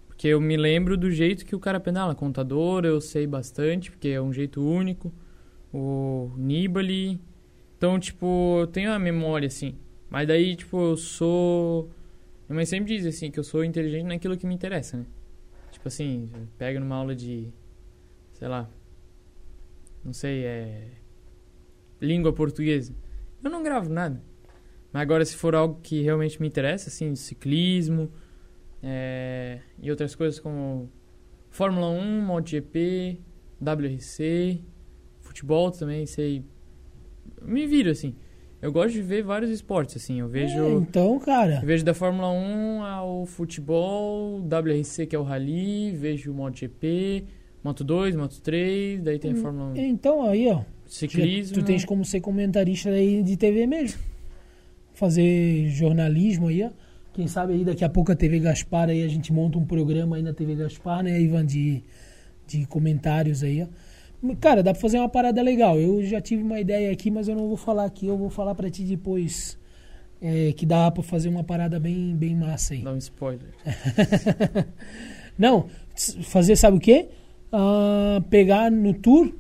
[0.08, 2.16] Porque eu me lembro do jeito que o cara pedala.
[2.16, 5.14] Contador, eu sei bastante, porque é um jeito único.
[5.74, 7.20] O Nibali.
[7.78, 9.76] Então, tipo, eu tenho a memória, assim.
[10.10, 11.90] Mas daí, tipo, eu sou.
[12.48, 15.06] Minha mãe sempre diz, assim, que eu sou inteligente naquilo que me interessa, né?
[15.72, 17.52] Tipo assim, pega numa aula de.
[18.32, 18.70] Sei lá.
[20.04, 20.88] Não sei, é.
[22.00, 22.94] Língua portuguesa.
[23.46, 24.22] Eu não gravo nada.
[24.92, 28.12] Mas agora, se for algo que realmente me interessa, assim, ciclismo.
[28.82, 30.90] é, e outras coisas como
[31.50, 33.20] Fórmula 1, MotoGP,
[33.62, 34.62] WRC,
[35.22, 36.44] futebol também, sei.
[37.42, 38.16] Me viro, assim.
[38.62, 40.20] Eu gosto de ver vários esportes, assim.
[40.20, 40.58] Eu vejo.
[40.60, 41.60] É, então, cara.
[41.62, 47.26] Eu vejo da Fórmula 1 ao futebol, WRC que é o Rally, vejo o MotoGP,
[47.64, 49.76] Moto 2, Moto 3, daí tem a Fórmula 1.
[49.78, 50.64] Então, aí, ó.
[50.88, 51.54] Ciclismo.
[51.56, 54.00] Tu tens como ser comentarista aí de TV mesmo.
[54.94, 56.70] Fazer jornalismo aí, ó.
[57.14, 60.18] Quem sabe aí daqui a pouco a TV Gaspar aí a gente monta um programa
[60.18, 61.82] aí na TV Gaspar, né, Ivan, de,
[62.46, 63.68] de comentários aí, ó.
[64.40, 65.80] Cara, dá pra fazer uma parada legal.
[65.80, 68.08] Eu já tive uma ideia aqui, mas eu não vou falar aqui.
[68.08, 69.58] Eu vou falar pra ti depois
[70.22, 72.82] é, que dá pra fazer uma parada bem, bem massa aí.
[72.82, 73.54] Dá um spoiler.
[75.38, 75.68] Não,
[76.24, 77.10] fazer sabe o quê?
[77.52, 79.34] Ah, pegar no tour,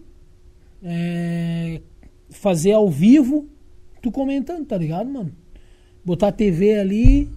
[0.85, 1.81] é,
[2.29, 3.49] fazer ao vivo,
[4.01, 5.31] tu comentando, tá ligado, mano?
[6.05, 7.29] Botar a TV ali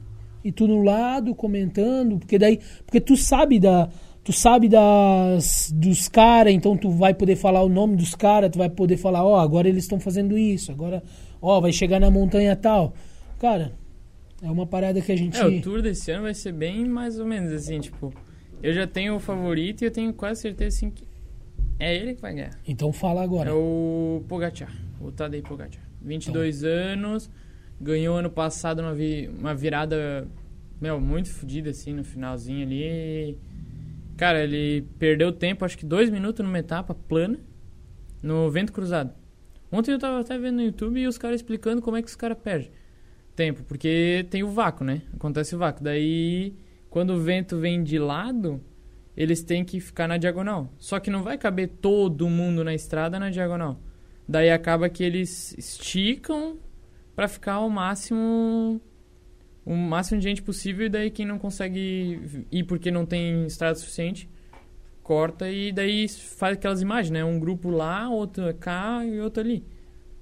[0.44, 3.88] e tu no lado comentando, porque daí, porque tu sabe da,
[4.22, 8.58] tu sabe das dos caras, então tu vai poder falar o nome dos caras, tu
[8.58, 11.02] vai poder falar, ó, agora eles estão fazendo isso, agora,
[11.40, 12.92] ó, vai chegar na montanha tal.
[13.38, 13.72] Cara,
[14.42, 17.18] é uma parada que a gente É, o tour desse ano vai ser bem mais
[17.18, 18.12] ou menos assim, tipo,
[18.62, 21.07] eu já tenho o favorito e eu tenho quase certeza assim que
[21.78, 22.58] é ele que vai ganhar.
[22.66, 23.50] Então fala agora.
[23.50, 25.82] É o Pogacar, o Tadej Pogacar.
[26.00, 27.30] 22 anos,
[27.80, 30.26] ganhou ano passado uma, vi- uma virada,
[30.80, 33.36] meu, muito fodida assim no finalzinho ali.
[34.16, 37.38] Cara, ele perdeu tempo, acho que dois minutos numa etapa plana,
[38.22, 39.12] no vento cruzado.
[39.70, 42.16] Ontem eu tava até vendo no YouTube e os caras explicando como é que os
[42.16, 42.70] caras perdem
[43.36, 45.02] tempo, porque tem o vácuo, né?
[45.14, 45.84] Acontece o vácuo.
[45.84, 46.54] Daí,
[46.90, 48.60] quando o vento vem de lado,
[49.18, 50.72] eles têm que ficar na diagonal.
[50.78, 53.80] Só que não vai caber todo mundo na estrada na diagonal.
[54.28, 56.56] Daí acaba que eles esticam
[57.16, 58.80] pra ficar ao máximo
[59.66, 63.74] o máximo de gente possível e daí quem não consegue ir porque não tem estrada
[63.74, 64.30] suficiente
[65.02, 67.24] corta e daí faz aquelas imagens, né?
[67.24, 69.66] Um grupo lá, outro cá e outro ali.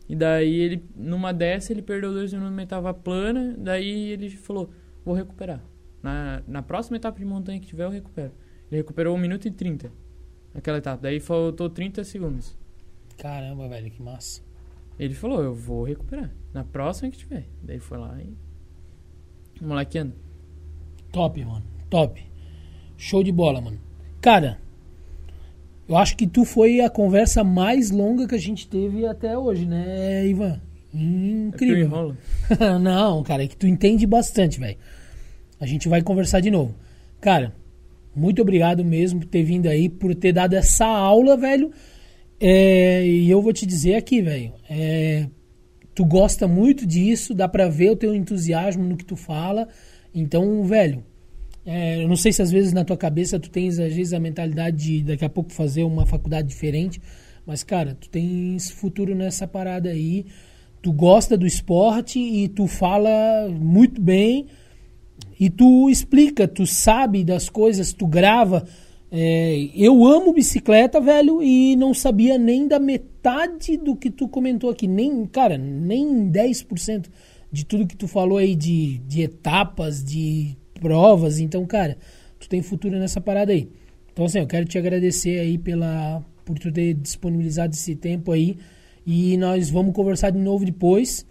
[0.09, 4.71] E daí ele, numa dessa, ele perdeu dois minutos numa etapa plana, daí ele falou,
[5.05, 5.63] vou recuperar.
[6.03, 8.33] Na, na próxima etapa de montanha que tiver, eu recupero.
[8.71, 9.91] Ele recuperou 1 minuto e 30
[10.53, 11.03] naquela etapa.
[11.03, 12.57] Daí faltou 30 segundos.
[13.19, 14.43] Caramba, velho, que massa.
[14.99, 16.31] Ele falou, eu vou recuperar.
[16.53, 17.45] Na próxima que tiver.
[17.63, 18.35] Daí foi lá e.
[19.63, 20.15] O moleque anda.
[21.13, 21.65] Top, mano.
[21.89, 22.23] Top.
[22.97, 23.79] Show de bola, mano.
[24.21, 24.59] Cara,
[25.89, 29.67] eu acho que tu foi a conversa mais longa que a gente teve até hoje,
[29.67, 30.55] né, Ivan?
[30.55, 31.01] É que eu
[31.49, 31.87] Incrível.
[31.87, 32.17] enrolo.
[32.81, 34.77] Não, cara, é que tu entende bastante, velho.
[35.61, 36.75] A gente vai conversar de novo.
[37.21, 37.55] Cara,
[38.17, 41.71] muito obrigado mesmo por ter vindo aí, por ter dado essa aula, velho.
[42.41, 44.53] É, e eu vou te dizer aqui, velho.
[44.69, 45.29] é,
[45.97, 49.67] tu gosta muito disso, dá pra ver o teu entusiasmo no que tu fala.
[50.15, 51.03] Então, velho,
[51.65, 54.21] é, eu não sei se às vezes na tua cabeça tu tens às vezes a
[54.21, 57.01] mentalidade de daqui a pouco fazer uma faculdade diferente,
[57.47, 60.27] mas cara, tu tens futuro nessa parada aí.
[60.83, 64.47] Tu gosta do esporte e tu fala muito bem
[65.39, 68.67] e tu explica, tu sabe das coisas, tu grava.
[69.13, 74.71] É, eu amo bicicleta, velho, e não sabia nem da metade do que tu comentou
[74.71, 74.89] aqui.
[74.89, 77.07] Nem, cara, nem 10%
[77.53, 81.39] de tudo que tu falou aí de, de etapas, de provas.
[81.39, 81.97] Então, cara,
[82.39, 83.69] tu tem futuro nessa parada aí.
[84.13, 88.57] Então, assim, eu quero te agradecer aí pela, por tu ter disponibilizado esse tempo aí.
[89.07, 91.27] E nós vamos conversar de novo depois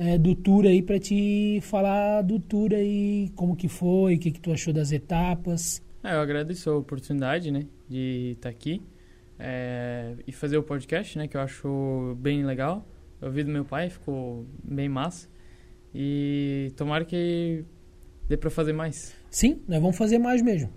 [0.00, 4.30] é, do tour aí para te falar do tour aí, como que foi, o que,
[4.30, 5.82] que tu achou das etapas.
[6.02, 8.82] É, eu agradeço a oportunidade, né, de estar aqui
[9.38, 12.88] é, e fazer o podcast, né, que eu acho bem legal.
[13.20, 15.28] Eu ouvi do meu pai, ficou bem massa.
[15.94, 17.62] E tomara que
[18.26, 19.14] dê pra fazer mais.
[19.30, 20.70] Sim, nós vamos fazer mais mesmo.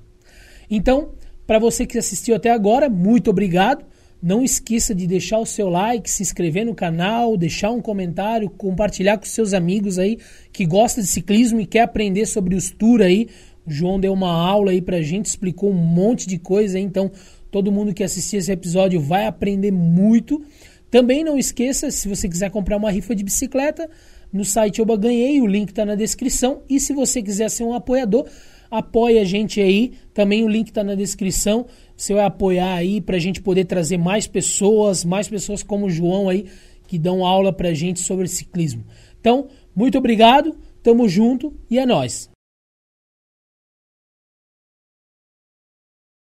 [0.70, 1.14] Então,
[1.48, 3.86] para você que assistiu até agora, muito obrigado.
[4.24, 9.18] Não esqueça de deixar o seu like, se inscrever no canal, deixar um comentário, compartilhar
[9.18, 10.18] com seus amigos aí
[10.54, 13.28] que gostam de ciclismo e quer aprender sobre os tour aí.
[13.68, 17.12] O João deu uma aula aí pra gente, explicou um monte de coisa, aí, então
[17.52, 20.42] todo mundo que assistir esse episódio vai aprender muito.
[20.90, 23.90] Também não esqueça, se você quiser comprar uma rifa de bicicleta,
[24.32, 26.62] no site Oba Ganhei, o link está na descrição.
[26.70, 28.26] E se você quiser ser um apoiador,
[28.72, 29.92] apoie a gente aí.
[30.14, 31.68] Também o link está na descrição.
[31.96, 35.90] Você vai apoiar aí para a gente poder trazer mais pessoas, mais pessoas como o
[35.90, 36.46] João aí,
[36.88, 38.84] que dão aula para a gente sobre ciclismo.
[39.20, 42.33] Então, muito obrigado, tamo junto e é nóis.